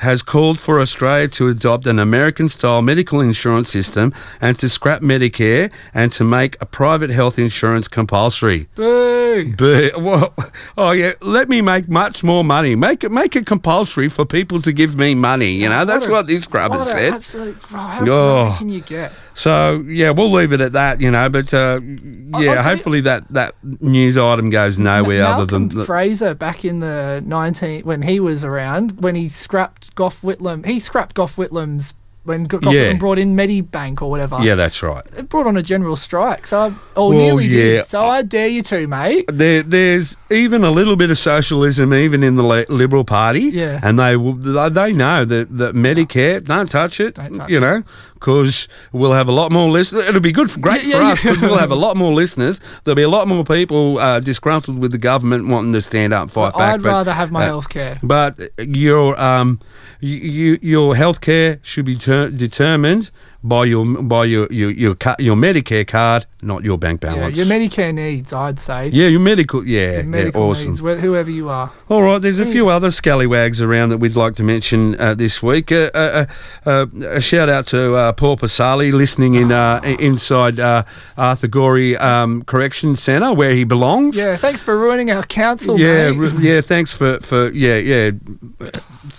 has 0.00 0.22
called 0.22 0.58
for 0.58 0.80
Australia 0.80 1.28
to 1.28 1.48
adopt 1.48 1.86
an 1.86 1.98
American-style 1.98 2.82
medical 2.82 3.20
insurance 3.20 3.68
system 3.70 4.14
and 4.40 4.58
to 4.58 4.68
scrap 4.68 5.02
Medicare 5.02 5.70
and 5.92 6.12
to 6.12 6.24
make 6.24 6.56
a 6.60 6.66
private 6.66 7.10
health 7.10 7.38
insurance 7.38 7.86
compulsory. 7.86 8.66
Boo! 8.74 9.54
But 9.56 9.98
well, 9.98 10.34
oh 10.76 10.90
yeah, 10.92 11.12
let 11.20 11.48
me 11.48 11.60
make 11.60 11.88
much 11.88 12.24
more 12.24 12.42
money. 12.42 12.74
Make 12.74 13.04
it 13.04 13.12
make 13.12 13.36
it 13.36 13.46
compulsory 13.46 14.08
for 14.08 14.24
people 14.24 14.60
to 14.62 14.72
give 14.72 14.96
me 14.96 15.14
money. 15.14 15.52
You 15.52 15.68
know, 15.68 15.84
that's 15.84 16.08
a- 16.08 16.10
what 16.10 16.26
this 16.26 16.46
What 16.50 16.72
a 16.72 16.84
said. 16.84 17.12
absolute. 17.14 17.62
How 17.64 18.04
oh. 18.08 18.54
can 18.58 18.68
you 18.68 18.80
get? 18.80 19.12
So 19.40 19.82
yeah, 19.88 20.10
we'll 20.10 20.30
leave 20.30 20.52
it 20.52 20.60
at 20.60 20.72
that, 20.72 21.00
you 21.00 21.10
know. 21.10 21.28
But 21.30 21.52
uh, 21.54 21.80
yeah, 21.82 22.38
you- 22.40 22.56
hopefully 22.56 23.00
that 23.02 23.28
that 23.30 23.54
news 23.80 24.16
item 24.18 24.50
goes 24.50 24.78
nowhere 24.78 25.24
other 25.24 25.46
than 25.46 25.68
the, 25.68 25.84
Fraser 25.86 26.34
back 26.34 26.64
in 26.64 26.80
the 26.80 27.22
19 27.24 27.84
when 27.84 28.02
he 28.02 28.20
was 28.20 28.44
around 28.44 29.00
when 29.00 29.14
he 29.14 29.28
scrapped 29.30 29.94
Gough 29.94 30.20
Whitlam 30.22 30.66
he 30.66 30.78
scrapped 30.78 31.14
Gough 31.14 31.36
Whitlam's 31.36 31.94
when 32.24 32.44
Gough 32.44 32.62
Yeah. 32.64 32.92
Whitlam 32.92 32.98
brought 32.98 33.18
in 33.18 33.34
Medibank 33.34 34.02
or 34.02 34.10
whatever 34.10 34.38
yeah, 34.42 34.54
that's 34.54 34.82
right. 34.82 35.04
it 35.16 35.28
brought 35.30 35.46
on 35.46 35.56
a 35.56 35.62
general 35.62 35.96
strike 35.96 36.46
so 36.46 36.74
or 36.94 37.08
Well, 37.08 37.18
nearly 37.18 37.46
yeah. 37.46 37.56
did 37.78 37.86
so 37.86 38.00
I 38.02 38.20
dare 38.22 38.48
you 38.48 38.62
to 38.64 38.86
mate 38.86 39.24
There, 39.32 39.62
there's 39.62 40.16
even 40.30 40.62
a 40.62 40.70
little 40.70 40.96
bit 40.96 41.10
of 41.10 41.16
socialism 41.18 41.94
even 41.94 42.22
in 42.22 42.34
the 42.36 42.42
Liberal 42.68 43.04
Party, 43.04 43.44
Yeah. 43.44 43.80
and 43.82 43.98
they 43.98 44.16
they 44.16 44.92
know 44.92 45.24
that, 45.24 45.46
that 45.56 45.74
Medicare 45.74 46.44
don't 46.44 46.70
touch 46.70 47.00
it, 47.00 47.14
Don't 47.14 47.34
touch 47.34 47.50
you 47.50 47.58
know, 47.58 47.82
because 48.20 48.68
we'll 48.92 49.12
have 49.14 49.28
a 49.28 49.32
lot 49.32 49.50
more 49.50 49.70
listeners. 49.70 50.06
It'll 50.06 50.20
be 50.20 50.30
good, 50.32 50.50
for, 50.50 50.60
great 50.60 50.84
Yeah, 50.84 50.98
for 50.98 51.02
yeah, 51.02 51.12
us 51.12 51.24
yeah. 51.24 51.30
because 51.30 51.42
we'll 51.42 51.58
have 51.58 51.70
a 51.70 51.74
lot 51.86 51.96
more 51.96 52.12
listeners. 52.12 52.60
There'll 52.84 52.94
be 52.96 53.02
a 53.02 53.08
lot 53.08 53.26
more 53.26 53.44
people 53.44 53.98
uh, 53.98 54.20
disgruntled 54.20 54.78
with 54.78 54.92
the 54.92 54.98
government 54.98 55.48
wanting 55.48 55.72
to 55.72 55.80
stand 55.80 56.12
up 56.12 56.22
and 56.22 56.32
fight 56.32 56.52
back. 56.52 56.74
I'd 56.74 56.82
but- 56.82 56.88
rather 56.90 57.12
have 57.12 57.32
my 57.32 57.42
uh, 57.44 57.46
health 57.46 57.68
care 57.70 57.98
But 58.02 58.38
your 58.58 59.18
um, 59.20 59.58
you, 60.00 60.16
you, 60.16 60.58
your 60.62 60.94
health 60.96 61.20
care 61.20 61.58
should 61.62 61.86
be 61.86 61.96
ter- 61.96 62.30
determined 62.30 63.10
by 63.42 63.64
your 63.64 63.86
by 64.02 64.24
your 64.26 64.46
your 64.52 64.70
your, 64.70 64.96
your 65.18 65.34
Medicare 65.36 65.86
card, 65.86 66.26
not 66.42 66.62
your 66.62 66.76
bank 66.76 67.00
balance. 67.00 67.36
yeah, 67.38 67.44
your 67.44 67.50
Medicare 67.58 67.94
needs 67.94 68.32
I'd 68.34 68.58
say 68.58 68.88
Yeah, 68.88 69.06
your 69.06 69.20
medical. 69.20 69.66
Yeah, 69.66 69.92
Your 69.92 70.02
medical 70.02 70.42
yeah, 70.42 70.50
awesome. 70.50 70.66
needs 70.66 70.80
wh- 70.80 71.00
whoever 71.00 71.30
you 71.30 71.48
are 71.48 71.72
All 71.88 72.02
right, 72.02 72.20
there's 72.20 72.38
a 72.38 72.44
few 72.44 72.68
other 72.68 72.90
scallywags 72.90 73.62
around 73.62 73.88
that 73.90 73.98
we'd 73.98 74.14
like 74.16 74.34
to 74.34 74.42
mention 74.42 74.94
uh, 75.00 75.14
this 75.14 75.42
week. 75.42 75.72
Uh, 75.72 75.90
uh, 75.94 76.26
uh, 76.66 76.86
a 77.06 77.20
shout 77.20 77.48
out 77.48 77.66
to 77.68 77.94
uh, 77.94 78.12
Paul 78.12 78.36
Pisasale 78.36 78.92
listening 78.92 79.34
in 79.36 79.52
uh, 79.52 79.80
inside 79.98 80.60
uh, 80.60 80.84
Arthur 81.16 81.48
Gorrie 81.48 81.96
um, 81.96 82.42
Correction 82.44 82.94
Centre 82.94 83.32
where 83.32 83.54
he 83.54 83.64
belongs. 83.64 84.16
yeah 84.18 84.36
thanks 84.36 84.60
for 84.62 84.76
ruining 84.78 85.10
our 85.10 85.22
council 85.24 85.80
yeah, 85.80 86.12
r- 86.14 86.24
yeah. 86.40 86.60
Thanks 86.60 86.92
for, 86.92 87.18
for 87.20 87.50
yeah 87.52 87.76
yeah 87.76 88.10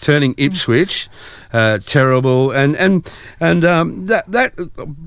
turning 0.02 0.36
Ipswich 0.38 1.10
uh, 1.54 1.78
terrible 1.80 2.52
and 2.52 2.76
and 2.78 3.12
and 3.40 3.66
um, 3.66 4.06
that 4.08 4.32
that 4.32 4.54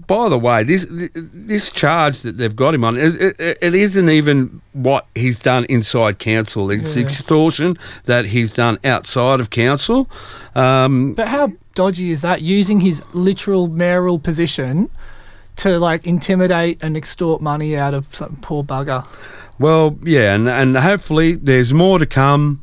by 0.07 0.29
the 0.29 0.39
way 0.39 0.63
this 0.65 0.87
this 0.91 1.71
charge 1.71 2.21
that 2.21 2.37
they've 2.37 2.57
got 2.57 2.75
him 2.75 2.85
on 2.85 2.97
is 2.97 3.15
it, 3.17 3.39
it 3.41 3.59
it 3.63 3.75
isn't 3.75 4.09
even 4.11 4.61
what 4.73 5.07
he's 5.15 5.39
done 5.39 5.65
inside 5.69 6.19
council. 6.19 6.71
It's 6.71 6.97
Yeah. 6.97 7.05
extortion 7.05 7.77
that 8.05 8.27
he's 8.27 8.53
done 8.53 8.79
outside 8.85 9.41
of 9.41 9.49
council. 9.51 10.09
Um, 10.55 11.15
But 11.15 11.29
how 11.29 11.53
dodgy 11.75 12.11
is 12.11 12.23
that? 12.23 12.43
Using 12.43 12.81
his 12.81 13.03
literal 13.13 13.69
mayoral 13.69 14.19
position 14.19 14.89
to 15.57 15.79
like 15.79 16.07
intimidate 16.07 16.79
and 16.83 16.97
extort 16.97 17.41
money 17.41 17.77
out 17.77 17.95
of 17.95 18.07
some 18.13 18.37
poor 18.43 18.65
bugger. 18.65 19.05
well, 19.59 19.97
yeah, 20.03 20.35
and 20.35 20.49
and 20.49 20.77
hopefully 20.77 21.35
there's 21.37 21.73
more 21.73 21.99
to 22.01 22.07
come. 22.07 22.61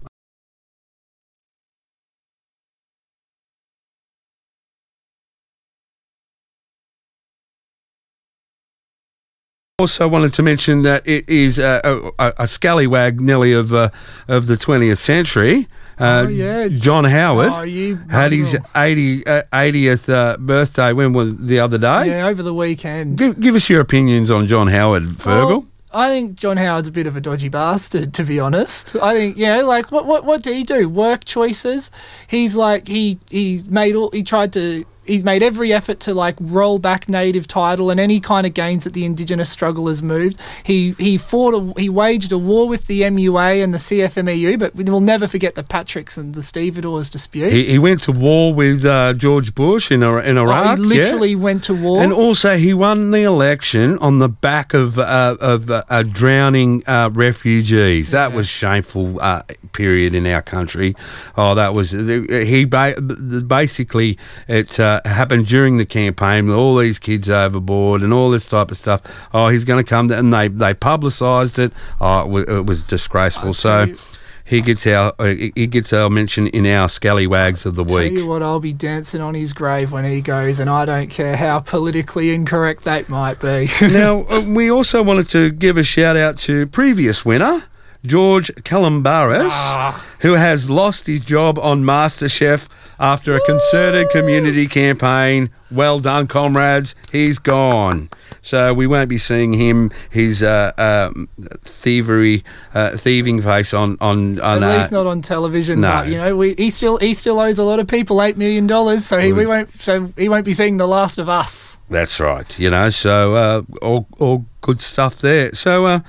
Also 9.81 10.07
wanted 10.07 10.31
to 10.35 10.43
mention 10.43 10.83
that 10.83 11.01
it 11.07 11.27
is 11.27 11.57
uh, 11.57 11.81
a, 11.83 12.25
a, 12.27 12.33
a 12.43 12.47
scallywag 12.47 13.19
nearly 13.19 13.51
of 13.51 13.73
uh, 13.73 13.89
of 14.27 14.45
the 14.45 14.55
20th 14.55 14.99
century. 14.99 15.67
Uh, 15.99 16.25
Oh, 16.25 16.27
yeah. 16.29 16.67
John 16.67 17.03
Howard 17.05 17.49
Oh, 17.51 17.61
you 17.63 17.95
had 18.09 18.31
his 18.31 18.57
80, 18.75 19.25
uh, 19.27 19.43
80th 19.53 20.09
uh, 20.09 20.37
birthday. 20.37 20.93
When 20.93 21.13
was 21.13 21.35
the 21.37 21.59
other 21.59 21.77
day? 21.77 22.07
Yeah, 22.07 22.27
over 22.27 22.43
the 22.43 22.53
weekend. 22.53 23.17
Give, 23.17 23.39
give 23.39 23.55
us 23.55 23.69
your 23.69 23.81
opinions 23.81 24.29
on 24.31 24.47
John 24.47 24.67
Howard, 24.67 25.03
Fergal. 25.03 25.65
I 25.93 26.07
think 26.07 26.35
John 26.35 26.57
Howard's 26.57 26.87
a 26.87 26.91
bit 26.91 27.05
of 27.07 27.15
a 27.15 27.21
dodgy 27.21 27.49
bastard, 27.49 28.13
to 28.13 28.23
be 28.23 28.39
honest. 28.39 28.95
I 28.95 29.13
think, 29.15 29.37
yeah, 29.37 29.57
like 29.61 29.91
what 29.91 30.05
what 30.05 30.23
what 30.25 30.41
did 30.43 30.55
he 30.55 30.63
do? 30.63 30.87
Work 30.87 31.25
choices. 31.25 31.91
He's 32.27 32.55
like 32.55 32.87
he 32.87 33.19
he 33.29 33.61
made 33.67 33.95
all 33.95 34.09
he 34.11 34.23
tried 34.23 34.53
to 34.53 34.85
he's 35.05 35.23
made 35.23 35.41
every 35.43 35.73
effort 35.73 35.99
to 36.01 36.13
like 36.13 36.35
roll 36.39 36.77
back 36.79 37.09
native 37.09 37.47
title 37.47 37.89
and 37.89 37.99
any 37.99 38.19
kind 38.19 38.45
of 38.45 38.53
gains 38.53 38.83
that 38.83 38.93
the 38.93 39.03
indigenous 39.05 39.49
struggle 39.49 39.87
has 39.87 40.01
moved. 40.03 40.37
He 40.63 40.91
he 40.99 41.17
fought 41.17 41.53
a, 41.53 41.79
he 41.79 41.89
waged 41.89 42.31
a 42.31 42.37
war 42.37 42.67
with 42.69 42.87
the 42.87 43.01
MUA 43.01 43.63
and 43.63 43.73
the 43.73 43.77
CFMEU, 43.79 44.59
but 44.59 44.75
we 44.75 44.83
will 44.83 45.01
never 45.01 45.27
forget 45.27 45.55
the 45.55 45.63
Patricks 45.63 46.17
and 46.17 46.33
the 46.35 46.43
Stevedores 46.43 47.09
dispute. 47.09 47.51
He, 47.51 47.65
he 47.65 47.79
went 47.79 48.03
to 48.03 48.11
war 48.11 48.53
with 48.53 48.85
uh, 48.85 49.13
George 49.13 49.55
Bush 49.55 49.91
in, 49.91 50.03
in 50.03 50.37
Oh, 50.37 50.43
Iraq. 50.43 50.77
he 50.77 50.83
yeah? 50.83 50.87
literally 50.89 51.35
went 51.35 51.63
to 51.65 51.73
war. 51.73 52.01
And 52.01 52.13
also, 52.13 52.57
he 52.57 52.73
won 52.73 53.11
the 53.11 53.23
election 53.23 53.97
on 53.99 54.19
the 54.19 54.29
back 54.29 54.73
of 54.73 54.97
uh, 54.99 55.37
of 55.39 55.69
uh, 55.69 55.83
uh, 55.89 56.03
drowning 56.03 56.83
uh, 56.87 57.09
refugees. 57.13 58.11
That 58.11 58.33
was 58.33 58.47
shameful 58.47 59.19
uh, 59.21 59.43
period 59.73 60.13
in 60.13 60.27
our 60.27 60.41
country. 60.41 60.95
Oh, 61.37 61.55
that 61.55 61.73
was 61.73 61.91
he. 61.91 62.65
Ba- 62.65 62.99
basically, 63.01 64.17
it 64.47 64.79
uh, 65.03 65.09
happened 65.09 65.45
during 65.47 65.77
the 65.77 65.85
campaign 65.85 66.47
with 66.47 66.55
all 66.55 66.75
these 66.77 66.99
kids 66.99 67.29
overboard 67.29 68.01
and 68.01 68.13
all 68.13 68.29
this 68.31 68.49
type 68.49 68.71
of 68.71 68.77
stuff. 68.77 69.01
Oh, 69.33 69.47
he's 69.49 69.65
going 69.65 69.83
to 69.83 69.89
come, 69.89 70.07
to, 70.09 70.17
and 70.17 70.33
they 70.33 70.47
they 70.47 70.73
publicised 70.73 71.59
it. 71.59 71.71
Oh, 71.99 72.21
it, 72.21 72.27
wa- 72.27 72.55
it 72.57 72.65
was 72.65 72.83
disgraceful. 72.83 73.53
So. 73.53 73.83
you- 73.85 73.97
he 74.43 74.59
gets 74.59 74.85
our 74.85 75.13
uh, 75.17 75.27
he 75.55 75.65
gets 75.67 75.93
our 75.93 76.09
mention 76.09 76.47
in 76.47 76.65
our 76.65 76.89
scallywags 76.89 77.65
of 77.65 77.75
the 77.75 77.85
Tell 77.85 77.95
week. 77.95 78.13
you 78.13 78.27
what, 78.27 78.43
I'll 78.43 78.59
be 78.59 78.73
dancing 78.73 79.21
on 79.21 79.33
his 79.33 79.53
grave 79.53 79.93
when 79.93 80.03
he 80.03 80.19
goes, 80.19 80.59
and 80.59 80.69
I 80.69 80.83
don't 80.83 81.09
care 81.09 81.37
how 81.37 81.59
politically 81.59 82.33
incorrect 82.33 82.83
that 82.83 83.07
might 83.07 83.39
be. 83.39 83.69
now, 83.81 84.23
uh, 84.23 84.41
we 84.45 84.69
also 84.69 85.03
wanted 85.03 85.29
to 85.29 85.51
give 85.51 85.77
a 85.77 85.83
shout 85.83 86.17
out 86.17 86.37
to 86.39 86.67
previous 86.67 87.23
winner, 87.23 87.63
George 88.05 88.47
Calombaris, 88.55 89.51
Ah. 89.51 90.03
who 90.19 90.33
has 90.33 90.69
lost 90.69 91.07
his 91.07 91.21
job 91.21 91.57
on 91.59 91.83
MasterChef 91.85 92.67
after 93.01 93.35
a 93.35 93.41
concerted 93.41 94.09
community 94.11 94.67
campaign. 94.67 95.49
Well 95.71 95.99
done, 95.99 96.27
comrades. 96.27 96.95
He's 97.11 97.39
gone. 97.39 98.09
So 98.41 98.73
we 98.73 98.87
won't 98.87 99.09
be 99.09 99.17
seeing 99.17 99.53
him, 99.53 99.91
his 100.09 100.43
uh, 100.43 100.71
um 100.77 101.29
thievery, 101.63 102.43
uh, 102.73 102.95
thieving 102.97 103.41
face 103.41 103.73
on 103.73 103.97
on 103.99 104.39
on. 104.39 104.63
At 104.63 104.71
uh, 104.71 104.77
least 104.77 104.91
not 104.91 105.07
on 105.07 105.21
television. 105.21 105.81
no. 105.81 105.91
But 105.91 106.07
you 106.07 106.17
know, 106.17 106.35
we 106.35 106.53
he 106.55 106.69
still 106.69 106.97
he 106.97 107.13
still 107.13 107.39
owes 107.39 107.57
a 107.57 107.63
lot 107.63 107.79
of 107.79 107.87
people 107.87 108.21
eight 108.21 108.37
million 108.37 108.67
dollars, 108.67 109.05
so 109.05 109.17
he 109.17 109.33
we 109.33 109.45
won't 109.45 109.71
so 109.81 110.13
he 110.17 110.29
won't 110.29 110.45
be 110.45 110.53
seeing 110.53 110.77
the 110.77 110.87
last 110.87 111.17
of 111.17 111.27
us. 111.27 111.79
That's 111.89 112.19
right. 112.19 112.59
You 112.59 112.69
know, 112.69 112.89
so 112.89 113.35
uh, 113.35 113.61
all 113.81 114.07
all 114.19 114.45
good 114.61 114.81
stuff 114.81 115.19
there. 115.19 115.53
So 115.53 115.85
uh, 115.85 115.99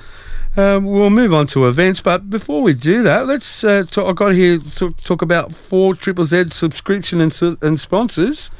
um, 0.56 0.84
we'll 0.84 1.10
move 1.10 1.32
on 1.32 1.46
to 1.48 1.66
events, 1.66 2.00
but 2.00 2.28
before 2.28 2.62
we 2.62 2.74
do 2.74 3.02
that, 3.02 3.26
let's. 3.26 3.64
Uh, 3.64 3.84
talk, 3.90 4.08
I 4.08 4.12
got 4.12 4.32
here 4.32 4.58
to 4.76 4.90
talk 5.04 5.22
about 5.22 5.52
four 5.52 5.94
Triple 5.94 6.24
Z 6.24 6.50
subscription 6.50 7.20
and, 7.20 7.32
and 7.62 7.80
sponsors. 7.80 8.50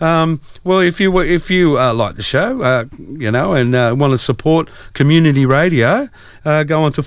Um, 0.00 0.40
well, 0.64 0.80
if 0.80 1.00
you 1.00 1.16
if 1.20 1.50
you 1.50 1.78
uh, 1.78 1.94
like 1.94 2.16
the 2.16 2.22
show, 2.22 2.60
uh, 2.62 2.86
you 2.98 3.30
know, 3.30 3.52
and 3.52 3.74
uh, 3.74 3.94
want 3.96 4.12
to 4.12 4.18
support 4.18 4.68
community 4.94 5.46
radio, 5.46 6.08
uh, 6.44 6.64
go 6.64 6.82
on 6.82 6.92
to 6.92 7.02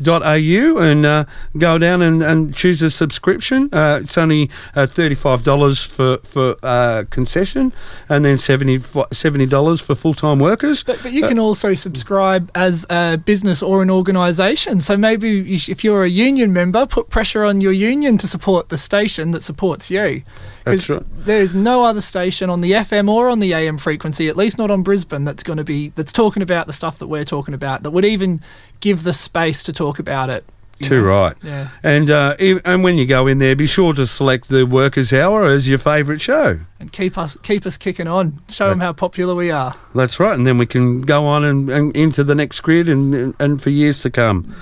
4ZZZ.org.au 0.00 0.78
and 0.78 1.06
uh, 1.06 1.24
go 1.58 1.78
down 1.78 2.02
and, 2.02 2.22
and 2.22 2.54
choose 2.54 2.82
a 2.82 2.90
subscription. 2.90 3.68
Uh, 3.72 4.00
it's 4.02 4.18
only 4.18 4.50
uh, 4.74 4.86
$35 4.86 5.86
for, 5.86 6.18
for 6.18 6.56
uh, 6.62 7.04
concession 7.10 7.72
and 8.08 8.24
then 8.24 8.36
70 8.36 8.78
$70 8.78 9.82
for 9.82 9.94
full 9.94 10.14
time 10.14 10.38
workers. 10.38 10.82
But, 10.82 11.02
but 11.02 11.12
you 11.12 11.26
can 11.26 11.38
also 11.38 11.74
subscribe 11.74 12.50
as 12.54 12.86
a 12.90 13.16
business 13.16 13.62
or 13.62 13.82
an 13.82 13.90
organisation. 13.90 14.80
So 14.80 14.96
maybe 14.96 15.54
if 15.54 15.84
you're 15.84 16.04
a 16.04 16.08
union 16.08 16.52
member, 16.52 16.86
put 16.86 17.10
pressure 17.10 17.44
on 17.44 17.60
your 17.60 17.72
union 17.72 18.18
to 18.18 18.28
support 18.28 18.68
the 18.68 18.76
station 18.76 19.30
that 19.32 19.42
supports 19.42 19.90
you. 19.90 20.22
That's 20.64 20.88
right. 20.88 21.02
There 21.24 21.42
is 21.42 21.54
no 21.54 21.84
other 21.84 22.00
station 22.00 22.48
on 22.48 22.60
the 22.62 22.72
FM 22.72 23.08
or 23.08 23.28
on 23.28 23.38
the 23.38 23.52
AM 23.52 23.76
frequency, 23.76 24.28
at 24.28 24.36
least 24.36 24.56
not 24.56 24.70
on 24.70 24.82
Brisbane, 24.82 25.24
that's 25.24 25.42
going 25.42 25.58
to 25.58 25.64
be 25.64 25.90
that's 25.90 26.12
talking 26.12 26.42
about 26.42 26.66
the 26.66 26.72
stuff 26.72 26.98
that 26.98 27.06
we're 27.06 27.24
talking 27.24 27.54
about. 27.54 27.82
That 27.82 27.90
would 27.90 28.04
even 28.04 28.40
give 28.84 29.02
the 29.02 29.14
space 29.14 29.62
to 29.62 29.72
talk 29.72 29.98
about 29.98 30.28
it. 30.28 30.44
Too 30.82 31.00
know? 31.00 31.06
right. 31.06 31.36
Yeah. 31.42 31.68
And 31.82 32.10
uh, 32.10 32.36
and 32.38 32.84
when 32.84 32.98
you 32.98 33.06
go 33.06 33.26
in 33.26 33.38
there, 33.38 33.56
be 33.56 33.66
sure 33.66 33.94
to 33.94 34.06
select 34.06 34.50
the 34.50 34.66
Workers' 34.66 35.10
Hour 35.10 35.44
as 35.44 35.66
your 35.66 35.78
favourite 35.78 36.20
show. 36.20 36.60
And 36.78 36.92
keep 36.92 37.16
us 37.16 37.38
keep 37.42 37.64
us 37.64 37.78
kicking 37.78 38.08
on. 38.08 38.40
Show 38.50 38.68
them 38.68 38.80
how 38.80 38.92
popular 38.92 39.34
we 39.34 39.50
are. 39.50 39.74
That's 39.94 40.20
right, 40.20 40.34
and 40.34 40.46
then 40.46 40.58
we 40.58 40.66
can 40.66 41.00
go 41.00 41.24
on 41.24 41.44
and, 41.44 41.70
and 41.70 41.96
into 41.96 42.24
the 42.24 42.34
next 42.34 42.60
grid 42.60 42.88
and 42.88 43.34
and 43.38 43.62
for 43.62 43.70
years 43.70 44.02
to 44.02 44.10
come. 44.10 44.54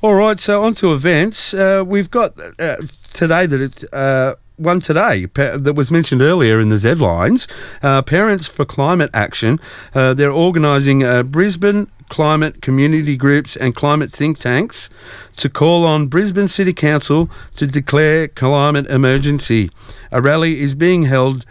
All 0.00 0.14
right, 0.14 0.38
so 0.38 0.62
on 0.62 0.74
to 0.76 0.92
events. 0.92 1.54
Uh, 1.54 1.82
we've 1.84 2.10
got 2.10 2.38
uh, 2.60 2.76
today 3.12 3.46
that 3.46 3.60
it's. 3.60 3.84
One 4.56 4.80
today 4.80 5.26
that 5.34 5.74
was 5.74 5.90
mentioned 5.90 6.22
earlier 6.22 6.58
in 6.58 6.70
the 6.70 6.78
Z 6.78 6.94
lines. 6.94 7.46
Uh, 7.82 8.00
Parents 8.00 8.46
for 8.46 8.64
Climate 8.64 9.10
Action. 9.12 9.60
Uh, 9.94 10.14
they're 10.14 10.32
organising 10.32 11.04
uh, 11.04 11.22
Brisbane 11.22 11.88
climate 12.08 12.62
community 12.62 13.16
groups 13.16 13.56
and 13.56 13.74
climate 13.74 14.10
think 14.10 14.38
tanks 14.38 14.88
to 15.36 15.50
call 15.50 15.84
on 15.84 16.06
Brisbane 16.06 16.48
City 16.48 16.72
Council 16.72 17.28
to 17.56 17.66
declare 17.66 18.28
climate 18.28 18.86
emergency. 18.86 19.70
A 20.10 20.22
rally 20.22 20.62
is 20.62 20.74
being 20.74 21.02
held. 21.02 21.44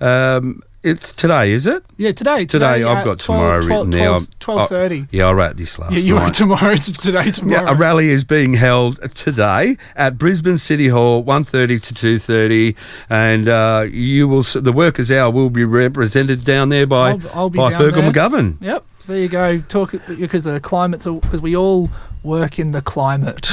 Um, 0.00 0.62
it's 0.82 1.12
today, 1.12 1.52
is 1.52 1.66
it? 1.66 1.84
Yeah, 1.96 2.12
today. 2.12 2.46
Today, 2.46 2.82
I've 2.84 3.04
got 3.04 3.18
12 3.18 3.20
tomorrow 3.20 3.60
12 3.60 3.68
written 3.86 3.90
there. 3.90 4.20
12 4.40 4.68
12:30. 4.70 5.02
Oh, 5.02 5.06
yeah, 5.12 5.26
I 5.28 5.32
wrote 5.32 5.56
this 5.56 5.78
last 5.78 5.92
Yeah, 5.92 5.98
you 6.00 6.14
night. 6.14 6.34
tomorrow. 6.34 6.70
It's 6.72 6.90
today 6.96 7.30
tomorrow. 7.30 7.64
Yeah, 7.66 7.72
a 7.72 7.74
rally 7.74 8.08
is 8.08 8.24
being 8.24 8.54
held 8.54 9.00
today 9.14 9.76
at 9.96 10.16
Brisbane 10.18 10.58
City 10.58 10.88
Hall, 10.88 11.22
1.30 11.24 11.82
to 11.82 11.94
2.30, 11.94 12.76
and 13.10 13.48
uh, 13.48 13.86
you 13.90 14.26
will 14.28 14.42
the 14.42 14.72
workers' 14.72 15.10
hour 15.10 15.30
will 15.30 15.50
be 15.50 15.64
represented 15.64 16.44
down 16.44 16.70
there 16.70 16.86
by 16.86 17.10
I'll, 17.10 17.20
I'll 17.34 17.50
be 17.50 17.58
by 17.58 17.72
Fergal. 17.72 18.10
McGovern. 18.12 18.56
Yep. 18.60 18.84
There 19.06 19.16
you 19.18 19.28
go. 19.28 19.58
Talk 19.60 19.94
because 20.08 20.44
the 20.44 20.60
climate's 20.60 21.04
because 21.06 21.40
we 21.40 21.56
all 21.56 21.90
work 22.22 22.58
in 22.58 22.70
the 22.70 22.82
climate. 22.82 23.50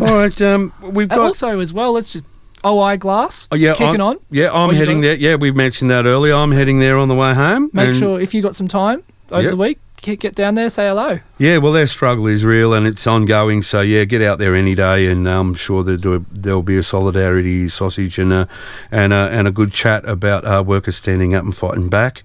All 0.00 0.06
right, 0.16 0.40
um, 0.42 0.72
we've 0.80 1.10
And 1.10 1.18
got. 1.18 1.26
also 1.26 1.60
as 1.60 1.72
well. 1.72 1.92
Let's 1.92 2.12
just 2.14 2.24
OI 2.64 2.96
glass. 2.96 3.48
Oh, 3.52 3.56
yeah, 3.56 3.72
kicking 3.74 4.00
I'm, 4.00 4.08
on. 4.08 4.16
Yeah, 4.30 4.50
I'm 4.52 4.66
What 4.68 4.72
you 4.74 4.78
heading 4.80 5.00
got? 5.00 5.06
there. 5.06 5.16
Yeah, 5.16 5.34
we 5.36 5.50
mentioned 5.50 5.90
that 5.90 6.06
earlier. 6.06 6.34
I'm 6.34 6.52
heading 6.52 6.78
there 6.78 6.96
on 6.98 7.08
the 7.08 7.14
way 7.14 7.34
home. 7.34 7.70
Make 7.72 7.88
and- 7.90 7.96
sure 7.98 8.20
if 8.20 8.34
you 8.34 8.42
got 8.42 8.56
some 8.56 8.68
time 8.68 9.02
over 9.30 9.42
Yep. 9.42 9.50
the 9.50 9.56
week, 9.56 9.78
get, 10.02 10.20
get 10.20 10.34
down 10.34 10.54
there, 10.54 10.68
say 10.68 10.86
hello. 10.88 11.18
Yeah, 11.38 11.58
well, 11.58 11.72
their 11.72 11.86
struggle 11.86 12.26
is 12.26 12.44
real 12.44 12.74
and 12.74 12.86
it's 12.86 13.06
ongoing. 13.06 13.62
So 13.62 13.80
yeah, 13.80 14.04
get 14.04 14.22
out 14.22 14.38
there 14.38 14.54
any 14.54 14.74
day, 14.74 15.06
and 15.06 15.26
I'm 15.28 15.54
sure 15.54 15.82
there'll, 15.82 16.00
do- 16.00 16.26
there'll 16.32 16.62
be 16.62 16.76
a 16.76 16.82
solidarity 16.82 17.68
sausage 17.68 18.18
and 18.18 18.32
a 18.32 18.48
and 18.90 19.12
a, 19.12 19.28
and 19.32 19.48
a 19.48 19.50
good 19.50 19.72
chat 19.72 20.06
about 20.08 20.44
uh, 20.44 20.62
workers 20.66 20.96
standing 20.96 21.34
up 21.34 21.44
and 21.44 21.54
fighting 21.56 21.88
back. 21.88 22.22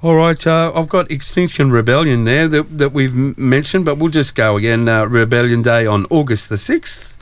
All 0.00 0.14
right, 0.14 0.46
uh, 0.46 0.70
I've 0.76 0.88
got 0.88 1.10
Extinction 1.10 1.72
Rebellion 1.72 2.22
there 2.22 2.46
that, 2.46 2.78
that 2.78 2.92
we've 2.92 3.12
m- 3.14 3.34
mentioned, 3.36 3.84
but 3.84 3.98
we'll 3.98 4.12
just 4.12 4.36
go 4.36 4.56
again. 4.56 4.88
Uh, 4.88 5.04
Rebellion 5.06 5.60
Day 5.60 5.86
on 5.86 6.06
August 6.08 6.48
the 6.50 6.54
6th. 6.54 7.16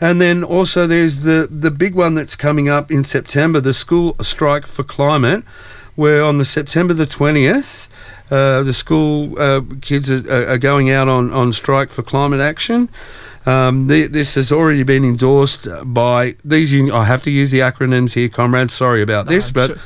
And 0.00 0.20
then 0.20 0.42
also 0.42 0.86
there's 0.86 1.20
the, 1.20 1.46
the 1.50 1.70
big 1.70 1.94
one 1.94 2.14
that's 2.14 2.36
coming 2.36 2.68
up 2.68 2.90
in 2.90 3.04
September, 3.04 3.60
the 3.60 3.74
School 3.74 4.16
Strike 4.20 4.66
for 4.66 4.82
Climate, 4.82 5.44
where 5.94 6.24
on 6.24 6.38
the 6.38 6.44
September 6.44 6.94
the 6.94 7.04
20th, 7.04 7.88
uh, 8.30 8.62
the 8.62 8.72
school 8.72 9.38
uh, 9.38 9.60
kids 9.82 10.10
are, 10.10 10.50
are- 10.52 10.58
going 10.58 10.88
out 10.90 11.08
on, 11.08 11.32
on 11.32 11.52
strike 11.52 11.90
for 11.90 12.02
climate 12.02 12.40
action. 12.40 12.88
Um, 13.44 13.88
the, 13.88 14.06
this 14.06 14.36
has 14.36 14.52
already 14.52 14.82
been 14.84 15.04
endorsed 15.04 15.66
by 15.84 16.36
these. 16.44 16.72
uni- 16.72 16.90
I 16.92 17.04
have 17.04 17.22
to 17.24 17.30
use 17.30 17.50
the 17.50 17.58
acronyms 17.60 18.14
here, 18.14 18.28
comrades. 18.28 18.72
Sorry 18.72 19.02
about 19.02 19.26
this, 19.26 19.50
but 19.50 19.78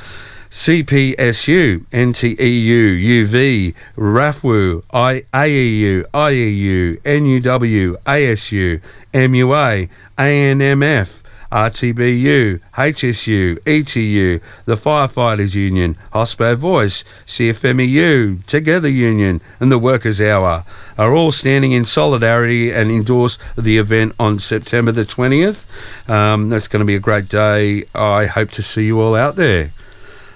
CPSU, 0.55 1.85
NTEU, 1.91 3.03
UV, 3.03 3.75
RAFWU, 3.97 4.83
I, 4.89 5.25
AEU, 5.33 6.05
IEU, 6.13 7.01
NUW, 7.01 7.97
ASU, 8.05 8.81
MUA, 9.13 9.89
ANMF, 10.17 11.23
RTBU, 11.51 12.61
HSU, 12.73 13.59
ETU, 13.65 14.39
the 14.63 14.75
Firefighters 14.77 15.55
Union, 15.55 15.97
Hospo 16.13 16.55
Voice, 16.55 17.03
CFMEU, 17.27 18.45
Together 18.45 18.89
Union, 18.89 19.41
and 19.59 19.69
the 19.69 19.77
Workers' 19.77 20.21
Hour 20.21 20.63
are 20.97 21.13
all 21.13 21.33
standing 21.33 21.73
in 21.73 21.83
solidarity 21.83 22.71
and 22.71 22.89
endorse 22.89 23.37
the 23.57 23.77
event 23.77 24.15
on 24.17 24.39
September 24.39 24.93
the 24.93 25.03
20th. 25.03 25.67
Um, 26.09 26.47
that's 26.47 26.69
going 26.69 26.79
to 26.79 26.85
be 26.85 26.95
a 26.95 26.99
great 26.99 27.27
day. 27.27 27.83
I 27.93 28.27
hope 28.27 28.51
to 28.51 28.63
see 28.63 28.85
you 28.85 29.01
all 29.01 29.15
out 29.15 29.35
there. 29.35 29.73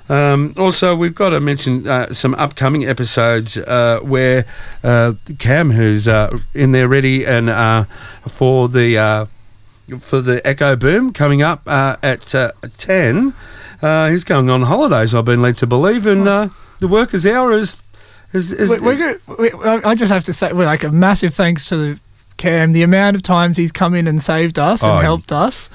Um, 0.09 0.55
also, 0.57 0.95
we've 0.95 1.13
got 1.13 1.29
to 1.29 1.39
mention 1.39 1.87
uh, 1.87 2.11
some 2.13 2.33
upcoming 2.35 2.83
episodes 2.85 3.57
uh, 3.57 3.99
where 4.01 4.45
uh, 4.83 5.13
Cam, 5.37 5.71
who's 5.71 6.07
uh, 6.07 6.35
in 6.55 6.71
there 6.71 6.87
ready 6.89 7.25
and 7.25 7.49
uh, 7.49 7.83
for 8.27 8.67
the 8.67 8.97
uh, 8.97 9.25
for 9.99 10.19
the 10.21 10.45
Echo 10.47 10.75
Boom 10.75 11.13
coming 11.13 11.41
up 11.43 11.61
uh, 11.67 11.95
at 12.01 12.33
uh, 12.33 12.51
ten, 12.77 13.33
uh, 13.83 14.09
he's 14.09 14.23
going 14.23 14.49
on 14.49 14.63
holidays. 14.63 15.13
I've 15.13 15.25
been 15.25 15.41
led 15.43 15.57
to 15.57 15.67
believe, 15.67 16.07
and 16.07 16.27
uh, 16.27 16.49
the 16.79 16.87
workers' 16.87 17.25
hour 17.27 17.51
is. 17.51 17.77
is, 18.33 18.51
is 18.51 18.69
we, 18.69 18.79
we're 18.79 18.97
gonna, 19.27 19.37
we, 19.39 19.51
I 19.83 19.93
just 19.95 20.11
have 20.11 20.23
to 20.25 20.33
say, 20.33 20.53
well, 20.53 20.65
like 20.65 20.83
a 20.83 20.91
massive 20.91 21.33
thanks 21.35 21.67
to 21.69 21.77
the 21.77 21.99
Cam. 22.37 22.71
The 22.71 22.81
amount 22.83 23.15
of 23.15 23.21
times 23.21 23.57
he's 23.57 23.71
come 23.71 23.93
in 23.93 24.07
and 24.07 24.23
saved 24.23 24.57
us 24.57 24.81
and 24.81 24.91
Oh, 24.91 24.97
helped 24.97 25.31
us. 25.31 25.69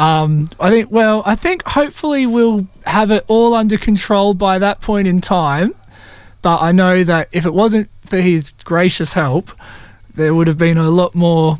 Um, 0.00 0.48
I 0.58 0.70
think. 0.70 0.90
Well, 0.90 1.22
I 1.26 1.34
think 1.34 1.62
hopefully 1.64 2.26
we'll 2.26 2.66
have 2.86 3.10
it 3.10 3.24
all 3.28 3.54
under 3.54 3.76
control 3.78 4.34
by 4.34 4.58
that 4.58 4.80
point 4.80 5.06
in 5.08 5.20
time. 5.20 5.74
But 6.42 6.62
I 6.62 6.72
know 6.72 7.04
that 7.04 7.28
if 7.32 7.44
it 7.44 7.52
wasn't 7.52 7.90
for 8.00 8.16
his 8.20 8.52
gracious 8.64 9.12
help, 9.12 9.52
there 10.14 10.34
would 10.34 10.46
have 10.46 10.56
been 10.56 10.78
a 10.78 10.88
lot 10.90 11.14
more 11.14 11.58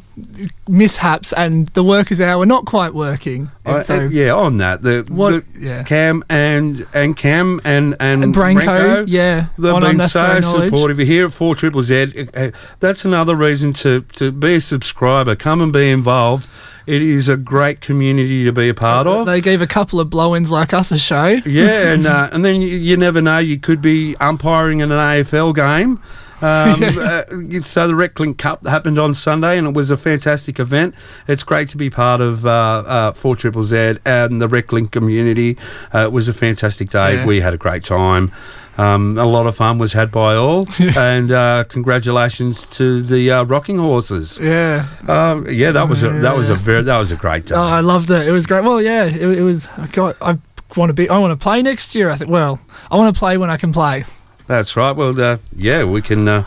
mishaps, 0.68 1.32
and 1.34 1.68
the 1.68 1.84
workers' 1.84 2.20
hour 2.20 2.45
not 2.47 2.64
quite 2.64 2.95
working. 2.95 3.51
Uh, 3.66 3.80
so, 3.82 4.01
yeah, 4.05 4.32
on 4.34 4.57
that 4.57 4.82
the, 4.82 5.05
What- 5.09 5.45
the 5.53 5.61
yeah. 5.61 5.82
Cam 5.82 6.24
and 6.28 6.86
and 6.95 7.16
Cam 7.16 7.61
and 7.64 7.95
and, 8.01 8.24
And 8.24 8.34
Branko, 8.34 9.05
yeah, 9.07 9.47
they've 9.59 9.72
on 9.74 9.82
been 9.82 10.09
so 10.09 10.41
supportive. 10.41 10.99
You're 10.99 11.07
here 11.07 11.26
at 11.26 11.32
Four 11.32 11.55
Triple 11.57 11.82
Z. 11.82 12.28
uh, 12.34 12.51
That's 12.80 13.05
another 13.05 13.36
reason 13.36 13.72
to 13.74 14.01
to 14.16 14.32
be 14.32 14.55
a 14.55 14.61
subscriber. 14.61 15.36
Come 15.36 15.61
and 15.61 15.72
be 15.72 15.91
involved. 15.91 16.49
It 16.87 17.03
is 17.03 17.28
a 17.28 17.37
great 17.37 17.81
community 17.81 18.45
to 18.45 18.53
be 18.53 18.68
a 18.68 18.74
part 18.74 19.07
of. 19.07 19.26
They 19.26 19.41
gave 19.41 19.61
a 19.61 19.66
couple 19.66 20.01
of 20.01 20.11
blow-ins 20.11 20.51
like 20.51 20.72
us 20.72 20.91
a 20.93 20.99
show. 20.99 21.41
Yeah, 21.45 21.93
and 21.93 22.07
uh, 22.07 22.31
and 22.33 22.45
then 22.45 22.61
you, 22.61 22.76
you 22.76 22.97
never 22.97 23.20
know. 23.20 23.39
You 23.39 23.59
could 23.59 23.83
be 23.83 24.16
umpiring 24.16 24.81
in 24.81 24.91
an 24.91 24.99
AFL 24.99 25.55
game, 25.55 26.01
Um, 26.43 26.83
uh, 26.83 27.61
so 27.62 27.87
the 27.87 27.93
RecLink 27.95 28.39
Cup 28.39 28.66
happened 28.66 28.99
on 28.99 29.12
Sunday, 29.14 29.59
and 29.59 29.68
it 29.68 29.74
was 29.74 29.91
a 29.91 29.97
fantastic 29.97 30.59
event. 30.59 30.95
It's 31.28 31.43
great 31.45 31.68
to 31.70 31.76
be 31.76 31.91
part 31.91 32.20
of 32.20 32.47
uh, 32.47 32.51
uh, 32.87 33.12
Four 33.12 33.37
Triple 33.37 33.62
Z 33.62 33.99
and 34.07 34.41
the 34.41 34.49
RecLink 34.49 34.91
community. 34.91 35.59
Uh, 35.95 35.99
it 36.01 36.12
was 36.12 36.28
a 36.28 36.33
fantastic 36.33 36.91
day. 36.91 37.16
Yeah. 37.16 37.26
We 37.26 37.41
had 37.41 37.53
a 37.55 37.59
great 37.59 37.85
time. 37.85 38.33
Um, 38.81 39.18
a 39.18 39.26
lot 39.26 39.47
of 39.47 39.55
fun 39.57 39.76
was 39.76 39.93
had 39.93 40.11
by 40.11 40.35
all, 40.37 40.66
and 40.97 41.31
uh, 41.31 41.64
congratulations 41.68 42.64
to 42.78 43.03
the 43.03 43.31
uh, 43.31 43.45
rocking 43.45 43.76
horses. 43.76 44.39
Yeah. 44.41 44.89
Uh, 45.07 45.43
yeah, 45.51 45.70
that 45.72 45.87
was 45.87 46.03
a 46.03 46.09
that 46.09 46.35
was 46.35 46.49
a 46.49 46.55
very 46.55 46.83
that 46.85 46.99
was 46.99 47.12
a 47.12 47.16
great 47.16 47.45
day. 47.45 47.55
Oh, 47.55 47.61
I 47.61 47.81
loved 47.81 48.11
it. 48.11 48.26
It 48.26 48.33
was 48.33 48.47
great. 48.47 48.64
Well, 48.64 48.81
yeah, 48.81 49.05
it, 49.05 49.20
it 49.20 49.43
was. 49.43 49.68
I 49.76 49.87
got. 49.89 50.16
I 50.22 50.39
want 50.76 50.89
to 50.89 50.95
be. 50.95 51.11
I 51.11 51.18
want 51.18 51.39
to 51.39 51.43
play 51.43 51.61
next 51.61 51.95
year. 51.95 52.09
I 52.09 52.16
think. 52.16 52.31
Well, 52.31 52.59
I 52.91 52.97
want 52.97 53.14
to 53.14 53.18
play 53.18 53.37
when 53.37 53.51
I 53.51 53.59
can 53.59 53.70
play. 53.70 54.05
That's 54.47 54.74
right. 54.76 54.93
Well, 54.93 55.20
uh, 55.20 55.37
yeah, 55.55 55.85
we 55.85 56.01
can 56.01 56.26
uh, 56.26 56.45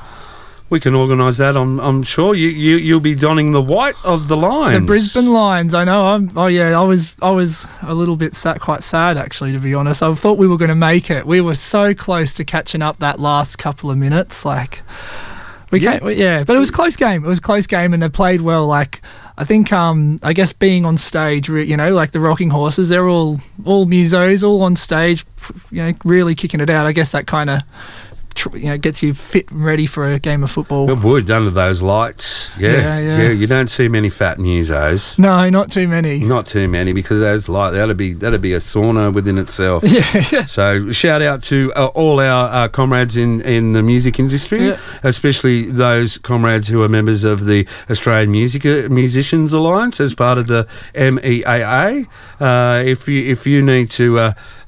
we 0.74 0.80
can 0.80 0.96
organise 0.96 1.38
that. 1.38 1.56
I'm 1.56 1.80
I'm 1.80 2.04
sure 2.04 2.36
you, 2.36 2.50
you 2.50 2.76
you'll 2.78 3.00
be 3.00 3.16
donning 3.16 3.54
the 3.54 3.62
white 3.62 3.96
of 4.04 4.28
the 4.28 4.36
Lions. 4.36 4.82
The 4.82 4.86
Brisbane 4.88 5.32
Lions. 5.32 5.74
I 5.74 5.86
know. 5.86 6.08
I'm. 6.08 6.30
Oh 6.36 6.48
yeah. 6.48 6.78
I 6.78 6.84
was. 6.84 7.16
I 7.22 7.30
was 7.30 7.66
a 7.84 7.94
little 7.94 8.18
bit 8.18 8.34
sad, 8.36 8.60
quite 8.60 8.84
sad 8.84 9.16
actually, 9.16 9.54
to 9.54 9.60
be 9.60 9.74
honest. 9.74 10.04
I 10.04 10.14
thought 10.16 10.38
we 10.38 10.48
were 10.48 10.58
going 10.58 10.70
to 10.70 10.76
make 10.76 11.10
it. 11.10 11.26
We 11.26 11.40
were 11.40 11.56
so 11.56 11.94
close 11.94 12.34
to 12.34 12.44
catching 12.44 12.82
up 12.82 13.00
that 13.00 13.20
last 13.20 13.58
couple 13.58 13.90
of 13.92 13.98
minutes. 13.98 14.44
Like, 14.44 14.82
we 15.72 15.80
Yeah. 15.80 16.00
yeah. 16.04 16.10
yeah. 16.10 16.44
But 16.44 16.56
it 16.56 16.60
was 16.60 16.70
a 16.70 16.74
close 16.74 16.96
game. 16.98 17.24
It 17.24 17.28
was 17.28 17.38
a 17.38 17.42
close 17.42 17.68
game, 17.68 17.94
and 17.94 18.04
they 18.04 18.10
played 18.10 18.42
well. 18.42 18.68
Like. 18.68 19.02
I 19.36 19.46
think, 19.46 19.74
um, 19.74 20.20
I 20.22 20.32
guess 20.34 20.54
being 20.54 20.86
on 20.86 20.96
stage, 20.96 21.50
you 21.50 21.76
know, 21.76 21.92
like 21.96 22.12
the 22.12 22.20
Rocking 22.20 22.52
Horses, 22.52 22.90
they're 22.90 23.10
all 23.10 23.40
all 23.66 23.88
musos, 23.88 24.48
all 24.48 24.62
on 24.62 24.76
stage, 24.76 25.26
you 25.72 25.82
know, 25.82 25.94
really 26.06 26.36
kicking 26.36 26.60
it 26.60 26.70
out. 26.70 26.86
I 26.86 26.92
guess 26.92 27.12
that 27.14 27.26
kind 27.26 27.50
of, 27.50 27.62
tr- 28.36 28.58
you 28.58 28.66
know, 28.66 28.78
gets 28.78 29.02
you 29.04 29.14
fit 29.14 29.50
and 29.52 29.64
ready 29.64 29.86
for 29.86 30.12
a 30.12 30.20
game 30.20 30.44
of 30.44 30.52
football. 30.52 30.90
It 30.90 31.00
would 31.00 31.30
under 31.32 31.50
those 31.52 31.82
lights. 31.82 32.52
Yeah, 32.58 32.72
Yeah, 33.00 33.00
yeah. 33.00 33.30
You 33.32 33.48
don't 33.48 33.68
see 33.68 33.88
many 33.88 34.10
fat 34.10 34.38
musos. 34.38 35.18
No, 35.18 35.50
not 35.50 35.72
too 35.72 35.88
many. 35.88 36.20
Not 36.20 36.46
too 36.48 36.68
many 36.68 36.94
because 36.94 37.20
those 37.20 37.50
light 37.50 37.72
that'd 37.72 37.98
be 37.98 38.14
that'd 38.14 38.42
be 38.42 38.54
a 38.54 38.60
sauna 38.60 39.14
within 39.14 39.38
itself. 39.38 39.84
Yeah, 39.94 40.24
yeah. 40.32 40.46
So 40.46 40.92
shout 40.92 41.22
out 41.22 41.44
to 41.44 41.72
uh, 41.76 41.88
all 41.88 42.20
our 42.20 42.50
uh, 42.52 42.68
comrades 42.68 43.16
in, 43.18 43.42
in 43.42 43.74
the 43.74 43.84
music 43.84 44.20
industry, 44.20 44.68
Yeah. 44.70 44.80
especially 45.04 45.64
those 45.72 46.18
comrades 46.18 46.68
who 46.68 46.82
are 46.84 46.90
members 46.90 47.24
of 47.24 47.46
the 47.46 47.68
Australian 47.90 48.32
Music 48.32 48.66
uh, 48.66 48.90
Musicians 48.90 49.54
Alliance 49.54 50.00
as 50.00 50.14
part 50.16 50.38
of 50.38 50.48
the 50.48 50.68
MEAA. 50.96 52.08
Uh, 52.40 52.84
if 52.86 53.08
you 53.08 53.24
if 53.32 53.46
you 53.48 53.62
need 53.62 53.90
to 53.92 54.20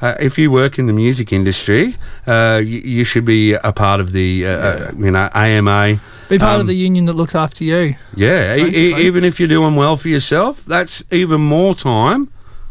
uh, 0.01 0.15
if 0.19 0.37
you 0.37 0.51
work 0.51 0.77
in 0.79 0.85
the 0.87 0.93
music 0.93 1.31
industry, 1.33 1.95
uh, 2.27 2.61
you, 2.63 2.79
you 2.79 3.03
should 3.03 3.25
be 3.25 3.53
a 3.53 3.71
part 3.71 3.99
of 4.01 4.11
the 4.11 4.45
uh, 4.45 4.49
uh, 4.49 4.91
you 4.97 5.11
know 5.11 5.29
AMA. 5.33 5.99
Be 6.29 6.39
part 6.39 6.55
Um, 6.55 6.61
of 6.61 6.67
the 6.67 6.75
union 6.75 7.05
that 7.05 7.13
looks 7.15 7.35
after 7.35 7.63
you. 7.63 7.95
Yeah, 8.15 8.55
e- 8.55 9.05
even 9.07 9.23
if 9.23 9.39
you're 9.39 9.47
doing 9.49 9.75
well 9.75 9.95
for 9.97 10.09
yourself, 10.09 10.65
that's 10.65 11.03
even 11.11 11.41
more 11.41 11.75
time 11.75 12.29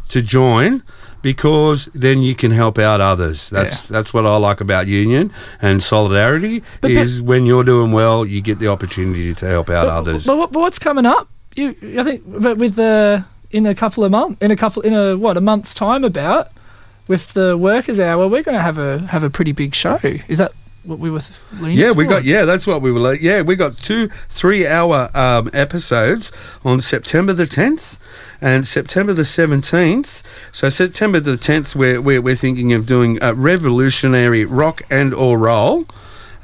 to 0.09 0.21
join 0.21 0.83
because 1.21 1.85
then 1.95 2.21
you 2.21 2.35
can 2.35 2.51
help 2.51 2.77
out 2.77 3.01
others. 3.01 3.49
That's 3.49 3.87
that's 3.87 4.13
what 4.13 4.25
I 4.25 4.37
like 4.37 4.61
about 4.61 4.87
union 4.87 5.31
and 5.61 5.81
solidarity 5.81 6.59
But- 6.81 6.93
but- 6.93 7.01
is 7.01 7.21
when 7.21 7.45
you're 7.45 7.63
doing 7.63 7.91
well, 7.91 8.25
you 8.25 8.41
get 8.41 8.59
the 8.59 8.67
opportunity 8.67 9.33
to 9.33 9.45
help 9.47 9.69
out 9.69 9.87
others. 9.87 10.25
But, 10.25 10.37
what- 10.37 10.51
but 10.51 10.59
what's 10.59 10.77
coming 10.79 11.05
up? 11.05 11.27
You, 11.55 11.73
I 11.99 12.03
think, 12.03 12.21
but 12.27 12.57
with 12.57 12.75
the 12.75 13.23
in 13.51 13.65
a 13.65 13.73
couple 13.73 14.03
of 14.03 14.11
months, 14.11 14.41
in 14.41 14.51
a 14.51 14.55
couple, 14.57 14.81
in 14.81 14.93
a 14.93 15.15
what 15.17 15.37
a 15.37 15.41
month's 15.41 15.73
time, 15.73 16.03
about 16.03 16.49
with 17.07 17.33
the 17.33 17.57
workers' 17.57 17.99
hour, 17.99 18.27
we're 18.27 18.43
going 18.43 18.55
to 18.55 18.61
have 18.61 18.77
a 18.77 18.99
have 19.07 19.23
a 19.23 19.29
pretty 19.29 19.51
big 19.51 19.75
show. 19.75 19.99
Is 20.27 20.37
that 20.39 20.51
what 20.83 20.99
we 20.99 21.09
were 21.09 21.19
th- 21.19 21.39
leaning? 21.59 21.77
yeah, 21.77 21.91
we 21.91 22.05
got 22.05 22.23
yeah, 22.23 22.45
that's 22.45 22.67
what 22.67 22.81
we 22.81 22.91
were 22.91 22.99
like. 22.99 23.21
Yeah, 23.21 23.41
we 23.41 23.55
got 23.55 23.77
two 23.77 24.07
three-hour 24.29 25.09
um, 25.13 25.49
episodes 25.53 26.31
on 26.63 26.79
September 26.81 27.33
the 27.33 27.45
tenth 27.47 27.99
and 28.41 28.65
September 28.67 29.13
the 29.13 29.25
seventeenth. 29.25 30.23
So 30.51 30.69
September 30.69 31.19
the 31.19 31.37
tenth, 31.37 31.75
we're, 31.75 32.01
we're 32.01 32.21
we're 32.21 32.35
thinking 32.35 32.73
of 32.73 32.85
doing 32.85 33.17
a 33.21 33.33
revolutionary 33.33 34.45
rock 34.45 34.81
and 34.89 35.13
or 35.13 35.37
roll. 35.37 35.85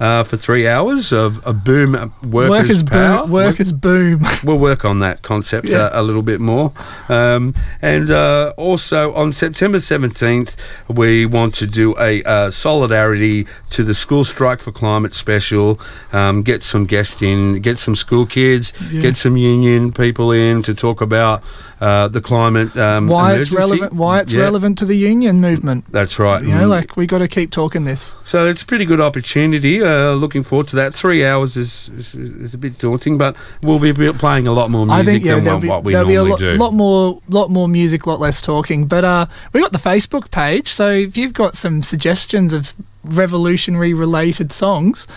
Uh, 0.01 0.23
for 0.23 0.35
three 0.35 0.67
hours 0.67 1.13
of 1.13 1.39
a 1.45 1.53
boom 1.53 1.91
workers, 2.23 2.49
Workers 2.49 2.83
power. 2.83 3.21
boom. 3.21 3.31
Workers 3.31 3.71
boom. 3.71 4.25
We'll 4.43 4.57
work 4.57 4.83
on 4.83 4.97
that 4.99 5.21
concept 5.21 5.67
Yeah. 5.67 5.77
uh, 5.93 6.01
a 6.01 6.01
little 6.01 6.23
bit 6.23 6.41
more. 6.41 6.73
Um, 7.07 7.53
and 7.83 8.09
uh, 8.09 8.53
also 8.57 9.13
on 9.13 9.31
September 9.31 9.77
17th, 9.77 10.57
we 10.87 11.27
want 11.27 11.53
to 11.61 11.67
do 11.67 11.93
a 11.99 12.23
uh, 12.23 12.49
solidarity 12.49 13.45
to 13.69 13.83
the 13.83 13.93
School 13.93 14.23
Strike 14.25 14.59
for 14.59 14.71
Climate 14.71 15.13
special. 15.13 15.79
Um, 16.11 16.41
get 16.41 16.63
some 16.63 16.85
guests 16.87 17.21
in, 17.21 17.61
get 17.61 17.77
some 17.77 17.93
school 17.95 18.25
kids, 18.25 18.73
Yeah. 18.91 19.01
get 19.01 19.17
some 19.17 19.37
union 19.37 19.91
people 19.91 20.31
in 20.31 20.63
to 20.63 20.73
talk 20.73 21.01
about 21.01 21.43
uh, 21.81 22.07
the 22.07 22.21
climate. 22.21 22.77
Um, 22.77 23.07
why 23.07 23.33
it's 23.33 23.51
relevant? 23.51 23.91
Why 23.93 24.19
it's 24.21 24.31
Yeah, 24.31 24.43
relevant 24.43 24.77
to 24.77 24.85
the 24.85 24.95
union 24.95 25.41
movement? 25.41 25.85
That's 25.91 26.19
right. 26.19 26.41
You 26.43 26.49
know, 26.55 26.67
Mm. 26.67 26.69
like 26.69 26.95
we 26.95 27.07
got 27.07 27.17
to 27.17 27.27
keep 27.27 27.49
talking 27.51 27.83
this. 27.85 28.15
So 28.23 28.45
it's 28.45 28.61
a 28.61 28.65
pretty 28.67 28.85
good 28.85 29.01
opportunity. 29.01 29.81
Uh, 29.83 30.13
looking 30.13 30.43
forward 30.43 30.67
to 30.67 30.75
that. 30.75 30.93
Three 30.93 31.25
hours 31.25 31.57
is, 31.57 31.89
is 31.97 32.13
is 32.15 32.53
a 32.53 32.57
bit 32.59 32.77
daunting, 32.77 33.17
but 33.17 33.35
we'll 33.63 33.79
be 33.79 33.91
playing 34.13 34.45
a 34.47 34.53
lot 34.53 34.69
more 34.69 34.85
music 34.85 35.05
think 35.05 35.25
yeah, 35.25 35.35
than 35.39 35.45
what, 35.45 35.61
be, 35.61 35.67
what 35.67 35.83
we 35.83 35.91
be 35.93 35.95
a 35.95 36.03
normally 36.03 36.29
lot, 36.29 36.39
do. 36.39 36.53
lot 36.53 36.73
more, 36.73 37.19
lot 37.29 37.49
more 37.49 37.67
music, 37.67 38.05
lot 38.05 38.19
less 38.19 38.41
talking. 38.41 38.85
But 38.85 39.03
uh, 39.03 39.25
we 39.51 39.59
got 39.59 39.71
the 39.71 39.79
Facebook 39.79 40.29
page, 40.29 40.67
so 40.67 40.87
if 40.91 41.17
you've 41.17 41.33
got 41.33 41.55
some 41.55 41.81
suggestions 41.81 42.53
of 42.53 42.73
revolutionary 43.03 43.93
related 43.93 44.53
songs, 44.53 45.07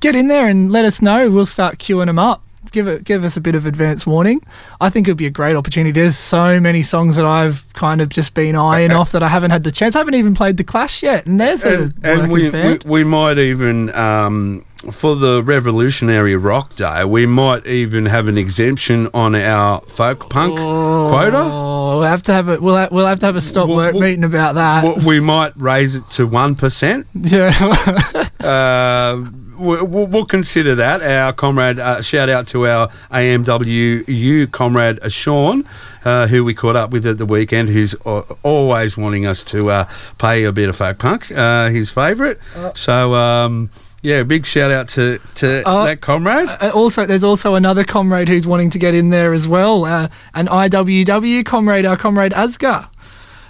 get 0.00 0.16
in 0.16 0.26
there 0.26 0.46
and 0.46 0.72
let 0.72 0.84
us 0.84 1.00
know. 1.00 1.30
We'll 1.30 1.46
start 1.46 1.78
queuing 1.78 2.06
them 2.06 2.18
up. 2.18 2.42
Give 2.72 2.86
it, 2.88 3.04
give 3.04 3.24
us 3.24 3.36
a 3.36 3.40
bit 3.40 3.54
of 3.54 3.66
advance 3.66 4.06
warning. 4.06 4.42
I 4.80 4.90
think 4.90 5.06
it'd 5.08 5.16
be 5.16 5.26
a 5.26 5.30
great 5.30 5.56
opportunity. 5.56 5.92
There's 5.92 6.16
so 6.16 6.60
many 6.60 6.82
songs 6.82 7.16
that 7.16 7.24
I've 7.24 7.72
kind 7.74 8.00
of 8.00 8.08
just 8.08 8.34
been 8.34 8.56
eyeing 8.56 8.92
off 8.92 9.12
that 9.12 9.22
I 9.22 9.28
haven't 9.28 9.50
had 9.50 9.64
the 9.64 9.72
chance. 9.72 9.94
I 9.94 9.98
haven't 9.98 10.14
even 10.14 10.34
played 10.34 10.56
the 10.56 10.64
Clash 10.64 11.02
yet, 11.02 11.26
and 11.26 11.38
there's 11.40 11.64
a 11.64 11.84
and, 11.84 11.94
and 12.04 12.32
workers 12.32 12.52
we, 12.52 12.94
we 12.94 13.02
we 13.02 13.04
might 13.04 13.38
even 13.38 13.94
um, 13.94 14.64
for 14.90 15.16
the 15.16 15.42
Revolutionary 15.42 16.36
Rock 16.36 16.76
Day, 16.76 17.04
we 17.04 17.26
might 17.26 17.66
even 17.66 18.06
have 18.06 18.28
an 18.28 18.38
exemption 18.38 19.08
on 19.14 19.34
our 19.34 19.80
folk 19.82 20.28
punk 20.30 20.56
quota. 20.56 21.38
Oh, 21.38 21.98
we'll 21.98 22.02
have 22.02 22.22
to 22.24 22.32
have 22.32 22.48
a 22.48 22.60
we'll 22.60 22.76
have, 22.76 22.92
we'll 22.92 23.06
have 23.06 23.18
to 23.20 23.26
have 23.26 23.36
a 23.36 23.40
stop 23.40 23.68
Well, 23.68 23.76
work 23.78 23.94
well- 23.94 24.02
meeting 24.02 24.24
about 24.24 24.54
that. 24.56 25.02
We 25.02 25.20
might 25.20 25.56
raise 25.56 25.94
it 25.94 26.08
to 26.12 26.26
one 26.26 26.54
percent. 26.56 27.06
yeah. 27.14 28.25
Uh, 28.40 29.24
we- 29.58 29.82
we'll, 29.82 30.06
we'll 30.06 30.24
consider 30.26 30.74
that. 30.74 31.02
Our 31.02 31.32
comrade, 31.32 31.78
uh, 31.78 32.02
shout 32.02 32.28
out 32.28 32.46
to 32.48 32.66
our 32.66 32.88
AMWU 33.10 34.50
comrade 34.52 34.98
uh, 35.02 35.08
Sean, 35.08 35.64
uh, 36.04 36.26
who 36.26 36.44
we 36.44 36.54
caught 36.54 36.76
up 36.76 36.90
with 36.90 37.06
at 37.06 37.18
the 37.18 37.26
weekend, 37.26 37.68
who's 37.70 37.94
always 38.42 38.96
wanting 38.96 39.26
us 39.26 39.42
to 39.44 39.70
uh, 39.70 39.88
play 40.18 40.44
a 40.44 40.52
bit 40.52 40.68
of 40.68 40.76
folk 40.76 40.98
punk, 40.98 41.30
uh, 41.32 41.70
his 41.70 41.90
favourite. 41.90 42.38
so, 42.74 43.14
um, 43.14 43.70
yeah, 44.02 44.22
big 44.22 44.46
shout 44.46 44.70
out 44.70 44.88
to, 44.90 45.18
to 45.36 45.62
that 45.86 46.00
comrade. 46.00 46.48
Also, 46.72 47.06
there's 47.06 47.24
also 47.24 47.54
another 47.54 47.82
comrade 47.82 48.28
who's 48.28 48.46
wanting 48.46 48.70
to 48.70 48.78
get 48.78 48.94
in 48.94 49.10
there 49.10 49.32
as 49.32 49.48
well. 49.48 49.84
Uh, 49.84 50.08
an 50.34 50.46
IWW 50.46 51.44
comrade, 51.44 51.84
our 51.86 51.96
comrade 51.96 52.32
Asgar. 52.32 52.88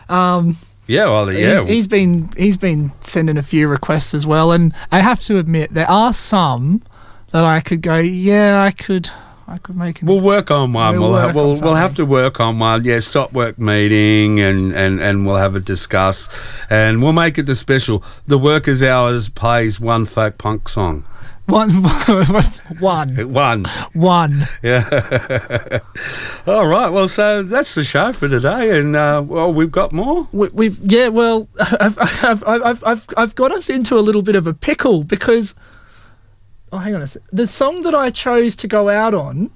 Um, 0.09 0.57
yeah, 0.87 1.07
well, 1.07 1.33
yeah. 1.33 1.61
he's, 1.61 1.65
he's 1.65 1.89
been 1.89 2.31
he's 2.37 2.57
been 2.57 2.93
sending 3.01 3.37
a 3.37 3.43
few 3.43 3.69
requests 3.69 4.15
as 4.15 4.27
well, 4.27 4.53
and 4.53 4.73
I 4.93 5.01
have 5.01 5.21
to 5.25 5.39
admit 5.39 5.75
there 5.75 5.91
are 5.91 6.13
some 6.13 6.83
that 7.33 7.45
I 7.45 7.61
could 7.61 7.83
go, 7.83 7.99
yeah, 7.99 8.63
I 8.63 8.71
could, 8.71 9.11
I 9.49 9.59
could 9.59 9.77
make. 9.77 10.01
An, 10.01 10.09
We'll 10.09 10.21
work 10.21 10.51
on 10.51 10.73
one. 10.73 10.99
We'll 10.99 11.11
We'll 11.11 11.21
ha- 11.21 11.33
we'll, 11.35 11.51
on 11.53 11.61
we'll 11.61 11.75
have 11.75 11.95
to 11.97 12.07
work 12.07 12.41
on 12.41 12.59
one. 12.59 12.85
Yeah, 12.85 13.01
stop 13.01 13.33
work 13.33 13.59
meeting 13.59 14.41
and, 14.41 14.73
and, 14.73 15.01
and 15.01 15.27
we'll 15.27 15.37
have 15.37 15.57
a 15.57 15.61
discuss 15.61 16.29
and 16.71 17.03
we'll 17.03 17.13
make 17.13 17.39
it 17.39 17.43
the 17.43 17.55
special. 17.55 18.03
The 18.27 18.39
workers' 18.39 18.83
hours 18.83 19.29
plays 19.29 19.81
one 19.81 20.05
folk 20.07 20.39
punk 20.39 20.69
song. 20.69 21.05
one, 21.49 21.71
one, 22.81 23.07
One. 23.33 23.65
one. 23.93 24.49
Yeah. 24.65 25.79
All 26.47 26.67
right. 26.67 26.89
Well, 26.89 27.07
so 27.07 27.45
that's 27.45 27.77
the 27.77 27.85
show 27.85 28.13
for 28.13 28.27
today, 28.29 28.77
and 28.77 28.97
uh, 28.97 29.23
well, 29.25 29.53
we've 29.55 29.71
got 29.71 29.93
more. 29.93 30.27
We, 30.33 30.49
we've 30.49 30.79
yeah, 30.91 31.07
well, 31.07 31.47
I've, 31.61 31.97
I've, 32.25 32.45
I've, 32.45 32.85
I've, 32.85 33.07
I've 33.17 33.35
got 33.37 33.53
us 33.53 33.71
into 33.71 33.97
a 33.97 34.03
little 34.03 34.23
bit 34.23 34.35
of 34.35 34.49
a 34.49 34.55
pickle 34.55 35.05
because 35.05 35.55
oh, 36.73 36.79
hang 36.79 36.97
on 36.97 37.03
a 37.03 37.07
sec. 37.07 37.23
The 37.31 37.47
song 37.47 37.83
that 37.83 37.95
I 37.95 38.11
chose 38.11 38.57
to 38.57 38.67
go 38.67 38.89
out 38.89 39.15
on 39.15 39.51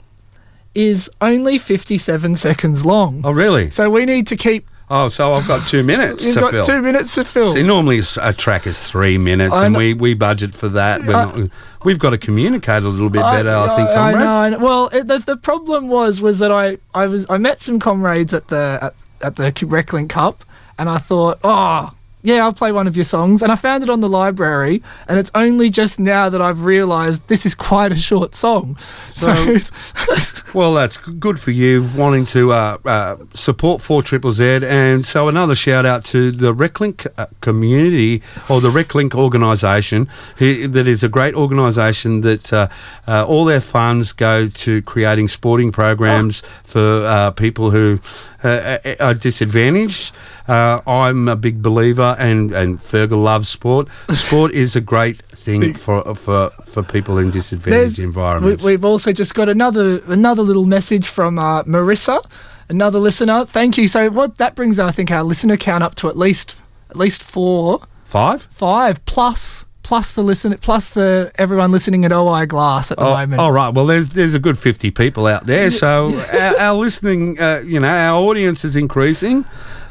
is 0.77 1.11
only 1.21 1.59
57 1.59 2.37
seconds 2.37 2.87
long. 2.87 3.23
Oh, 3.25 3.33
really? 3.33 3.69
So 3.71 3.91
we 3.91 4.05
need 4.05 4.29
to 4.29 4.37
keep. 4.37 4.70
Oh, 4.93 5.07
so 5.09 5.33
I've 5.33 5.47
got 5.47 5.69
two 5.69 5.85
minutes 5.85 6.27
You've 6.27 6.35
to 6.35 6.41
got 6.41 6.51
fill. 6.51 6.65
two 6.65 6.83
minutes 6.83 7.15
to 7.15 7.25
fill. 7.25 7.53
See, 7.55 7.63
normally 7.63 8.01
a 8.21 8.33
track 8.33 8.67
is 8.67 8.81
three 8.81 9.19
minutes, 9.19 9.55
I 9.55 9.67
and 9.67 9.73
know- 9.73 9.79
we, 9.79 9.95
we 9.95 10.15
budget 10.15 10.53
for 10.53 10.69
that. 10.71 11.03
We're 11.05 11.15
I- 11.15 11.25
not, 11.33 11.51
we've 11.85 11.99
got 12.01 12.11
to 12.11 12.19
communicate 12.19 12.83
a 12.83 12.89
little 12.89 13.09
bit 13.09 13.23
better, 13.23 13.51
I, 13.51 13.77
think, 13.77 13.89
comrade. 13.91 14.23
I 14.27 14.49
know. 14.51 14.59
Well, 14.59 14.89
it, 14.89 15.07
the, 15.07 15.19
the 15.21 15.37
problem 15.37 15.87
was 15.89 16.21
was 16.21 16.41
that 16.41 16.51
I, 16.51 16.79
I 16.93 17.07
was 17.07 17.25
I 17.31 17.39
met 17.39 17.61
some 17.61 17.79
comrades 17.79 18.35
at 18.35 18.49
the 18.49 18.79
at, 18.83 18.95
at 19.23 19.37
the 19.37 19.53
RecLink 19.67 20.09
Cup, 20.09 20.45
and 20.77 20.91
I 20.91 20.99
thought, 20.99 21.39
oh, 21.45 21.93
yeah, 22.23 22.45
I'll 22.45 22.53
play 22.53 22.73
one 22.73 22.87
of 22.87 22.97
your 22.97 23.05
songs. 23.05 23.43
And 23.43 23.51
I 23.51 23.57
found 23.57 23.83
it 23.83 23.91
on 23.91 24.01
the 24.01 24.09
library, 24.09 24.83
and 25.09 25.19
it's 25.19 25.31
only 25.35 25.71
just 25.71 25.99
now 25.99 26.29
that 26.29 26.43
I've 26.43 26.65
realised 26.65 27.29
this 27.29 27.47
is 27.47 27.55
quite 27.55 27.93
a 27.93 27.97
short 27.97 28.35
song. 28.35 28.77
So, 29.13 29.59
Well, 30.55 30.75
that's 30.75 30.97
good 30.97 31.39
for 31.39 31.53
you 31.53 31.89
wanting 31.97 32.25
to 32.27 32.53
uh, 32.53 32.79
uh, 32.85 33.17
support 33.35 33.83
4 33.83 34.03
Triple 34.03 34.33
Z. 34.33 34.61
And 34.65 35.07
so 35.07 35.29
another 35.29 35.55
shout 35.55 35.87
out 35.87 36.05
to 36.07 36.33
the 36.33 36.53
RecLink 36.53 37.07
uh, 37.17 37.27
community 37.41 38.23
or 38.49 38.61
the 38.61 38.71
RecLink 38.71 39.15
organisation, 39.15 40.09
that 40.39 40.89
is 40.89 41.05
a 41.05 41.09
great 41.09 41.35
organisation 41.35 42.23
that 42.23 42.53
uh, 42.53 42.69
uh, 43.07 43.25
all 43.27 43.45
their 43.45 43.61
funds 43.61 44.13
go 44.13 44.49
to 44.49 44.83
creating 44.83 45.29
sporting 45.29 45.71
programs 45.71 46.43
for 46.65 47.05
uh, 47.07 47.31
people 47.31 47.71
who 47.71 48.01
uh, 48.43 48.79
are 48.99 49.15
disadvantaged. 49.15 50.13
Uh, 50.51 50.81
I'm 50.87 51.29
a 51.29 51.37
big 51.37 51.63
believer, 51.63 52.17
and, 52.19 52.53
and 52.53 52.79
Fergal 52.79 53.23
loves 53.23 53.49
sport. 53.49 53.89
Sport 54.11 54.53
is 54.53 54.75
a 54.77 54.81
great 54.81 55.23
thing 55.23 55.75
for, 55.75 56.15
for, 56.15 56.51
for 56.67 56.83
people 56.83 57.19
in 57.19 57.31
disadvantaged 57.31 57.97
There's- 57.97 57.99
environments. 58.05 58.65
We, 58.65 58.73
we've 58.73 58.85
also 58.85 59.13
just 59.13 59.35
got 59.35 59.49
another 59.49 60.03
another 60.07 60.43
little 60.43 60.67
message 60.67 61.07
from 61.09 61.39
uh, 61.39 61.63
Marissa, 61.65 62.25
another 62.69 62.99
listener. 62.99 63.45
Thank 63.47 63.79
you. 63.79 63.87
So 63.89 64.11
what 64.11 64.37
that 64.39 64.55
brings, 64.55 64.79
I 64.79 64.91
think, 64.91 65.11
our 65.11 65.23
listener 65.23 65.57
count 65.57 65.83
up 65.85 65.95
to 65.97 66.09
at 66.09 66.17
least 66.17 66.57
at 66.91 66.97
least 66.97 67.23
four, 67.23 67.81
Five? 68.05 68.43
five 68.51 69.05
plus 69.07 69.67
plus 69.83 70.15
the 70.15 70.23
listen 70.23 70.57
plus 70.59 70.91
the 70.95 71.31
everyone 71.37 71.71
listening 71.73 72.05
at 72.05 72.13
OI 72.13 72.45
Glass 72.47 72.91
at 72.91 72.99
the 72.99 73.05
Oh, 73.05 73.15
moment. 73.17 73.41
all 73.41 73.53
right. 73.53 73.73
Well, 73.73 73.87
there's 73.87 74.11
there's 74.11 74.35
a 74.35 74.39
good 74.41 74.59
fifty 74.59 74.91
people 74.91 75.27
out 75.27 75.47
there, 75.47 75.71
so 75.71 76.13
our, 76.33 76.59
our 76.59 76.75
listening, 76.75 77.41
uh, 77.41 77.63
you 77.65 77.81
know, 77.81 77.89
our 77.89 78.21
audience 78.21 78.65
is 78.65 78.77
increasing. 78.77 79.45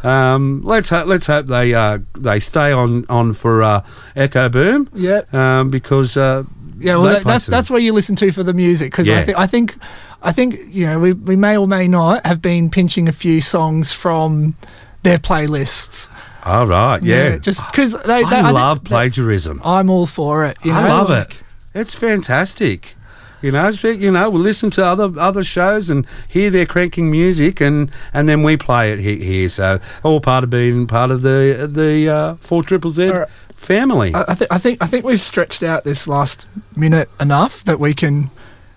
Um, 0.04 0.62
let's 0.64 0.90
hope 0.90 1.08
let's 1.08 1.28
hope 1.28 1.48
they 1.48 1.74
uh, 1.74 2.00
they 2.18 2.40
stay 2.40 2.72
on 2.72 3.06
on 3.10 3.34
for 3.34 3.62
uh, 3.64 3.84
Echo 4.16 4.50
Boom. 4.50 4.90
Yeah. 4.94 5.22
Um, 5.34 5.70
because 5.70 6.16
uh, 6.18 6.44
Yeah, 6.80 6.96
well, 6.98 7.14
that, 7.14 7.24
that's 7.26 7.46
that's 7.46 7.70
what 7.70 7.82
you 7.82 7.92
listen 7.94 8.16
to 8.18 8.32
for 8.32 8.44
the 8.44 8.54
music 8.54 8.92
because 8.92 9.08
I, 9.10 9.12
Yeah. 9.12 9.24
thi- 9.26 9.34
I 9.36 9.48
think 9.48 9.76
I 10.22 10.32
think 10.32 10.58
you 10.70 10.86
know 10.86 11.00
we, 11.00 11.14
we 11.14 11.36
may 11.36 11.58
or 11.58 11.68
may 11.68 11.88
not 11.88 12.26
have 12.26 12.42
been 12.42 12.70
pinching 12.70 13.08
a 13.10 13.12
few 13.12 13.42
songs 13.42 13.92
from 13.94 14.56
their 15.04 15.18
playlists. 15.18 16.10
all 16.44 16.68
right. 16.68 17.02
Yeah. 17.04 17.38
just 17.38 17.66
because 17.72 17.94
they, 17.94 18.24
they 18.24 18.40
I 18.40 18.44
thi- 18.48 18.52
love 18.54 18.84
plagiarism. 18.84 19.62
I'm 19.66 19.90
all 19.90 20.06
for 20.06 20.46
it. 20.46 20.58
You 20.64 20.72
know? 20.72 20.80
I 20.80 20.88
love 20.88 21.10
like- 21.10 21.32
it. 21.32 21.44
It's 21.74 21.94
fantastic. 21.96 22.96
You 23.42 23.52
know, 23.52 23.70
you 23.70 24.12
know, 24.12 24.30
we 24.30 24.40
listen 24.40 24.70
to 24.72 24.86
other 24.86 25.12
other 25.18 25.44
shows 25.44 25.90
and 25.90 26.06
hear 26.28 26.50
their 26.50 26.66
cranking 26.66 27.10
music, 27.10 27.62
and, 27.62 27.90
and 28.14 28.28
then 28.28 28.44
we 28.44 28.58
play 28.58 28.92
it 28.92 29.00
he- 29.00 29.24
here. 29.24 29.50
So 29.50 29.80
all 30.04 30.20
part 30.20 30.44
of 30.44 30.50
being 30.50 30.88
part 30.88 31.12
of 31.12 31.22
the 31.22 31.70
the 31.72 32.10
uh, 32.10 32.36
four 32.36 32.64
triple 32.64 32.92
Z 32.92 33.10
right. 33.10 33.30
family. 33.54 34.14
I, 34.14 34.26
I, 34.28 34.34
th- 34.34 34.48
I 34.52 34.58
think 34.58 34.84
I 34.84 34.88
think 34.88 35.06
we've 35.06 35.22
stretched 35.22 35.64
out 35.64 35.84
this 35.84 36.08
last 36.08 36.48
minute 36.76 37.10
enough 37.20 37.64
that 37.64 37.80
we 37.80 37.94
can 37.94 38.30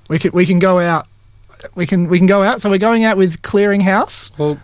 we 0.08 0.18
can 0.18 0.30
we 0.32 0.46
can 0.46 0.58
go 0.58 0.78
out. 0.78 1.06
We 1.74 1.86
can 1.86 2.08
we 2.08 2.18
can 2.18 2.26
go 2.26 2.42
out. 2.42 2.62
So 2.62 2.70
we're 2.70 2.78
going 2.78 3.04
out 3.04 3.16
with 3.16 3.42
Clearinghouse. 3.42 4.30
well, 4.38 4.58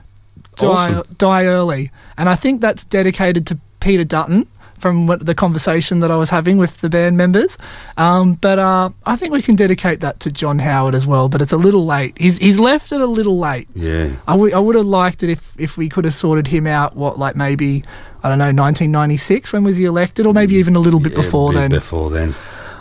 die, 0.57 0.66
awesome. 0.66 1.14
die 1.16 1.44
early. 1.44 1.90
And 2.16 2.28
I 2.28 2.34
think 2.34 2.61
that's 2.61 2.84
dedicated 2.84 3.46
to 3.49 3.59
Peter 3.80 4.05
Dutton 4.05 4.46
from 4.79 5.07
what 5.07 5.24
the 5.26 5.35
conversation 5.35 6.01
that 6.01 6.11
I 6.11 6.16
was 6.16 6.31
having 6.31 6.57
with 6.59 6.81
the 6.81 6.89
band 6.89 7.16
members. 7.16 7.59
Um, 7.97 8.35
but 8.35 8.59
uh, 8.59 8.91
I 9.05 9.16
think 9.16 9.33
we 9.33 9.43
can 9.43 9.57
dedicate 9.57 10.01
that 10.01 10.20
to 10.20 10.31
John 10.31 10.59
Howard 10.61 10.95
as 10.95 11.07
well. 11.07 11.29
But 11.29 11.43
it's 11.43 11.53
a 11.53 11.57
little 11.57 11.85
late. 11.85 12.16
He's 12.18 12.39
he's 12.39 12.59
left 12.59 12.93
it 12.93 13.01
a 13.01 13.07
little 13.07 13.39
late. 13.39 13.68
Yeah. 13.74 14.16
I 14.26 14.35
would 14.35 14.53
I 14.55 14.59
would 14.59 14.76
have 14.76 14.87
liked 14.87 15.22
it 15.22 15.31
if 15.31 15.55
if 15.59 15.76
we 15.76 15.89
could 15.89 16.05
have 16.05 16.14
sorted 16.14 16.47
him 16.49 16.66
out. 16.66 16.97
What 16.97 17.18
like 17.18 17.37
maybe 17.37 17.85
I 18.22 18.29
don't 18.29 18.39
know 18.39 18.47
1996 18.47 19.53
when 19.53 19.64
was 19.64 19.76
he 19.76 19.85
elected, 19.85 20.26
or 20.26 20.35
maybe 20.35 20.55
even 20.57 20.74
a 20.76 20.81
little 20.81 21.01
bit 21.01 21.12
Yeah, 21.12 21.22
before 21.22 21.53
bit 21.53 21.59
then. 21.61 21.70
Before 21.70 22.11
then. 22.11 22.35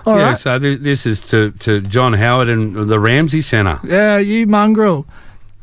All 0.05 0.17
yeah, 0.17 0.27
right. 0.29 0.37
so 0.37 0.57
th- 0.57 0.79
this 0.79 1.05
is 1.05 1.19
to, 1.31 1.51
to 1.59 1.81
John 1.81 2.13
Howard 2.13 2.47
and 2.47 2.89
the 2.89 2.97
Ramsay 2.97 3.41
Centre. 3.41 3.79
Yeah, 3.83 4.17
you 4.19 4.47
mongrel, 4.47 5.05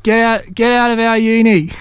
get 0.02 0.22
out 0.22 0.54
get 0.54 0.70
out 0.70 0.90
of 0.90 0.98
our 0.98 1.16
uni. 1.16 1.70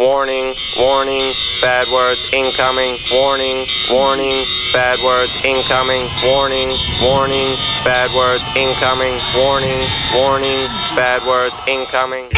Warning, 0.00 0.54
warning, 0.78 1.30
bad 1.60 1.86
words 1.92 2.30
incoming. 2.32 2.96
Warning, 3.12 3.66
warning, 3.90 4.46
bad 4.72 4.98
words 5.04 5.30
incoming. 5.44 6.08
Warning, 6.24 6.70
warning, 7.02 7.54
bad 7.84 8.10
words 8.16 8.42
incoming. 8.56 9.20
Warning, 9.36 9.86
warning, 10.14 10.68
bad 10.96 11.20
words 11.26 11.54
incoming. 11.68 12.30